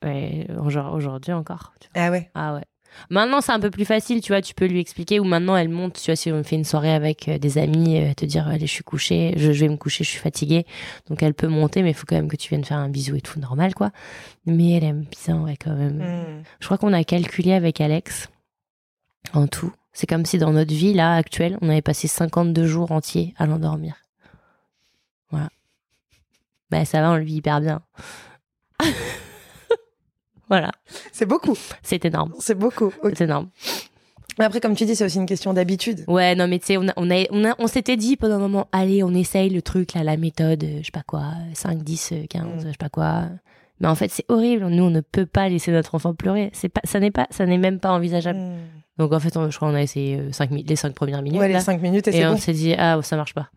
Ouais, 0.05 0.49
aujourd'hui 0.59 1.33
encore. 1.33 1.73
tu 1.81 1.89
vois. 1.95 2.05
Ah 2.07 2.11
ouais. 2.11 2.31
Ah 2.35 2.55
ouais. 2.55 2.65
Maintenant, 3.11 3.41
c'est 3.41 3.53
un 3.53 3.61
peu 3.61 3.71
plus 3.71 3.85
facile, 3.85 4.21
tu 4.21 4.33
vois, 4.33 4.41
tu 4.41 4.55
peux 4.55 4.67
lui 4.67 4.81
expliquer, 4.81 5.21
ou 5.21 5.25
maintenant, 5.25 5.57
elle 5.57 5.69
monte, 5.69 6.01
tu 6.01 6.11
vois, 6.11 6.17
si 6.17 6.31
on 6.33 6.43
fait 6.45 6.57
une 6.57 6.65
soirée 6.65 6.93
avec 6.93 7.29
euh, 7.29 7.39
des 7.39 7.59
amis, 7.59 8.01
euh, 8.01 8.15
te 8.15 8.25
dire, 8.25 8.49
allez, 8.49 8.67
je 8.67 8.73
suis 8.73 8.85
couchée, 8.85 9.35
je, 9.37 9.53
je 9.53 9.61
vais 9.61 9.69
me 9.69 9.77
coucher, 9.77 10.05
je 10.05 10.11
suis 10.11 10.21
fatiguée. 10.21 10.67
Donc, 11.09 11.23
elle 11.23 11.35
peut 11.35 11.49
monter, 11.49 11.83
mais 11.83 11.91
il 11.91 11.95
faut 11.95 12.07
quand 12.07 12.17
même 12.17 12.29
que 12.29 12.37
tu 12.37 12.49
viennes 12.49 12.65
faire 12.65 12.79
un 12.79 12.89
bisou 12.89 13.17
et 13.17 13.21
tout, 13.21 13.41
normal, 13.41 13.75
quoi. 13.75 13.91
Mais 14.47 14.73
elle 14.73 14.85
aime 14.85 15.05
bien, 15.25 15.41
ouais, 15.43 15.57
quand 15.57 15.75
même. 15.75 15.99
Hmm. 15.99 16.43
Je 16.61 16.67
crois 16.67 16.79
qu'on 16.79 16.93
a 16.93 17.05
calculé 17.05 17.53
avec 17.53 17.81
Alex, 17.81 18.29
en 19.33 19.47
tout. 19.47 19.73
C'est 19.93 20.07
comme 20.07 20.25
si 20.25 20.39
dans 20.39 20.53
notre 20.53 20.73
vie, 20.73 20.95
là, 20.95 21.15
actuelle, 21.15 21.59
on 21.61 21.69
avait 21.69 21.83
passé 21.83 22.09
52 22.09 22.67
jours 22.67 22.93
entiers 22.93 23.35
à 23.37 23.47
l'endormir. 23.47 23.97
Voilà. 25.31 25.51
Bah, 26.71 26.85
ça 26.85 27.03
va, 27.03 27.11
on 27.11 27.17
le 27.17 27.25
vit 27.25 27.37
hyper 27.37 27.61
bien. 27.61 27.83
voilà. 30.53 30.71
C'est 31.13 31.27
beaucoup. 31.27 31.57
C'est 31.83 32.05
énorme. 32.05 32.33
C'est 32.39 32.55
beaucoup. 32.55 32.93
C'est 33.15 33.23
énorme. 33.25 33.49
Mais 34.39 34.45
Après, 34.47 34.61
comme 34.61 34.75
tu 34.75 34.85
dis, 34.87 34.97
c'est 34.97 35.05
aussi 35.05 35.19
une 35.19 35.27
question 35.27 35.53
d'habitude. 35.53 36.05
Ouais, 36.09 36.35
non, 36.35 36.47
mais 36.49 36.59
tu 36.59 36.67
sais, 36.67 36.77
on, 36.79 36.89
a, 36.89 36.93
on, 36.97 37.11
a, 37.11 37.25
on, 37.31 37.45
a- 37.45 37.55
on 37.59 37.67
s'était 37.67 37.97
dit 37.97 38.17
pendant 38.17 38.37
un 38.37 38.39
moment, 38.39 38.67
allez, 38.73 39.03
on 39.03 39.13
essaye 39.15 39.51
le 39.51 39.61
truc, 39.63 39.93
là, 39.95 40.03
la 40.05 40.17
méthode, 40.17 40.65
euh, 40.65 40.79
je 40.81 40.87
sais 40.87 40.91
pas 40.93 41.03
quoi, 41.07 41.25
5, 41.53 41.83
10, 41.83 42.11
euh, 42.13 42.27
15, 42.31 42.45
Mm. 42.47 42.61
je 42.67 42.71
sais 42.71 42.77
pas 42.79 42.89
quoi. 42.89 43.25
Mais 43.81 43.89
en 43.89 43.95
fait, 43.95 44.11
c'est 44.11 44.25
horrible. 44.29 44.67
Nous, 44.67 44.85
on 44.85 44.91
ne 44.91 45.01
peut 45.01 45.27
pas 45.27 45.49
laisser 45.49 45.73
notre 45.73 45.95
enfant 45.95 46.15
pleurer. 46.15 46.51
C'est 46.55 46.69
pas, 46.71 46.81
ça 46.85 46.99
n'est 47.01 47.11
pas, 47.11 47.27
ça 47.31 47.45
n'est 47.47 47.59
même 47.59 47.79
pas 47.81 47.91
envisageable. 47.93 48.39
Hmm. 48.39 48.57
Donc, 48.99 49.13
en 49.13 49.21
fait, 49.21 49.37
on- 49.37 49.51
je 49.51 49.57
crois 49.57 49.69
qu'on 49.71 49.75
a 49.75 49.83
essayé 49.83 50.17
euh, 50.19 50.33
cinq 50.33 50.51
les 50.51 50.77
5 50.77 50.95
premières 50.95 51.21
minutes. 51.23 51.41
Ouais, 51.41 51.49
les. 51.49 51.59
5 51.61 51.81
minutes 51.83 52.09
et, 52.09 52.17
et 52.19 52.27
on 52.27 52.33
bon. 52.33 52.37
s'est 52.39 52.53
dit, 52.53 52.75
ah, 52.79 53.01
ça 53.03 53.17
marche 53.17 53.35
pas. 53.35 53.49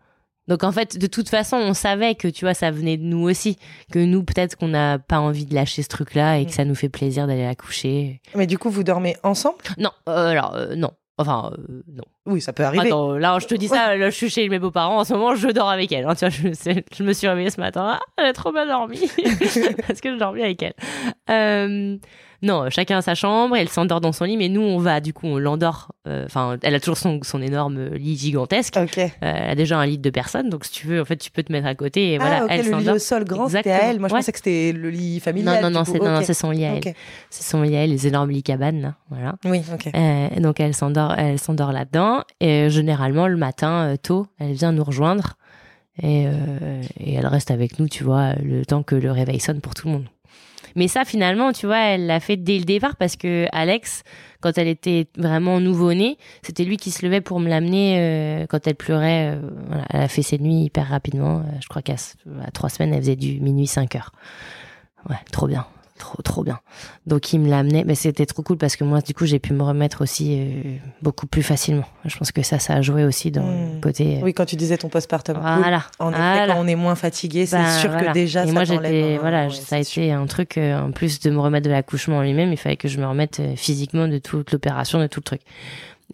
Donc, 0.48 0.62
en 0.64 0.70
fait, 0.72 0.96
de 0.98 1.06
toute 1.06 1.28
façon, 1.28 1.56
on 1.56 1.74
savait 1.74 2.14
que, 2.14 2.28
tu 2.28 2.44
vois, 2.44 2.54
ça 2.54 2.70
venait 2.70 2.96
de 2.96 3.02
nous 3.04 3.22
aussi. 3.28 3.58
Que 3.92 3.98
nous, 3.98 4.22
peut-être 4.22 4.56
qu'on 4.56 4.68
n'a 4.68 4.98
pas 4.98 5.18
envie 5.18 5.44
de 5.46 5.54
lâcher 5.54 5.82
ce 5.82 5.88
truc-là 5.88 6.38
et 6.38 6.44
que 6.44 6.50
Mm. 6.50 6.54
ça 6.54 6.64
nous 6.64 6.74
fait 6.74 6.88
plaisir 6.88 7.26
d'aller 7.26 7.44
la 7.44 7.54
coucher. 7.56 8.20
Mais 8.34 8.46
du 8.46 8.56
coup, 8.58 8.70
vous 8.70 8.84
dormez 8.84 9.16
ensemble? 9.22 9.58
Non, 9.78 9.90
euh, 10.08 10.28
alors, 10.30 10.54
euh, 10.54 10.74
non. 10.76 10.90
Enfin, 11.18 11.50
euh, 11.58 11.82
non. 11.92 12.04
Oui, 12.26 12.40
ça 12.42 12.52
peut 12.52 12.62
arriver. 12.62 12.88
Attends, 12.88 13.12
là, 13.16 13.38
je 13.40 13.46
te 13.46 13.54
dis 13.54 13.68
ça, 13.68 13.96
là, 13.96 14.10
je 14.10 14.14
suis 14.14 14.28
chez 14.28 14.48
mes 14.50 14.58
beaux-parents. 14.58 14.98
En 14.98 15.04
ce 15.04 15.14
moment, 15.14 15.34
je 15.34 15.48
dors 15.48 15.70
avec 15.70 15.90
elle. 15.90 16.04
hein. 16.06 16.14
tu 16.14 16.26
vois, 16.26 16.28
je, 16.28 17.02
me 17.02 17.12
suis 17.14 17.26
réveillée 17.26 17.48
ce 17.50 17.58
matin. 17.60 17.98
Ah, 17.98 18.00
elle 18.18 18.26
a 18.26 18.32
trop 18.34 18.52
bien 18.52 18.66
dormi. 18.66 19.00
Parce 19.86 20.00
que 20.02 20.12
je 20.12 20.18
dormais 20.18 20.42
avec 20.42 20.62
elle. 20.62 21.98
Euh, 22.42 22.46
non, 22.46 22.70
chacun 22.70 22.98
a 22.98 23.02
sa 23.02 23.14
chambre. 23.14 23.56
Elle 23.56 23.68
s'endort 23.68 24.00
dans 24.00 24.12
son 24.12 24.24
lit. 24.24 24.36
Mais 24.36 24.48
nous, 24.48 24.60
on 24.62 24.78
va, 24.78 25.00
du 25.00 25.12
coup, 25.12 25.26
on 25.26 25.38
l'endort. 25.38 25.92
euh, 26.06 26.24
Enfin, 26.26 26.56
elle 26.62 26.74
a 26.74 26.80
toujours 26.80 26.96
son, 26.98 27.20
son 27.22 27.40
énorme 27.42 27.88
lit 27.94 28.16
gigantesque. 28.16 28.76
Euh, 28.76 29.08
elle 29.20 29.50
a 29.50 29.54
déjà 29.54 29.78
un 29.78 29.86
lit 29.86 29.98
de 29.98 30.10
personnes. 30.10 30.48
Donc, 30.50 30.64
si 30.64 30.70
tu 30.72 30.86
veux, 30.86 31.00
en 31.00 31.04
fait, 31.04 31.16
tu 31.16 31.30
peux 31.30 31.42
te 31.42 31.52
mettre 31.52 31.66
à 31.66 31.74
côté. 31.74 32.12
Et 32.12 32.16
ah, 32.16 32.20
voilà, 32.20 32.44
ok, 32.44 32.50
elle 32.50 32.70
le 32.70 32.76
lit 32.78 32.90
au 32.90 32.98
sol 32.98 33.24
grand, 33.24 33.48
c'était 33.48 33.70
à 33.70 33.90
elle. 33.90 33.98
Moi, 34.00 34.08
je 34.08 34.14
Ouais. 34.14 34.20
pensais 34.20 34.32
que 34.32 34.38
c'était 34.38 34.72
le 34.72 34.90
lit 34.90 35.20
familial. 35.20 35.56
Non, 35.62 35.70
non, 35.70 35.78
non, 35.80 36.20
c'est 36.22 36.34
son 36.34 36.50
lit 36.50 36.64
à 36.64 36.74
elle. 36.74 36.94
C'est 37.30 37.44
son 37.44 37.62
lit 37.62 37.76
à 37.76 37.84
elle, 37.84 37.90
les 37.90 38.06
énormes 38.06 38.30
lits 38.30 38.42
cabanes, 38.42 38.80
là. 38.80 38.94
Voilà. 39.10 39.34
Oui, 39.44 39.62
ok. 39.72 39.90
Euh, 39.94 40.28
donc 40.40 40.60
elle 40.60 40.74
s'endort, 40.74 41.14
elle 41.16 41.38
s'endort 41.38 41.72
là-dedans. 41.72 42.22
Et 42.40 42.66
euh, 42.66 42.68
généralement 42.68 43.26
le 43.28 43.36
matin 43.36 43.88
euh, 43.92 43.96
tôt, 43.96 44.26
elle 44.38 44.52
vient 44.52 44.72
nous 44.72 44.84
rejoindre 44.84 45.34
et, 46.02 46.26
euh, 46.26 46.82
et 47.00 47.14
elle 47.14 47.26
reste 47.26 47.50
avec 47.50 47.78
nous, 47.78 47.88
tu 47.88 48.04
vois, 48.04 48.34
le 48.34 48.64
temps 48.66 48.82
que 48.82 48.94
le 48.94 49.10
réveil 49.10 49.40
sonne 49.40 49.60
pour 49.60 49.74
tout 49.74 49.86
le 49.88 49.92
monde. 49.94 50.04
Mais 50.76 50.88
ça 50.88 51.04
finalement, 51.04 51.52
tu 51.52 51.66
vois, 51.66 51.78
elle 51.78 52.06
l'a 52.06 52.20
fait 52.20 52.36
dès 52.36 52.58
le 52.58 52.64
départ 52.64 52.96
parce 52.96 53.16
que 53.16 53.46
Alex, 53.50 54.04
quand 54.40 54.58
elle 54.58 54.68
était 54.68 55.08
vraiment 55.16 55.58
nouveau-née, 55.58 56.18
c'était 56.42 56.64
lui 56.64 56.76
qui 56.76 56.90
se 56.90 57.04
levait 57.04 57.22
pour 57.22 57.40
me 57.40 57.48
l'amener 57.48 57.96
euh, 57.98 58.46
quand 58.46 58.66
elle 58.66 58.74
pleurait. 58.76 59.34
euh, 59.34 59.50
elle 59.90 60.02
a 60.02 60.08
fait 60.08 60.22
ses 60.22 60.38
nuits 60.38 60.64
hyper 60.64 60.86
rapidement. 60.88 61.38
Euh, 61.38 61.42
je 61.60 61.66
crois 61.68 61.82
qu'à 61.82 61.96
trois 62.52 62.68
semaines, 62.68 62.92
elle 62.92 63.00
faisait 63.00 63.16
du 63.16 63.40
minuit 63.40 63.66
5 63.66 63.96
heures. 63.96 64.12
Ouais, 65.08 65.16
trop 65.32 65.46
bien. 65.46 65.66
Trop, 65.98 66.20
trop 66.22 66.44
bien. 66.44 66.58
Donc, 67.06 67.32
il 67.32 67.40
me 67.40 67.48
l'amenait. 67.48 67.82
Mais 67.84 67.94
c'était 67.94 68.26
trop 68.26 68.42
cool 68.42 68.58
parce 68.58 68.76
que 68.76 68.84
moi, 68.84 69.00
du 69.00 69.14
coup, 69.14 69.24
j'ai 69.24 69.38
pu 69.38 69.52
me 69.54 69.62
remettre 69.62 70.02
aussi 70.02 70.36
euh, 70.38 70.76
beaucoup 71.00 71.26
plus 71.26 71.42
facilement. 71.42 71.84
Je 72.04 72.16
pense 72.18 72.32
que 72.32 72.42
ça, 72.42 72.58
ça 72.58 72.74
a 72.74 72.82
joué 72.82 73.04
aussi 73.04 73.30
dans 73.30 73.42
Hmm. 73.42 73.74
le 73.76 73.80
côté. 73.80 74.18
euh, 74.18 74.20
Oui, 74.22 74.34
quand 74.34 74.44
tu 74.44 74.56
disais 74.56 74.76
ton 74.76 74.88
postpartum. 74.88 75.38
voilà. 75.40 75.84
En 75.98 76.10
effet, 76.10 76.18
Voilà. 76.20 76.54
quand 76.54 76.60
on 76.60 76.66
est 76.66 76.74
moins 76.74 76.96
fatigué, 76.96 77.46
c'est 77.46 77.56
Bah, 77.56 77.78
sûr 77.78 77.90
voilà. 77.90 78.08
que 78.08 78.12
déjà, 78.14 78.44
Et 78.44 78.48
ça 78.48 78.52
moi, 78.52 78.64
j'étais, 78.64 79.16
voilà, 79.18 79.46
ouais, 79.46 79.50
ça 79.54 79.76
a 79.76 79.84
sûr. 79.84 80.02
été 80.02 80.12
un 80.12 80.26
truc, 80.26 80.58
euh, 80.58 80.78
en 80.80 80.90
plus 80.92 81.18
de 81.20 81.30
me 81.30 81.38
remettre 81.40 81.64
de 81.66 81.70
l'accouchement 81.72 82.18
en 82.18 82.22
lui-même, 82.22 82.52
il 82.52 82.58
fallait 82.58 82.76
que 82.76 82.88
je 82.88 82.98
me 83.00 83.06
remette 83.06 83.40
physiquement 83.56 84.06
de 84.06 84.18
toute 84.18 84.52
l'opération, 84.52 84.98
de 85.00 85.06
tout 85.06 85.20
le 85.20 85.24
truc. 85.24 85.40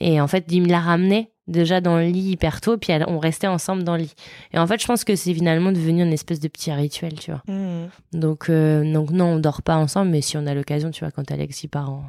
Et 0.00 0.20
en 0.20 0.28
fait, 0.28 0.44
il 0.50 0.62
me 0.62 0.68
l'a 0.68 0.80
ramené 0.80 1.28
déjà 1.48 1.80
dans 1.80 1.96
le 1.98 2.04
lit 2.06 2.30
hyper 2.30 2.60
tôt, 2.60 2.76
puis 2.78 2.92
elle- 2.92 3.04
on 3.08 3.18
restait 3.18 3.46
ensemble 3.48 3.82
dans 3.84 3.96
le 3.96 4.02
lit. 4.02 4.14
Et 4.52 4.58
en 4.58 4.66
fait, 4.66 4.80
je 4.80 4.86
pense 4.86 5.04
que 5.04 5.16
c'est 5.16 5.34
finalement 5.34 5.72
devenu 5.72 6.02
une 6.02 6.12
espèce 6.12 6.40
de 6.40 6.48
petit 6.48 6.72
rituel, 6.72 7.14
tu 7.14 7.30
vois. 7.32 7.42
Hmm. 7.48 7.86
Donc, 8.12 8.48
euh, 8.48 8.90
donc 8.92 9.10
non, 9.10 9.26
on 9.34 9.38
dort 9.38 9.62
pas 9.62 9.76
ensemble, 9.76 10.10
mais 10.10 10.20
si 10.20 10.36
on 10.36 10.46
a 10.46 10.54
l'occasion, 10.54 10.90
tu 10.90 11.00
vois, 11.04 11.10
quand 11.10 11.30
Alex 11.30 11.64
il 11.64 11.68
part 11.68 11.90
en, 11.90 12.04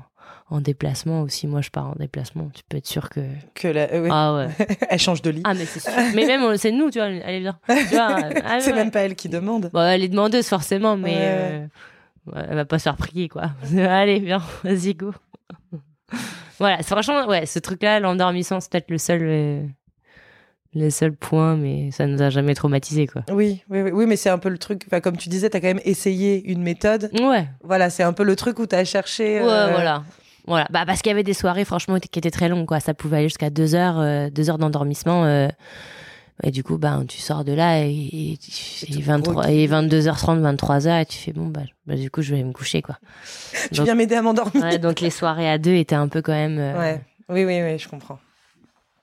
en 0.49 0.61
déplacement, 0.61 1.21
ou 1.23 1.29
si 1.29 1.47
moi 1.47 1.61
je 1.61 1.69
pars 1.71 1.87
en 1.89 1.95
déplacement, 1.97 2.49
tu 2.53 2.61
peux 2.69 2.77
être 2.77 2.85
sûr 2.87 3.09
que. 3.09 3.21
Que 3.55 3.67
la- 3.69 3.91
euh. 3.91 4.07
Ah 4.11 4.35
ouais. 4.35 4.49
Elle 4.89 4.99
change 4.99 5.21
de 5.23 5.31
lit. 5.31 5.41
Ah, 5.45 5.53
mais 5.55 5.65
c'est 5.65 5.79
sûr. 5.79 5.91
mais 6.15 6.25
même, 6.25 6.55
c'est 6.57 6.71
nous, 6.71 6.91
tu 6.91 6.99
vois, 6.99 7.07
allez, 7.07 7.39
viens. 7.39 7.57
Tu 7.67 7.95
vois, 7.95 8.17
euh, 8.23 8.29
ah, 8.45 8.59
c'est 8.59 8.69
ouais. 8.71 8.75
même 8.75 8.91
pas 8.91 8.99
elle 9.01 9.15
qui 9.15 9.29
demande. 9.29 9.69
Bon, 9.73 9.81
elle 9.81 10.03
est 10.03 10.09
demandeuse 10.09 10.45
forcément, 10.47 10.95
mais 10.95 11.15
euh, 11.17 11.65
elle 12.35 12.55
va 12.55 12.65
pas 12.65 12.77
se 12.77 12.83
faire 12.83 12.95
prier, 12.97 13.29
quoi. 13.29 13.51
Allez, 13.77 14.19
viens, 14.19 14.41
vas-y, 14.63 14.93
go. 14.93 15.11
Voilà, 16.59 16.77
c'est 16.77 16.85
franchement, 16.93 17.25
ouais, 17.27 17.45
ce 17.45 17.59
truc-là, 17.59 17.99
l'endormissement, 17.99 18.59
c'est 18.59 18.71
peut-être 18.71 18.89
le 18.91 18.97
seul, 18.97 19.21
euh, 19.23 19.63
le 20.75 20.89
seul 20.89 21.13
point, 21.13 21.55
mais 21.55 21.91
ça 21.91 22.05
nous 22.07 22.21
a 22.21 22.29
jamais 22.29 22.55
traumatisé, 22.55 23.07
quoi. 23.07 23.23
Oui, 23.31 23.63
oui, 23.69 23.81
oui, 23.81 23.91
oui, 23.91 24.05
mais 24.07 24.15
c'est 24.15 24.29
un 24.29 24.37
peu 24.39 24.49
le 24.49 24.57
truc. 24.57 24.83
Enfin, 24.87 25.01
comme 25.01 25.17
tu 25.17 25.29
disais, 25.29 25.49
t'as 25.49 25.59
quand 25.59 25.67
même 25.67 25.81
essayé 25.85 26.43
une 26.51 26.61
méthode. 26.63 27.09
Ouais, 27.19 27.47
Voilà, 27.63 27.89
c'est 27.89 28.03
un 28.03 28.13
peu 28.13 28.23
le 28.23 28.35
truc 28.35 28.59
où 28.59 28.65
t'as 28.65 28.83
cherché. 28.83 29.39
ouais, 29.39 29.47
euh, 29.47 29.67
voilà. 29.71 30.03
Voilà, 30.45 30.67
bah 30.71 30.83
parce 30.85 31.01
qu'il 31.01 31.09
y 31.09 31.13
avait 31.13 31.23
des 31.23 31.33
soirées 31.33 31.63
franchement 31.63 31.97
qui 31.99 32.19
étaient 32.19 32.29
très 32.29 32.49
longues 32.49 32.65
quoi. 32.65 32.81
Ça 32.81 32.93
pouvait 32.93 33.15
aller 33.19 33.29
jusqu'à 33.29 33.49
deux 33.49 33.75
heures, 33.75 33.97
euh, 33.97 34.29
deux 34.29 34.49
heures 34.49 34.57
d'endormissement. 34.57 35.23
Et 36.43 36.51
du 36.51 36.63
coup, 36.63 36.77
bah, 36.77 36.99
tu 37.07 37.17
sors 37.19 37.43
de 37.45 37.53
là 37.53 37.79
et, 37.85 37.89
et, 37.91 38.31
et 38.33 38.37
tout 38.93 39.01
23, 39.01 39.33
groggy. 39.33 39.53
et 39.59 39.67
22h30, 39.67 40.55
23h 40.55 41.01
et 41.01 41.05
tu 41.05 41.17
fais 41.17 41.31
bon 41.33 41.47
bah, 41.47 41.61
bah, 41.87 41.95
du 41.95 42.11
coup 42.11 42.21
je 42.21 42.35
vais 42.35 42.43
me 42.43 42.51
coucher 42.51 42.81
quoi. 42.81 42.97
Tu 43.71 43.77
Donc- 43.77 43.85
viens 43.85 43.95
m'aider 43.95 44.15
à 44.15 44.21
m'endormir. 44.21 44.61
Ouais, 44.63 44.77
donc 44.77 44.99
les 45.01 45.09
soirées 45.09 45.49
à 45.49 45.57
deux 45.57 45.75
étaient 45.75 45.95
un 45.95 46.07
peu 46.07 46.21
quand 46.21 46.33
même. 46.33 46.57
euh, 46.59 46.77
Ouais. 46.79 47.01
Oui, 47.29 47.45
oui, 47.45 47.61
oui, 47.63 47.79
je 47.79 47.87
comprends. 47.87 48.19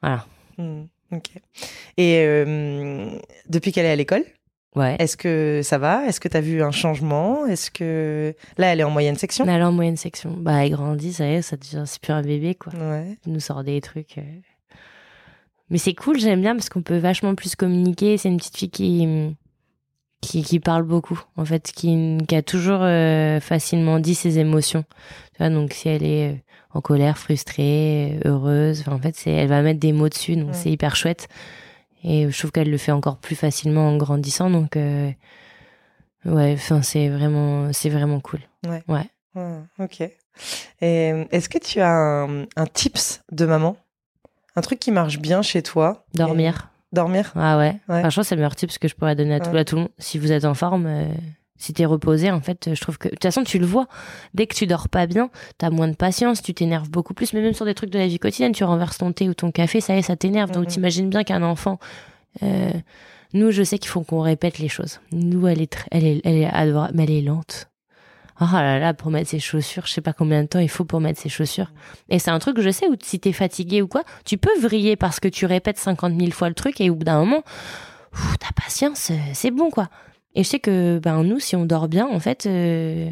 Voilà. 0.03 0.25
Hmm, 0.59 0.83
Ok. 1.13 1.31
Et 1.97 2.23
euh, 2.27 3.09
depuis 3.49 3.73
qu'elle 3.73 3.87
est 3.87 3.91
à 3.91 3.97
l'école, 3.97 4.25
Ouais. 4.77 4.95
est-ce 5.01 5.17
que 5.17 5.63
ça 5.65 5.79
va? 5.79 6.07
Est-ce 6.07 6.21
que 6.21 6.29
tu 6.29 6.37
as 6.37 6.41
vu 6.41 6.63
un 6.63 6.71
changement? 6.71 7.45
Est-ce 7.47 7.73
que 7.73 8.33
là, 8.57 8.73
elle 8.73 8.79
est 8.81 8.85
en 8.85 8.91
moyenne 8.91 9.17
section? 9.17 9.45
Elle 9.49 9.61
est 9.61 9.65
en 9.65 9.73
moyenne 9.73 9.97
section. 9.97 10.33
Bah, 10.39 10.65
elle 10.65 10.71
grandit, 10.71 11.13
ça 11.13 11.27
y 11.27 11.35
est, 11.35 11.43
ça 11.43 11.57
devient, 11.57 11.83
c'est 11.87 12.01
plus 12.01 12.13
un 12.13 12.23
bébé, 12.23 12.55
quoi. 12.55 12.73
Ouais. 12.75 13.17
Elle 13.27 13.33
nous 13.33 13.41
sort 13.41 13.65
des 13.65 13.81
trucs. 13.81 14.19
euh. 14.19 14.23
Mais 15.71 15.79
c'est 15.79 15.95
cool, 15.95 16.19
j'aime 16.19 16.41
bien 16.41 16.55
parce 16.55 16.69
qu'on 16.69 16.83
peut 16.83 16.99
vachement 16.99 17.35
plus 17.35 17.55
communiquer. 17.57 18.17
C'est 18.19 18.29
une 18.29 18.37
petite 18.39 18.57
fille 18.57 18.71
qui, 18.71 19.37
qui, 20.21 20.43
qui 20.43 20.61
parle 20.61 20.83
beaucoup, 20.83 21.21
en 21.37 21.45
fait, 21.45 21.71
qui, 21.73 22.19
qui 22.29 22.35
a 22.37 22.43
toujours 22.43 22.81
euh, 22.83 23.41
facilement 23.41 23.99
dit 24.01 24.15
ses 24.15 24.39
émotions. 24.39 24.85
Tu 25.35 25.39
vois, 25.39 25.51
donc 25.51 25.73
si 25.73 25.89
elle 25.89 26.03
est 26.03 26.33
euh, 26.33 26.37
en 26.75 26.81
colère, 26.81 27.19
frustrée, 27.19 28.19
heureuse, 28.25 28.85
en 28.89 28.99
fait, 28.99 29.15
c'est, 29.17 29.31
elle 29.31 29.49
va 29.49 29.63
mettre 29.63 29.81
des 29.81 29.93
mots 29.93 30.09
dessus, 30.09 30.37
donc 30.37 30.49
Ouais. 30.49 30.55
c'est 30.55 30.71
hyper 30.71 30.97
chouette. 30.97 31.29
Et 32.03 32.31
je 32.31 32.39
trouve 32.39 32.51
qu'elle 32.53 32.71
le 32.71 32.79
fait 32.79 32.93
encore 32.93 33.19
plus 33.19 33.37
facilement 33.37 33.89
en 33.89 33.97
grandissant, 33.97 34.51
donc 34.51 34.77
euh, 34.77 35.11
ouais, 36.25 36.53
enfin, 36.55 36.83
c'est 36.83 37.09
vraiment, 37.09 37.73
c'est 37.73 37.91
vraiment 37.91 38.21
cool. 38.21 38.41
Ouais. 38.67 38.83
Ouais. 38.89 39.05
Ouais, 39.37 39.59
ok. 39.79 40.03
Et 40.81 41.13
est-ce 41.31 41.49
que 41.49 41.59
tu 41.59 41.81
as 41.81 41.91
un, 41.93 42.43
un 42.57 42.67
tips 42.73 43.23
de 43.31 43.47
maman? 43.47 43.77
Un 44.57 44.61
truc 44.63 44.79
qui 44.79 44.91
marche 44.91 45.19
bien 45.19 45.43
chez 45.43 45.63
toi 45.63 46.05
Dormir. 46.15 46.71
Et- 46.93 46.97
Dormir 46.97 47.33
Ah 47.37 47.57
ouais. 47.59 47.77
Ouais. 47.89 48.01
Franchement, 48.01 48.23
c'est 48.25 48.35
le 48.35 48.41
meilleur 48.41 48.57
tip 48.57 48.77
que 48.79 48.89
je 48.89 48.95
pourrais 48.97 49.15
donner 49.15 49.35
à 49.35 49.41
tout, 49.41 49.51
Ouais. 49.51 49.61
à 49.61 49.65
tout 49.65 49.77
le 49.77 49.83
monde. 49.83 49.91
Si 49.99 50.19
vous 50.19 50.33
êtes 50.33 50.45
en 50.45 50.55
forme, 50.55 50.87
euh, 50.87 51.05
si 51.57 51.73
t'es 51.73 51.85
reposé, 51.85 52.31
en 52.33 52.41
fait, 52.41 52.71
je 52.75 52.81
trouve 52.81 52.99
que. 52.99 53.07
De 53.09 53.13
toute 53.15 53.23
façon, 53.23 53.45
tu 53.45 53.59
le 53.61 53.67
vois. 53.67 53.87
Dès 54.35 54.47
que 54.49 54.55
tu 54.57 54.67
dors 54.67 54.89
pas 54.89 55.07
bien, 55.07 55.31
t'as 55.59 55.71
moins 55.71 55.87
de 55.89 55.95
patience, 55.95 56.43
tu 56.43 56.53
t'énerves 56.53 56.91
beaucoup 56.91 57.15
plus. 57.15 57.33
Mais 57.33 57.43
même 57.43 57.53
sur 57.55 57.65
des 57.65 57.75
trucs 57.75 57.91
de 57.91 57.99
la 57.99 58.09
vie 58.09 58.19
quotidienne, 58.19 58.51
tu 58.53 58.65
renverses 58.65 58.99
ton 58.99 59.13
thé 59.13 59.29
ou 59.29 59.35
ton 59.35 59.53
café, 59.53 59.81
ça 59.81 59.95
y 59.95 59.99
est, 59.99 60.03
ça 60.03 60.17
t'énerve. 60.17 60.51
Donc 60.51 60.65
Mhm. 60.65 60.71
t'imagines 60.71 61.11
bien 61.11 61.23
qu'un 61.23 61.43
enfant. 61.45 61.79
euh, 62.43 62.71
nous, 63.35 63.51
je 63.53 63.63
sais 63.63 63.79
qu'il 63.79 63.89
faut 63.91 64.03
qu'on 64.03 64.21
répète 64.23 64.59
les 64.59 64.69
choses. 64.69 65.01
Nous, 65.13 65.47
elle 65.47 65.63
est, 65.63 65.77
elle 65.93 66.05
est, 66.05 66.21
elle 66.25 66.37
est 66.37 66.47
adorable, 66.47 66.93
mais 66.97 67.05
elle 67.05 67.11
est 67.13 67.23
lente. 67.23 67.70
Oh 68.43 68.47
là 68.53 68.79
là, 68.79 68.95
pour 68.95 69.11
mettre 69.11 69.29
ses 69.29 69.39
chaussures, 69.39 69.87
je 69.87 69.93
sais 69.93 70.01
pas 70.01 70.15
combien 70.15 70.43
de 70.43 70.49
temps 70.49 70.61
il 70.61 70.69
faut 70.71 70.85
pour 70.87 71.01
mettre 71.01 71.21
ses 71.21 71.29
chaussures. 71.29 71.73
Et 72.09 72.19
c'est 72.19 72.31
un 72.31 72.39
truc 72.39 72.57
que 72.57 72.63
je 72.63 72.71
sais 72.71 72.89
où 72.89 72.97
si 73.03 73.21
t'es 73.21 73.33
fatigué 73.33 73.83
ou 73.83 73.87
quoi, 73.89 74.03
tu 74.25 74.39
peux 74.39 74.59
vriller 74.61 74.97
parce 74.97 75.21
que 75.21 75.29
tu 75.29 75.45
répètes 75.45 75.77
50 75.79 76.19
000 76.19 76.31
fois 76.31 76.49
le 76.49 76.55
truc 76.55 76.81
et 76.81 76.89
au 76.89 76.95
bout 76.95 77.05
d'un 77.05 77.19
moment, 77.19 77.43
pff, 78.13 78.39
ta 78.39 78.49
patience, 78.57 79.11
euh, 79.11 79.15
c'est 79.35 79.51
bon 79.51 79.71
quoi. 79.71 79.91
Et 80.35 80.43
je 80.43 80.49
sais 80.49 80.59
que 80.61 80.99
ben 81.01 81.23
nous, 81.23 81.39
si 81.39 81.55
on 81.57 81.67
dort 81.67 81.89
bien, 81.89 82.07
en 82.07 82.19
fait, 82.21 82.47
euh, 82.47 83.11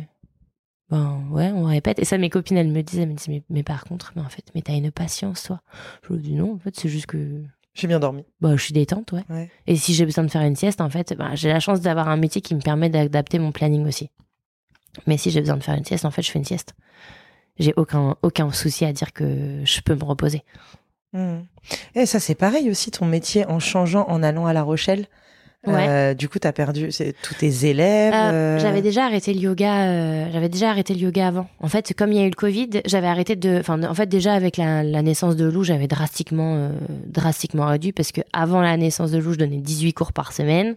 ben 0.91 1.21
ouais, 1.31 1.51
on 1.55 1.65
répète. 1.65 1.99
Et 1.99 2.05
ça, 2.05 2.17
mes 2.17 2.31
copines, 2.31 2.57
elles 2.57 2.69
me 2.71 2.83
disent, 2.83 3.01
elles 3.01 3.09
me 3.09 3.15
disent, 3.15 3.29
mais, 3.29 3.43
mais 3.51 3.63
par 3.63 3.85
contre, 3.85 4.13
mais 4.17 4.23
en 4.23 4.29
fait, 4.31 4.45
mais 4.55 4.63
t'as 4.63 4.75
une 4.75 4.91
patience, 4.91 5.43
toi. 5.43 5.61
Je 6.05 6.15
leur 6.15 6.23
dis 6.23 6.35
non, 6.35 6.55
en 6.55 6.59
fait, 6.59 6.75
c'est 6.75 6.89
juste 6.89 7.07
que 7.07 7.43
J'ai 7.75 7.87
bien 7.87 7.99
dormi. 8.01 8.25
bah, 8.41 8.57
je 8.57 8.63
suis 8.63 8.73
détente, 8.73 9.13
ouais. 9.13 9.25
Ouais. 9.29 9.51
Et 9.67 9.77
si 9.77 9.93
j'ai 9.93 10.07
besoin 10.07 10.25
de 10.25 10.31
faire 10.31 10.43
une 10.43 10.57
sieste, 10.57 10.81
en 10.81 10.89
fait, 10.89 11.15
bah, 11.19 11.35
j'ai 11.35 11.49
la 11.51 11.61
chance 11.61 11.81
d'avoir 11.83 12.09
un 12.09 12.17
métier 12.17 12.41
qui 12.41 12.55
me 12.55 12.61
permet 12.61 12.89
d'adapter 12.89 13.39
mon 13.39 13.53
planning 13.53 13.87
aussi. 13.87 14.11
Mais 15.07 15.17
si 15.17 15.31
j'ai 15.31 15.41
besoin 15.41 15.57
de 15.57 15.63
faire 15.63 15.75
une 15.75 15.85
sieste, 15.85 16.05
en 16.05 16.11
fait, 16.11 16.23
je 16.23 16.31
fais 16.31 16.39
une 16.39 16.45
sieste. 16.45 16.75
J'ai 17.59 17.73
aucun, 17.77 18.17
aucun 18.23 18.51
souci 18.53 18.85
à 18.85 18.93
dire 18.93 19.13
que 19.13 19.61
je 19.65 19.81
peux 19.81 19.95
me 19.95 20.05
reposer. 20.05 20.43
Hmm. 21.13 21.41
Et 21.95 22.07
ça, 22.07 22.21
c'est 22.21 22.35
pareil 22.35 22.71
aussi, 22.71 22.91
ton 22.91 23.07
métier 23.07 23.47
en 23.47 23.59
changeant, 23.59 24.07
en 24.09 24.23
allant 24.23 24.47
à 24.47 24.53
La 24.53 24.63
Rochelle. 24.63 25.07
Euh, 25.67 26.15
du 26.15 26.29
coup, 26.29 26.39
tu 26.39 26.47
as 26.47 26.53
perdu 26.53 26.89
tous 27.23 27.35
tes 27.35 27.67
élèves. 27.67 28.15
Euh, 28.15 28.33
euh, 28.33 28.59
J'avais 28.59 28.81
déjà 28.81 29.05
arrêté 29.05 29.35
le 29.35 29.41
yoga. 29.41 30.31
j'avais 30.31 30.49
déjà 30.49 30.71
arrêté 30.71 30.95
le 30.95 31.01
yoga 31.01 31.27
avant. 31.27 31.49
En 31.61 31.69
fait, 31.69 31.93
comme 31.97 32.13
il 32.13 32.19
y 32.19 32.23
a 32.23 32.25
eu 32.25 32.31
le 32.31 32.37
Covid, 32.37 32.71
j'avais 32.87 33.09
arrêté 33.09 33.37
de. 33.37 33.59
Enfin, 33.59 33.83
en 33.83 33.95
fait, 33.95 34.07
déjà 34.07 34.35
avec 34.35 34.57
la, 34.57 34.83
la 34.83 35.03
naissance 35.03 35.37
de 35.37 35.47
Lou, 35.47 35.65
j'avais 35.65 35.89
drastiquement, 35.89 36.71
drastiquement 37.07 37.67
réduit 37.67 37.93
parce 37.93 38.13
que 38.13 38.21
avant 38.33 38.61
la 38.61 38.77
naissance 38.77 39.11
de 39.11 39.19
Lou, 39.19 39.33
je 39.33 39.39
donnais 39.39 39.59
18 39.59 39.93
cours 39.93 40.13
par 40.13 40.33
semaine. 40.33 40.77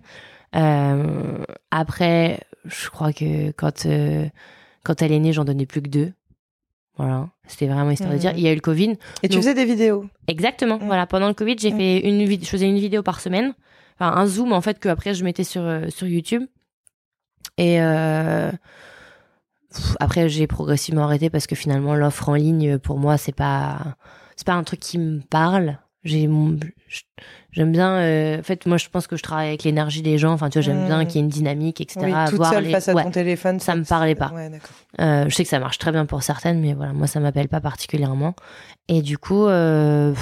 Euh, 0.55 1.43
après, 1.71 2.41
je 2.65 2.89
crois 2.89 3.13
que 3.13 3.51
quand 3.51 3.85
euh, 3.85 4.27
quand 4.83 5.01
elle 5.01 5.11
est 5.11 5.19
née, 5.19 5.33
j'en 5.33 5.45
donnais 5.45 5.65
plus 5.65 5.81
que 5.81 5.89
deux. 5.89 6.13
Voilà, 6.97 7.29
c'était 7.47 7.67
vraiment 7.67 7.91
histoire 7.91 8.11
de 8.11 8.17
dire. 8.17 8.31
Mhm. 8.31 8.37
Il 8.37 8.43
y 8.43 8.47
a 8.47 8.51
eu 8.51 8.55
le 8.55 8.61
Covid. 8.61 8.97
Et 9.23 9.29
tu 9.29 9.37
faisais 9.37 9.53
des 9.53 9.65
vidéos. 9.65 10.05
Exactement. 10.27 10.77
Voilà, 10.77 11.07
pendant 11.07 11.27
le 11.27 11.33
Covid, 11.33 11.55
j'ai 11.57 11.71
fait 11.71 11.99
une 11.99 12.27
je 12.29 12.45
faisais 12.45 12.67
une 12.67 12.79
vidéo 12.79 13.01
par 13.01 13.21
semaine, 13.21 13.53
enfin 13.95 14.15
un 14.15 14.25
zoom 14.25 14.51
en 14.51 14.61
fait 14.61 14.79
que 14.79 14.89
après 14.89 15.13
je 15.13 15.23
mettais 15.23 15.43
sur 15.43 15.61
euh, 15.61 15.87
sur 15.89 16.07
YouTube. 16.07 16.43
Et 17.57 17.81
euh, 17.81 18.51
pff, 19.73 19.95
après 19.99 20.29
j'ai 20.29 20.47
progressivement 20.47 21.03
arrêté 21.03 21.29
parce 21.29 21.47
que 21.47 21.55
finalement 21.55 21.95
l'offre 21.95 22.29
en 22.29 22.35
ligne 22.35 22.77
pour 22.77 22.97
moi 22.97 23.17
c'est 23.17 23.35
pas 23.35 23.95
c'est 24.35 24.45
pas 24.45 24.53
un 24.53 24.63
truc 24.63 24.79
qui 24.79 24.99
me 24.99 25.21
parle. 25.21 25.79
J'ai 26.03 26.27
j'aime 27.51 27.71
bien 27.71 27.91
euh, 27.97 28.39
en 28.39 28.43
fait 28.43 28.65
moi 28.65 28.77
je 28.77 28.87
pense 28.89 29.05
que 29.07 29.15
je 29.17 29.21
travaille 29.21 29.49
avec 29.49 29.63
l'énergie 29.63 30.01
des 30.01 30.17
gens 30.17 30.31
enfin 30.31 30.49
tu 30.49 30.57
vois 30.57 30.63
j'aime 30.63 30.87
bien 30.87 31.05
qu'il 31.05 31.15
y 31.15 31.17
ait 31.19 31.21
une 31.23 31.29
dynamique 31.29 31.79
etc 31.81 31.99
Oui, 32.05 32.13
toute 32.27 32.37
voir 32.37 32.53
seule 32.53 32.63
les- 32.63 32.71
face 32.71 32.87
à 32.89 32.93
ouais. 32.95 33.03
ton 33.03 33.11
téléphone. 33.11 33.59
ça 33.59 33.75
me 33.75 33.83
parlait 33.83 34.15
pas. 34.15 34.31
Ouais. 34.33 34.49
Euh, 34.99 35.25
je 35.29 35.35
sais 35.35 35.43
que 35.43 35.49
ça 35.49 35.59
marche 35.59 35.77
très 35.77 35.91
bien 35.91 36.05
pour 36.07 36.23
certaines, 36.23 36.59
mais 36.59 36.73
voilà, 36.73 36.93
moi 36.93 37.05
ça 37.07 37.19
m'appelle 37.19 37.49
pas 37.49 37.61
particulièrement. 37.61 38.33
Et 38.87 39.01
du 39.03 39.17
coup, 39.17 39.45
euh, 39.45 40.13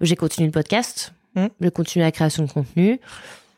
j'ai 0.00 0.14
continué 0.16 0.46
le 0.46 0.52
podcast, 0.52 1.12
Mm. 1.36 1.46
j'ai 1.60 1.70
continué 1.72 2.04
la 2.04 2.12
création 2.12 2.44
de 2.44 2.52
contenu. 2.52 3.00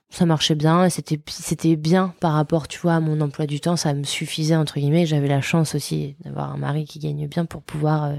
Ça 0.09 0.25
marchait 0.25 0.55
bien, 0.55 0.89
c'était 0.89 1.21
c'était 1.29 1.77
bien 1.77 2.15
par 2.21 2.33
rapport, 2.33 2.69
tu 2.69 2.79
vois, 2.79 2.95
à 2.95 3.01
mon 3.01 3.21
emploi 3.21 3.45
du 3.47 3.61
temps. 3.61 3.77
Ça 3.77 3.93
me 3.93 4.05
suffisait 4.05 4.57
entre 4.57 4.79
guillemets. 4.79 5.05
J'avais 5.05 5.29
la 5.29 5.43
chance 5.43 5.75
aussi 5.75 6.17
d'avoir 6.25 6.53
un 6.53 6.57
mari 6.57 6.87
qui 6.87 7.01
gagne 7.01 7.27
bien 7.27 7.45
pour 7.45 7.61
pouvoir 7.63 8.13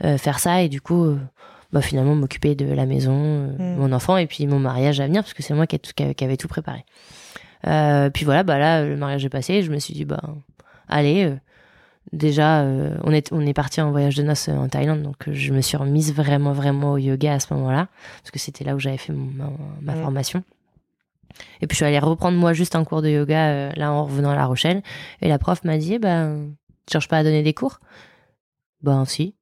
faire 0.00 0.38
ça 0.38 0.62
et 0.62 0.68
du 0.70 0.80
coup. 0.80 1.18
Bah, 1.74 1.82
finalement 1.82 2.14
m'occuper 2.14 2.54
de 2.54 2.72
la 2.72 2.86
maison, 2.86 3.12
euh, 3.18 3.74
Mm. 3.74 3.76
mon 3.78 3.92
enfant 3.92 4.16
et 4.16 4.26
puis 4.26 4.46
mon 4.46 4.58
mariage 4.58 5.00
à 5.00 5.06
venir 5.06 5.22
parce 5.22 5.34
que 5.34 5.42
c'est 5.42 5.52
moi 5.54 5.66
qui, 5.66 5.78
tout- 5.78 5.92
qui 5.94 6.14
qui 6.14 6.24
avait 6.24 6.38
tout 6.38 6.48
préparé. 6.48 6.84
Euh, 7.66 8.08
puis 8.10 8.24
voilà, 8.24 8.42
bah 8.44 8.58
là 8.58 8.82
le 8.84 8.96
mariage 8.96 9.24
est 9.24 9.28
passé, 9.30 9.62
je 9.62 9.70
me 9.70 9.78
suis 9.78 9.92
dit 9.92 10.04
bah 10.06 10.22
allez, 10.88 11.24
euh, 11.24 11.36
déjà, 12.12 12.60
euh, 12.62 12.96
on 13.02 13.10
est, 13.12 13.32
on 13.32 13.40
est 13.44 13.54
parti 13.54 13.80
en 13.80 13.90
voyage 13.90 14.14
de 14.16 14.22
noces 14.22 14.48
en 14.48 14.68
Thaïlande, 14.68 15.02
donc 15.02 15.16
je 15.30 15.52
me 15.52 15.60
suis 15.62 15.76
remise 15.76 16.14
vraiment, 16.14 16.52
vraiment 16.52 16.92
au 16.92 16.98
yoga 16.98 17.34
à 17.34 17.40
ce 17.40 17.52
moment-là, 17.54 17.88
parce 18.22 18.30
que 18.30 18.38
c'était 18.38 18.64
là 18.64 18.74
où 18.74 18.78
j'avais 18.78 18.98
fait 18.98 19.12
mon- 19.12 19.30
ma, 19.32 19.50
ma 19.82 19.94
Mm. 19.94 20.02
formation. 20.02 20.44
Et 21.60 21.66
puis 21.66 21.74
je 21.74 21.76
suis 21.76 21.84
allée 21.86 21.98
reprendre 21.98 22.38
moi 22.38 22.52
juste 22.52 22.76
un 22.76 22.84
cours 22.84 23.02
de 23.02 23.08
yoga 23.08 23.72
là 23.74 23.90
en 23.92 24.04
revenant 24.04 24.30
à 24.30 24.36
La 24.36 24.46
Rochelle, 24.46 24.82
et 25.22 25.28
la 25.28 25.38
prof 25.38 25.64
m'a 25.64 25.78
dit, 25.78 25.98
bah, 25.98 26.28
tu 26.86 26.92
cherches 26.92 27.08
pas 27.08 27.18
à 27.18 27.24
donner 27.24 27.42
des 27.42 27.54
cours? 27.54 27.80
Ben 28.82 29.04
si. 29.06 29.34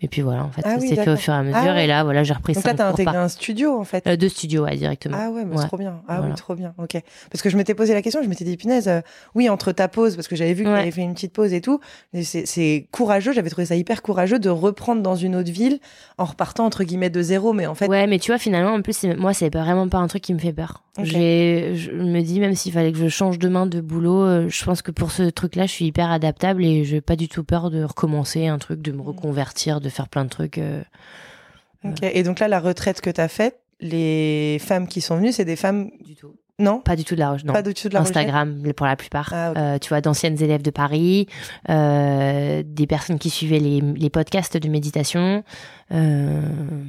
Et 0.00 0.06
puis 0.08 0.22
voilà, 0.22 0.44
en 0.44 0.50
fait, 0.50 0.62
Ah 0.64 0.74
ça 0.74 0.80
oui, 0.80 0.88
s'est 0.88 0.94
fait 0.96 1.10
au 1.10 1.16
fur 1.16 1.32
et 1.34 1.36
à 1.36 1.42
mesure, 1.42 1.58
Ah 1.60 1.74
ouais. 1.74 1.84
et 1.84 1.86
là, 1.88 2.04
voilà, 2.04 2.22
j'ai 2.22 2.32
repris 2.32 2.52
Donc 2.52 2.64
là, 2.64 2.74
t'as 2.74 2.88
intégré 2.88 3.12
par... 3.14 3.22
un 3.22 3.28
studio, 3.28 3.76
en 3.76 3.82
fait. 3.84 4.06
Euh, 4.06 4.16
deux 4.16 4.28
studios, 4.28 4.62
ouais, 4.64 4.76
directement. 4.76 5.16
Ah 5.20 5.30
ouais, 5.30 5.44
mais 5.44 5.56
Ouais. 5.56 5.62
c'est 5.62 5.66
trop 5.68 5.76
bien. 5.76 6.00
Ah 6.06 6.18
Voilà. 6.18 6.30
oui, 6.30 6.36
trop 6.38 6.54
bien. 6.54 6.72
Ok. 6.78 7.00
Parce 7.30 7.42
que 7.42 7.50
je 7.50 7.56
m'étais 7.56 7.74
posé 7.74 7.94
la 7.94 8.02
question, 8.02 8.22
je 8.22 8.28
m'étais 8.28 8.44
dit, 8.44 8.56
punaise, 8.56 8.86
euh, 8.86 9.00
oui, 9.34 9.48
entre 9.48 9.72
ta 9.72 9.88
pause, 9.88 10.14
parce 10.14 10.28
que 10.28 10.36
j'avais 10.36 10.54
vu 10.54 10.62
que 10.62 10.68
Ouais. 10.68 10.74
tu 10.76 10.80
avais 10.82 10.90
fait 10.92 11.02
une 11.02 11.14
petite 11.14 11.32
pause 11.32 11.52
et 11.52 11.60
tout, 11.60 11.80
c'est 12.22 12.86
courageux, 12.92 13.32
j'avais 13.32 13.50
trouvé 13.50 13.66
ça 13.66 13.74
hyper 13.74 14.02
courageux 14.02 14.38
de 14.38 14.50
reprendre 14.50 15.02
dans 15.02 15.16
une 15.16 15.34
autre 15.34 15.50
ville 15.50 15.80
en 16.16 16.24
repartant 16.26 16.64
entre 16.66 16.84
guillemets 16.84 17.10
de 17.10 17.20
zéro, 17.22 17.52
mais 17.52 17.66
en 17.66 17.74
fait, 17.74 17.88
Ouais, 17.88 18.06
mais 18.06 18.18
tu 18.20 18.30
vois, 18.30 18.38
finalement, 18.38 18.72
en 18.74 18.82
plus, 18.82 19.02
moi, 19.04 19.32
c'est 19.34 19.50
pas 19.50 19.62
vraiment 19.62 19.88
pas 19.88 19.98
un 19.98 20.06
truc 20.06 20.22
qui 20.22 20.34
me 20.34 20.38
fait 20.38 20.52
peur. 20.52 20.82
Je 21.00 21.92
me 21.92 22.20
dis, 22.22 22.40
même 22.40 22.54
s'il 22.56 22.72
fallait 22.72 22.90
que 22.92 22.98
je 22.98 23.08
change 23.08 23.38
demain 23.38 23.66
de 23.66 23.80
boulot, 23.80 24.22
euh, 24.24 24.46
je 24.48 24.64
pense 24.64 24.82
que 24.82 24.90
pour 24.90 25.12
ce 25.12 25.22
truc-là, 25.24 25.66
je 25.66 25.70
suis 25.72 25.86
hyper 25.86 26.10
adaptable 26.10 26.64
et 26.64 26.84
j'ai 26.84 27.00
pas 27.00 27.14
du 27.16 27.28
tout 27.28 27.44
peur 27.44 27.70
de 27.70 27.84
recommencer 27.84 28.48
un 28.48 28.58
truc, 28.58 28.82
de 28.82 28.90
me 28.92 29.00
reconvertir, 29.02 29.80
de 29.80 29.87
faire 29.90 30.08
plein 30.08 30.24
de 30.24 30.30
trucs. 30.30 30.58
euh. 30.58 30.82
Et 32.02 32.22
donc 32.22 32.40
là, 32.40 32.48
la 32.48 32.60
retraite 32.60 33.00
que 33.00 33.10
tu 33.10 33.20
as 33.20 33.28
faite, 33.28 33.60
les 33.80 34.58
femmes 34.60 34.88
qui 34.88 35.00
sont 35.00 35.16
venues, 35.16 35.32
c'est 35.32 35.44
des 35.44 35.56
femmes. 35.56 35.90
Du 36.04 36.16
tout. 36.16 36.34
Non 36.60 36.80
Pas 36.80 36.96
du 36.96 37.04
tout 37.04 37.14
de 37.14 37.20
la, 37.20 37.36
non. 37.44 37.52
Pas 37.52 37.62
du 37.62 37.72
tout 37.72 37.88
de 37.88 37.94
la 37.94 38.00
Instagram 38.00 38.60
pour 38.76 38.84
la 38.86 38.96
plupart. 38.96 39.30
Ah. 39.32 39.52
Euh, 39.56 39.78
tu 39.78 39.90
vois, 39.90 40.00
d'anciennes 40.00 40.42
élèves 40.42 40.62
de 40.62 40.70
Paris, 40.72 41.28
euh, 41.68 42.64
des 42.66 42.88
personnes 42.88 43.20
qui 43.20 43.30
suivaient 43.30 43.60
les, 43.60 43.80
les 43.80 44.10
podcasts 44.10 44.56
de 44.56 44.68
méditation, 44.68 45.44
euh, 45.92 46.40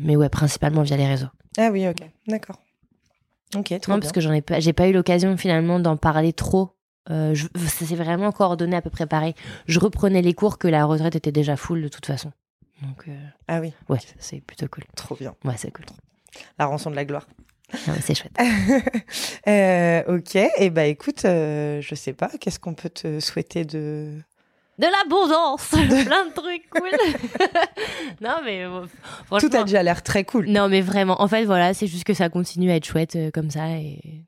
mais 0.03 0.15
ouais, 0.15 0.29
principalement 0.29 0.81
via 0.81 0.97
les 0.97 1.05
réseaux. 1.05 1.27
Ah 1.59 1.69
oui, 1.71 1.87
ok. 1.87 1.97
D'accord. 2.27 2.55
Ok, 3.55 3.69
Non, 3.71 3.77
bien. 3.79 3.99
parce 3.99 4.11
que 4.11 4.21
j'en 4.21 4.33
ai 4.33 4.41
pas, 4.41 4.59
j'ai 4.59 4.73
pas 4.73 4.87
eu 4.87 4.91
l'occasion 4.93 5.37
finalement 5.37 5.79
d'en 5.79 5.97
parler 5.97 6.33
trop. 6.33 6.71
Je- 7.09 7.47
ça 7.55 7.85
s'est 7.85 7.95
vraiment 7.95 8.31
coordonné 8.31 8.75
à 8.75 8.81
peu 8.83 8.89
près 8.91 9.07
pareil. 9.07 9.33
Je 9.67 9.79
reprenais 9.79 10.21
les 10.23 10.33
cours 10.33 10.57
que 10.59 10.67
la 10.67 10.85
retraite 10.85 11.15
était 11.15 11.31
déjà 11.31 11.55
full 11.55 11.81
de 11.81 11.87
toute 11.87 12.05
façon. 12.05 12.31
Donc 12.81 13.07
euh, 13.07 13.17
Ah 13.47 13.59
oui, 13.59 13.73
ouais, 13.89 13.99
c'est 14.19 14.41
plutôt 14.41 14.67
cool. 14.67 14.83
trop 14.95 15.15
bien. 15.15 15.35
Ouais, 15.43 15.55
c'est 15.57 15.71
cool. 15.71 15.85
La 16.57 16.65
rançon 16.65 16.89
de 16.91 16.95
la 16.95 17.05
gloire. 17.05 17.27
Ah 17.73 17.91
ouais, 17.91 17.99
c'est 18.01 18.15
chouette. 18.15 18.35
Euh, 19.47 20.03
ok, 20.17 20.35
et 20.57 20.69
bah 20.69 20.85
écoute, 20.85 21.25
euh, 21.25 21.81
je 21.81 21.95
sais 21.95 22.13
pas, 22.13 22.29
qu'est-ce 22.39 22.59
qu'on 22.59 22.73
peut 22.75 22.89
te 22.89 23.19
souhaiter 23.19 23.63
de, 23.65 24.19
de 24.77 24.85
l'abondance, 24.85 25.67
plein 25.69 26.25
de 26.27 26.33
trucs 26.33 26.69
cool. 26.69 26.89
non, 28.21 28.35
mais 28.43 28.63
euh, 28.63 28.85
Tout 29.39 29.49
a 29.53 29.63
déjà 29.63 29.81
l'air 29.81 30.03
très 30.03 30.23
cool. 30.23 30.47
Non, 30.47 30.67
mais 30.69 30.81
vraiment, 30.81 31.21
en 31.21 31.27
fait, 31.27 31.45
voilà, 31.45 31.73
c'est 31.73 31.87
juste 31.87 32.03
que 32.03 32.13
ça 32.13 32.29
continue 32.29 32.69
à 32.69 32.75
être 32.75 32.85
chouette 32.85 33.17
comme 33.33 33.49
ça 33.49 33.67
et 33.69 34.23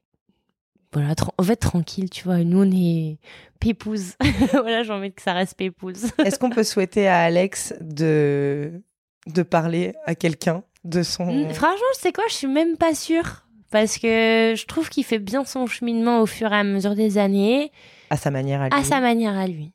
voilà, 0.94 1.14
en 1.38 1.44
fait, 1.44 1.56
tranquille, 1.56 2.10
tu 2.10 2.26
vois. 2.26 2.40
Nous, 2.40 2.64
on 2.64 2.72
est 2.72 3.18
pépouze. 3.60 4.16
voilà, 4.52 4.84
j'ai 4.84 4.92
envie 4.92 5.14
que 5.14 5.22
ça 5.22 5.34
reste 5.34 5.56
pépouze. 5.56 6.12
Est-ce 6.26 6.38
qu'on 6.38 6.50
peut 6.50 6.64
souhaiter 6.64 7.08
à 7.08 7.22
Alex 7.22 7.74
de, 7.80 8.82
de 9.28 9.44
parler 9.44 9.94
à 10.06 10.16
quelqu'un 10.16 10.64
de 10.84 11.04
son. 11.04 11.26
Franchement, 11.54 11.86
je 11.96 12.00
sais 12.00 12.12
quoi, 12.12 12.24
je 12.28 12.34
suis 12.34 12.48
même 12.48 12.78
pas 12.78 12.96
sûre. 12.96 13.46
Parce 13.70 13.98
que 13.98 14.54
je 14.58 14.66
trouve 14.66 14.90
qu'il 14.90 15.06
fait 15.06 15.20
bien 15.20 15.46
son 15.46 15.66
cheminement 15.66 16.20
au 16.22 16.26
fur 16.26 16.52
et 16.52 16.58
à 16.58 16.64
mesure 16.64 16.96
des 16.96 17.18
années. 17.18 17.72
À 18.10 18.18
sa 18.18 18.30
manière 18.30 18.62
à 18.62 18.68
lui. 18.68 18.78
À 18.78 18.84
sa 18.84 19.00
manière 19.00 19.38
à 19.38 19.48
lui. 19.48 19.72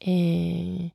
Et 0.00 0.92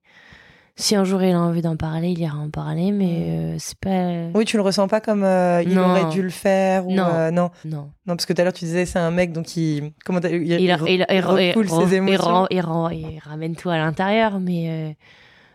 si 0.79 0.95
un 0.95 1.03
jour 1.03 1.21
il 1.21 1.33
a 1.33 1.39
envie 1.39 1.61
d'en 1.61 1.75
parler, 1.75 2.09
il 2.09 2.19
ira 2.19 2.37
en 2.37 2.49
parler, 2.49 2.91
mais 2.91 3.05
mm. 3.05 3.53
euh, 3.53 3.55
c'est 3.59 3.77
pas. 3.77 4.37
Oui, 4.37 4.45
tu 4.45 4.55
le 4.55 4.63
ressens 4.63 4.87
pas 4.87 5.01
comme 5.01 5.23
euh, 5.23 5.61
il 5.61 5.77
aurait 5.77 6.09
dû 6.09 6.21
le 6.21 6.29
faire 6.29 6.87
ou 6.87 6.93
non. 6.93 7.05
Euh, 7.05 7.31
non. 7.31 7.51
non. 7.65 7.91
Non, 8.07 8.15
parce 8.15 8.25
que 8.25 8.33
tout 8.33 8.41
à 8.41 8.43
l'heure 8.45 8.53
tu 8.53 8.65
disais 8.65 8.85
c'est 8.85 8.97
un 8.97 9.11
mec 9.11 9.33
donc 9.33 9.55
il 9.57 9.91
comment 10.05 10.19
il, 10.21 10.51
il, 10.51 10.61
il, 10.61 10.73
recoule 10.73 11.69
ses 11.69 11.95
émotions. 11.95 12.47
Il, 12.49 13.19
ramène 13.23 13.55
tout 13.55 13.69
à 13.69 13.77
l'intérieur, 13.77 14.39
mais 14.39 14.95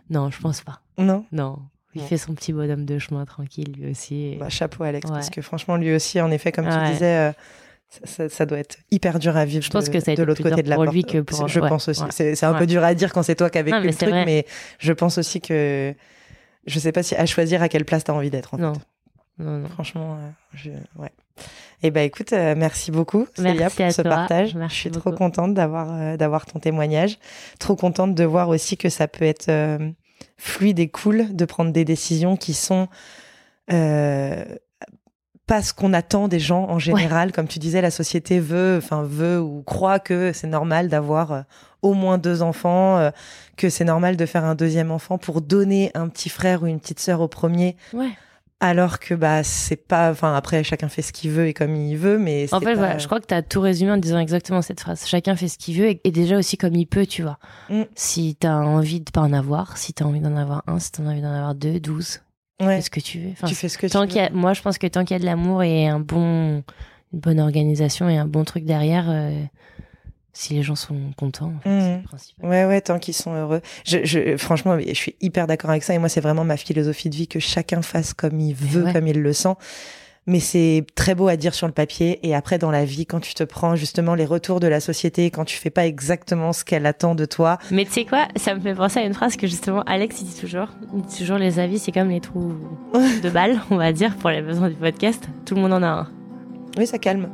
non, 0.09 0.29
je 0.29 0.39
pense 0.39 0.61
pas. 0.61 0.79
Non. 0.97 1.25
Non. 1.31 1.59
Il 1.95 2.01
fait 2.01 2.17
son 2.17 2.33
petit 2.33 2.51
bonhomme 2.51 2.85
de 2.85 2.99
chemin 2.99 3.25
tranquille 3.25 3.73
lui 3.77 3.89
aussi. 3.89 4.35
Bah, 4.37 4.49
chapeau 4.49 4.83
Alex, 4.83 5.09
parce 5.09 5.29
que 5.29 5.41
franchement 5.41 5.77
lui 5.77 5.93
aussi, 5.95 6.21
en 6.21 6.29
effet, 6.29 6.51
comme 6.51 6.67
tu 6.69 6.91
disais, 6.93 7.33
ça, 8.03 8.45
doit 8.45 8.59
être 8.59 8.77
hyper 8.91 9.19
dur 9.19 9.35
à 9.37 9.45
vivre 9.45 9.63
je 9.63 9.69
pense 9.69 9.85
de, 9.85 9.91
que 9.91 10.15
de 10.15 10.23
l'autre 10.23 10.43
côté 10.43 10.63
de 10.63 10.69
la 10.69 10.75
porte. 10.75 10.93
Lui 10.93 11.03
que 11.03 11.19
pour... 11.19 11.47
Je 11.47 11.59
pense 11.59 11.87
aussi. 11.87 12.03
C'est 12.09 12.43
un 12.43 12.53
peu 12.53 12.67
dur 12.67 12.83
à 12.83 12.93
dire 12.93 13.13
quand 13.13 13.23
c'est 13.23 13.35
toi 13.35 13.49
qui 13.49 13.57
as 13.57 13.63
vécu 13.63 13.81
le 13.81 13.93
truc, 13.93 14.13
mais 14.25 14.45
je 14.79 14.93
pense 14.93 15.17
aussi 15.17 15.41
que 15.41 15.93
je 16.65 16.79
sais 16.79 16.91
pas 16.91 17.03
si 17.03 17.15
à 17.15 17.25
choisir 17.25 17.61
à 17.61 17.69
quelle 17.69 17.85
place 17.85 18.03
tu 18.03 18.11
as 18.11 18.13
envie 18.13 18.29
d'être. 18.29 18.57
Non. 18.57 18.73
non. 19.37 19.59
non. 19.59 19.69
Franchement, 19.69 20.15
euh, 20.15 20.29
je... 20.53 20.71
ouais. 20.99 21.11
Eh 21.83 21.91
ben 21.91 22.01
écoute, 22.01 22.33
euh, 22.33 22.55
merci 22.57 22.89
beaucoup 22.89 23.27
Célia 23.35 23.69
pour 23.69 23.91
ce 23.91 24.01
partage. 24.01 24.55
Merci 24.55 24.75
je 24.75 24.81
suis 24.81 24.91
trop 24.91 25.11
contente 25.11 25.53
d'avoir 25.53 25.93
euh, 25.93 26.17
d'avoir 26.17 26.45
ton 26.45 26.59
témoignage. 26.59 27.19
Trop 27.59 27.75
contente 27.75 28.15
de 28.15 28.23
voir 28.23 28.49
aussi 28.49 28.77
que 28.77 28.89
ça 28.89 29.07
peut 29.07 29.25
être 29.25 29.51
fluide 30.37 30.79
et 30.79 30.87
cool 30.87 31.35
de 31.35 31.45
prendre 31.45 31.71
des 31.71 31.85
décisions 31.85 32.37
qui 32.37 32.53
sont 32.53 32.87
pas 35.47 35.61
ce 35.61 35.73
qu'on 35.73 35.93
attend 35.93 36.27
des 36.27 36.39
gens 36.39 36.67
en 36.69 36.79
général. 36.79 37.31
Comme 37.31 37.47
tu 37.47 37.59
disais, 37.59 37.81
la 37.81 37.91
société 37.91 38.39
veut, 38.39 38.79
enfin 38.81 39.03
veut 39.03 39.39
ou 39.39 39.61
croit 39.63 39.99
que 39.99 40.31
c'est 40.33 40.47
normal 40.47 40.89
d'avoir 40.89 41.31
euh, 41.31 41.41
au 41.81 41.93
moins 41.93 42.17
deux 42.17 42.41
enfants, 42.41 42.97
euh, 42.97 43.11
que 43.57 43.69
c'est 43.69 43.83
normal 43.83 44.17
de 44.17 44.25
faire 44.25 44.43
un 44.43 44.55
deuxième 44.55 44.91
enfant 44.91 45.17
pour 45.17 45.41
donner 45.41 45.91
un 45.93 46.07
petit 46.09 46.29
frère 46.29 46.63
ou 46.63 46.67
une 46.67 46.79
petite 46.79 46.99
sœur 46.99 47.21
au 47.21 47.27
premier. 47.27 47.75
Ouais. 47.93 48.09
Alors 48.61 48.99
que 48.99 49.13
bah 49.13 49.43
c'est 49.43 49.75
pas, 49.75 50.09
enfin 50.09 50.33
après 50.33 50.63
chacun 50.63 50.87
fait 50.87 51.01
ce 51.01 51.11
qu'il 51.11 51.29
veut 51.29 51.47
et 51.47 51.53
comme 51.53 51.75
il 51.75 51.97
veut, 51.97 52.17
mais 52.17 52.51
en 52.53 52.61
fait 52.61 52.73
voilà, 52.73 52.97
je 52.97 53.05
crois 53.05 53.19
que 53.19 53.27
tu 53.27 53.33
as 53.33 53.41
tout 53.43 53.59
résumé 53.59 53.91
en 53.91 53.97
disant 53.97 54.17
exactement 54.17 54.61
cette 54.61 54.79
phrase. 54.79 55.05
Chacun 55.05 55.35
fait 55.35 55.49
ce 55.49 55.57
qu'il 55.57 55.77
veut 55.77 55.89
et, 56.03 56.11
déjà 56.11 56.37
aussi 56.37 56.57
comme 56.57 56.73
il 56.73 56.85
peut, 56.85 57.05
tu 57.05 57.21
vois. 57.21 57.37
Mm. 57.69 57.81
Si 57.95 58.37
tu 58.39 58.47
as 58.47 58.55
envie 58.55 59.01
de 59.01 59.11
pas 59.11 59.21
en 59.21 59.33
avoir, 59.33 59.77
si 59.77 59.93
tu 59.93 60.03
as 60.03 60.07
envie 60.07 60.21
d'en 60.21 60.37
avoir 60.37 60.63
un, 60.67 60.79
si 60.79 60.91
tu 60.91 61.01
as 61.01 61.05
envie 61.05 61.21
d'en 61.21 61.33
avoir 61.33 61.53
deux, 61.53 61.81
douze, 61.81 62.21
tu 62.59 62.65
fais 62.65 62.81
ce 62.81 62.89
que 62.89 62.99
tu 62.99 63.19
veux? 63.19 63.47
tu 63.47 63.55
fais 63.55 63.69
ce 63.69 63.77
que 63.77 63.87
tant 63.87 64.07
tu 64.07 64.19
veux. 64.19 64.29
moi, 64.31 64.53
je 64.53 64.61
pense 64.61 64.77
que 64.77 64.87
tant 64.87 65.03
qu'il 65.03 65.15
y 65.15 65.17
a 65.17 65.19
de 65.19 65.25
l'amour 65.25 65.63
et 65.63 65.87
un 65.87 65.99
bon, 65.99 66.63
une 67.13 67.19
bonne 67.19 67.39
organisation 67.39 68.09
et 68.09 68.17
un 68.17 68.25
bon 68.25 68.43
truc 68.43 68.65
derrière, 68.65 69.05
euh, 69.09 69.43
si 70.33 70.53
les 70.53 70.63
gens 70.63 70.75
sont 70.75 71.11
contents, 71.17 71.53
en 71.57 71.59
fait, 71.59 71.79
c'est 71.79 71.97
mmh. 71.97 72.03
principal. 72.03 72.49
Ouais, 72.49 72.65
ouais, 72.65 72.81
tant 72.81 72.99
qu'ils 72.99 73.13
sont 73.13 73.33
heureux. 73.33 73.61
Je, 73.85 74.03
je, 74.03 74.37
franchement, 74.37 74.77
je 74.79 74.93
suis 74.93 75.15
hyper 75.21 75.47
d'accord 75.47 75.69
avec 75.69 75.83
ça. 75.83 75.93
Et 75.93 75.97
moi, 75.97 76.09
c'est 76.09 76.21
vraiment 76.21 76.43
ma 76.43 76.57
philosophie 76.57 77.09
de 77.09 77.15
vie 77.15 77.27
que 77.27 77.39
chacun 77.39 77.81
fasse 77.81 78.13
comme 78.13 78.39
il 78.39 78.53
veut, 78.53 78.91
comme 78.91 79.07
il 79.07 79.21
le 79.21 79.33
sent 79.33 79.55
mais 80.27 80.39
c'est 80.39 80.85
très 80.95 81.15
beau 81.15 81.27
à 81.27 81.35
dire 81.35 81.53
sur 81.53 81.67
le 81.67 81.73
papier. 81.73 82.19
Et 82.23 82.35
après, 82.35 82.57
dans 82.57 82.71
la 82.71 82.85
vie, 82.85 83.05
quand 83.05 83.19
tu 83.19 83.33
te 83.33 83.43
prends 83.43 83.75
justement 83.75 84.15
les 84.15 84.25
retours 84.25 84.59
de 84.59 84.67
la 84.67 84.79
société, 84.79 85.29
quand 85.29 85.45
tu 85.45 85.57
fais 85.57 85.69
pas 85.69 85.85
exactement 85.85 86.53
ce 86.53 86.65
qu'elle 86.65 86.85
attend 86.85 87.15
de 87.15 87.25
toi. 87.25 87.57
Mais 87.71 87.85
tu 87.85 87.91
sais 87.91 88.05
quoi, 88.05 88.27
ça 88.35 88.55
me 88.55 88.59
fait 88.59 88.73
penser 88.73 88.99
à 88.99 89.03
une 89.03 89.13
phrase 89.13 89.35
que 89.35 89.47
justement 89.47 89.83
Alex 89.83 90.21
il 90.21 90.27
dit 90.27 90.39
toujours. 90.39 90.67
Il 90.95 91.01
dit 91.03 91.17
toujours 91.19 91.37
les 91.37 91.59
avis, 91.59 91.79
c'est 91.79 91.91
comme 91.91 92.09
les 92.09 92.21
trous 92.21 92.53
de 92.93 93.29
balles, 93.29 93.61
on 93.69 93.77
va 93.77 93.91
dire, 93.91 94.15
pour 94.15 94.29
les 94.29 94.41
besoins 94.41 94.69
du 94.69 94.75
podcast. 94.75 95.27
Tout 95.45 95.55
le 95.55 95.61
monde 95.61 95.73
en 95.73 95.83
a 95.83 95.87
un. 95.87 96.07
Oui, 96.77 96.87
ça 96.87 96.97
calme. 96.97 97.29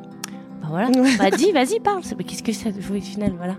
Bah 0.61 0.67
voilà. 0.69 0.89
bah 1.17 1.31
dis, 1.31 1.51
vas-y, 1.51 1.79
parle. 1.79 2.01
Qu'est-ce 2.27 2.43
que 2.43 2.53
ça 2.53 2.69
au 2.69 3.01
final, 3.01 3.33
voilà. 3.37 3.55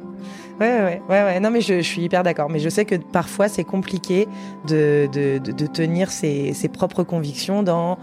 Ouais, 0.61 0.81
ouais, 0.83 1.03
ouais, 1.09 1.25
ouais. 1.25 1.41
Non, 1.41 1.51
mais 1.51 1.61
je, 1.61 1.79
je 1.79 1.83
suis 1.83 2.03
hyper 2.03 2.23
d'accord. 2.23 2.49
Mais 2.49 2.61
je 2.61 2.69
sais 2.69 2.85
que 2.85 2.95
parfois, 2.95 3.49
c'est 3.49 3.65
compliqué 3.65 4.29
de, 4.69 5.09
de, 5.13 5.39
de, 5.39 5.67
tenir 5.67 6.11
ses, 6.11 6.53
ses 6.53 6.69
propres 6.69 7.03
convictions 7.03 7.63
dans 7.63 7.99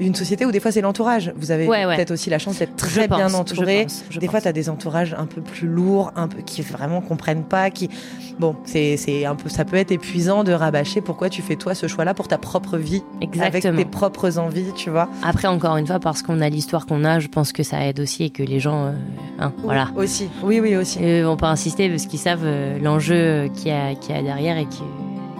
une 0.00 0.14
société 0.14 0.46
où 0.46 0.50
des 0.50 0.60
fois 0.60 0.72
c'est 0.72 0.80
l'entourage. 0.80 1.32
Vous 1.36 1.50
avez 1.50 1.66
peut-être 1.66 2.10
aussi 2.10 2.30
la 2.30 2.38
chance 2.38 2.58
d'être 2.58 2.76
très 2.76 3.06
bien 3.06 3.32
entouré. 3.34 3.86
des 4.18 4.28
fois, 4.28 4.40
tu 4.40 4.48
as 4.48 4.52
des 4.52 4.68
entourages 4.68 5.14
un 5.18 5.26
peu 5.26 5.40
plus 5.40 5.68
lourds, 5.68 6.12
un 6.16 6.28
peu 6.28 6.40
qui 6.42 6.62
vraiment 6.62 7.00
comprennent 7.00 7.44
pas, 7.44 7.70
qui 7.70 7.90
bon, 8.38 8.56
c'est 8.64 9.24
un 9.26 9.34
peu 9.34 9.48
ça 9.48 9.64
peut 9.64 9.76
être 9.76 9.92
épuisant 9.92 10.44
de 10.44 10.52
rabâcher 10.52 11.00
pourquoi 11.00 11.28
tu 11.28 11.42
fais 11.42 11.56
toi 11.56 11.74
ce 11.74 11.86
choix-là 11.86 12.14
pour 12.14 12.28
ta 12.28 12.38
propre 12.38 12.78
vie 12.78 13.02
avec 13.40 13.62
tes 13.62 13.84
propres 13.84 14.38
envies, 14.38 14.72
tu 14.74 14.90
vois. 14.90 15.08
Après 15.22 15.48
encore 15.48 15.76
une 15.76 15.86
fois 15.86 16.00
parce 16.00 16.22
qu'on 16.22 16.40
a 16.40 16.48
l'histoire 16.48 16.86
qu'on 16.86 17.04
a, 17.04 17.18
je 17.18 17.28
pense 17.28 17.52
que 17.52 17.62
ça 17.62 17.84
aide 17.86 18.00
aussi 18.00 18.24
et 18.24 18.30
que 18.30 18.42
les 18.42 18.60
gens 18.60 18.86
euh, 18.86 18.92
hein, 19.38 19.52
voilà. 19.58 19.88
Aussi. 19.96 20.28
Oui 20.42 20.60
oui 20.60 20.76
aussi. 20.76 20.98
Ils 21.00 21.24
vont 21.24 21.36
pas 21.36 21.48
insister 21.48 21.88
parce 21.88 22.06
qu'ils 22.06 22.18
savent 22.18 22.44
euh, 22.44 22.78
l'enjeu 22.78 23.48
qu'il 23.54 23.68
y 23.68 23.70
a 23.70 23.94
qu'il 23.94 24.14
y 24.14 24.18
a 24.18 24.22
derrière 24.22 24.56
et 24.56 24.66
qui 24.66 24.82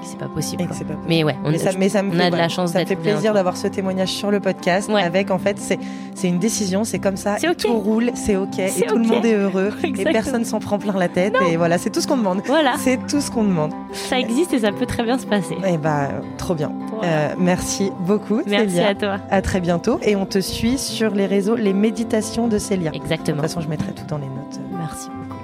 c'est 0.03 0.19
pas 0.19 0.29
possible. 0.29 0.69
Mais 1.09 1.25
ouais, 1.25 1.37
on, 1.45 1.57
ça, 1.59 1.73
me 2.03 2.21
a 2.21 2.31
de 2.31 2.37
la 2.37 2.49
chance 2.49 2.73
Ça 2.73 2.85
fait 2.85 2.97
plaisir 2.97 3.35
d'avoir 3.35 3.57
ce 3.57 3.67
témoignage 3.67 4.11
sur 4.11 4.31
le 4.31 4.41
podcast. 4.41 4.91
Avec 4.91 5.31
en 5.31 5.39
fait, 5.39 5.59
c'est 5.59 6.29
une 6.29 6.39
décision, 6.39 6.85
c'est 6.85 6.99
comme 6.99 7.17
ça, 7.17 7.37
tout 7.59 7.79
roule, 7.79 8.11
c'est 8.15 8.37
ok, 8.37 8.59
et 8.59 8.87
tout 8.87 8.97
le 8.97 9.07
monde 9.07 9.25
est 9.25 9.35
heureux, 9.35 9.73
et 9.85 10.05
personne 10.05 10.45
s'en 10.45 10.61
prend 10.61 10.79
plein 10.79 10.97
la 10.97 11.09
tête, 11.09 11.35
et 11.49 11.57
voilà, 11.57 11.79
c'est 11.79 11.91
tout 11.91 12.01
ce 12.01 12.07
qu'on 12.07 12.17
demande. 12.17 12.43
Voilà, 12.47 12.75
c'est 12.79 12.99
tout 13.07 13.21
ce 13.21 13.31
qu'on 13.31 13.45
demande. 13.45 13.73
Ça 13.93 14.19
existe 14.19 14.53
et 14.53 14.61
ça 14.61 14.73
peut 14.73 14.87
très 14.87 15.03
bien 15.03 15.19
se 15.19 15.27
passer. 15.27 15.55
Et 15.55 15.75
eh 15.75 15.79
bah, 15.79 16.09
trop 16.37 16.55
bien. 16.55 16.73
Euh, 17.03 17.35
merci 17.39 17.91
beaucoup. 18.01 18.43
Merci 18.47 18.81
à 18.81 18.95
toi. 18.95 19.17
À 19.31 19.43
très 19.43 19.61
bientôt, 19.61 19.99
et 20.03 20.17
on 20.17 20.27
te 20.27 20.39
suit 20.39 20.79
sur 20.79 21.11
les 21.11 21.27
réseaux, 21.27 21.57
les 21.57 21.73
méditations 21.73 22.49
de 22.49 22.59
Célia. 22.59 22.91
Exactement. 22.95 23.39
De 23.39 23.43
toute 23.43 23.51
façon, 23.51 23.61
je 23.61 23.69
mettrai 23.69 23.93
tout 23.93 24.07
dans 24.07 24.19
les 24.19 24.27
notes. 24.27 24.61
Merci 24.79 25.09
beaucoup. 25.09 25.41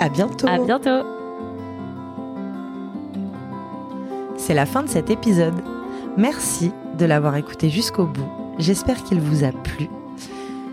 À 0.00 0.08
bientôt. 0.08 0.46
À 0.46 0.58
bientôt. 0.58 1.17
C'est 4.48 4.54
la 4.54 4.64
fin 4.64 4.82
de 4.82 4.88
cet 4.88 5.10
épisode. 5.10 5.62
Merci 6.16 6.72
de 6.96 7.04
l'avoir 7.04 7.36
écouté 7.36 7.68
jusqu'au 7.68 8.06
bout. 8.06 8.30
J'espère 8.58 9.04
qu'il 9.04 9.20
vous 9.20 9.44
a 9.44 9.52
plu. 9.52 9.90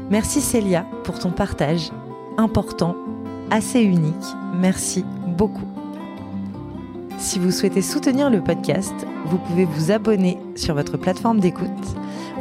Merci 0.09 0.39
Célia 0.39 0.85
pour 1.03 1.19
ton 1.19 1.31
partage 1.31 1.91
important, 2.37 2.95
assez 3.51 3.81
unique. 3.81 4.15
Merci 4.53 5.03
beaucoup. 5.27 5.67
Si 7.17 7.37
vous 7.37 7.51
souhaitez 7.51 7.81
soutenir 7.81 8.29
le 8.29 8.41
podcast, 8.41 8.93
vous 9.25 9.39
pouvez 9.39 9.65
vous 9.65 9.91
abonner 9.91 10.37
sur 10.55 10.73
votre 10.73 10.95
plateforme 10.95 11.41
d'écoute. 11.41 11.67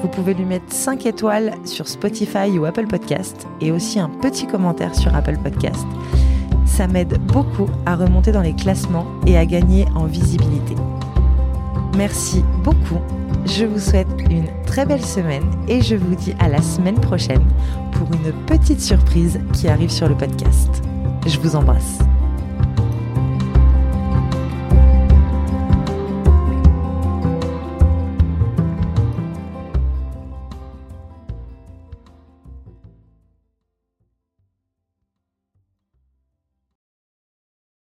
Vous 0.03 0.09
pouvez 0.09 0.35
lui 0.35 0.45
mettre 0.45 0.72
5 0.72 1.05
étoiles 1.05 1.55
sur 1.64 1.89
Spotify 1.89 2.57
ou 2.57 2.64
Apple 2.64 2.87
Podcast 2.87 3.49
et 3.61 3.72
aussi 3.72 3.99
un 3.99 4.09
petit 4.09 4.47
commentaire 4.47 4.95
sur 4.95 5.12
Apple 5.16 5.39
Podcast. 5.43 5.85
Ça 6.64 6.87
m'aide 6.87 7.18
beaucoup 7.26 7.66
à 7.87 7.97
remonter 7.97 8.30
dans 8.30 8.41
les 8.41 8.55
classements 8.55 9.07
et 9.26 9.37
à 9.37 9.45
gagner 9.45 9.85
en 9.97 10.05
visibilité. 10.05 10.76
Merci 11.97 12.45
beaucoup. 12.64 13.01
Je 13.47 13.64
vous 13.64 13.78
souhaite 13.78 14.09
une 14.30 14.47
très 14.66 14.84
belle 14.84 15.05
semaine 15.05 15.45
et 15.68 15.80
je 15.80 15.95
vous 15.95 16.14
dis 16.14 16.34
à 16.40 16.49
la 16.49 16.61
semaine 16.61 16.99
prochaine 16.99 17.45
pour 17.92 18.09
une 18.12 18.32
petite 18.47 18.80
surprise 18.80 19.40
qui 19.53 19.68
arrive 19.68 19.90
sur 19.90 20.09
le 20.09 20.16
podcast. 20.16 20.82
Je 21.26 21.38
vous 21.38 21.55
embrasse. 21.55 21.99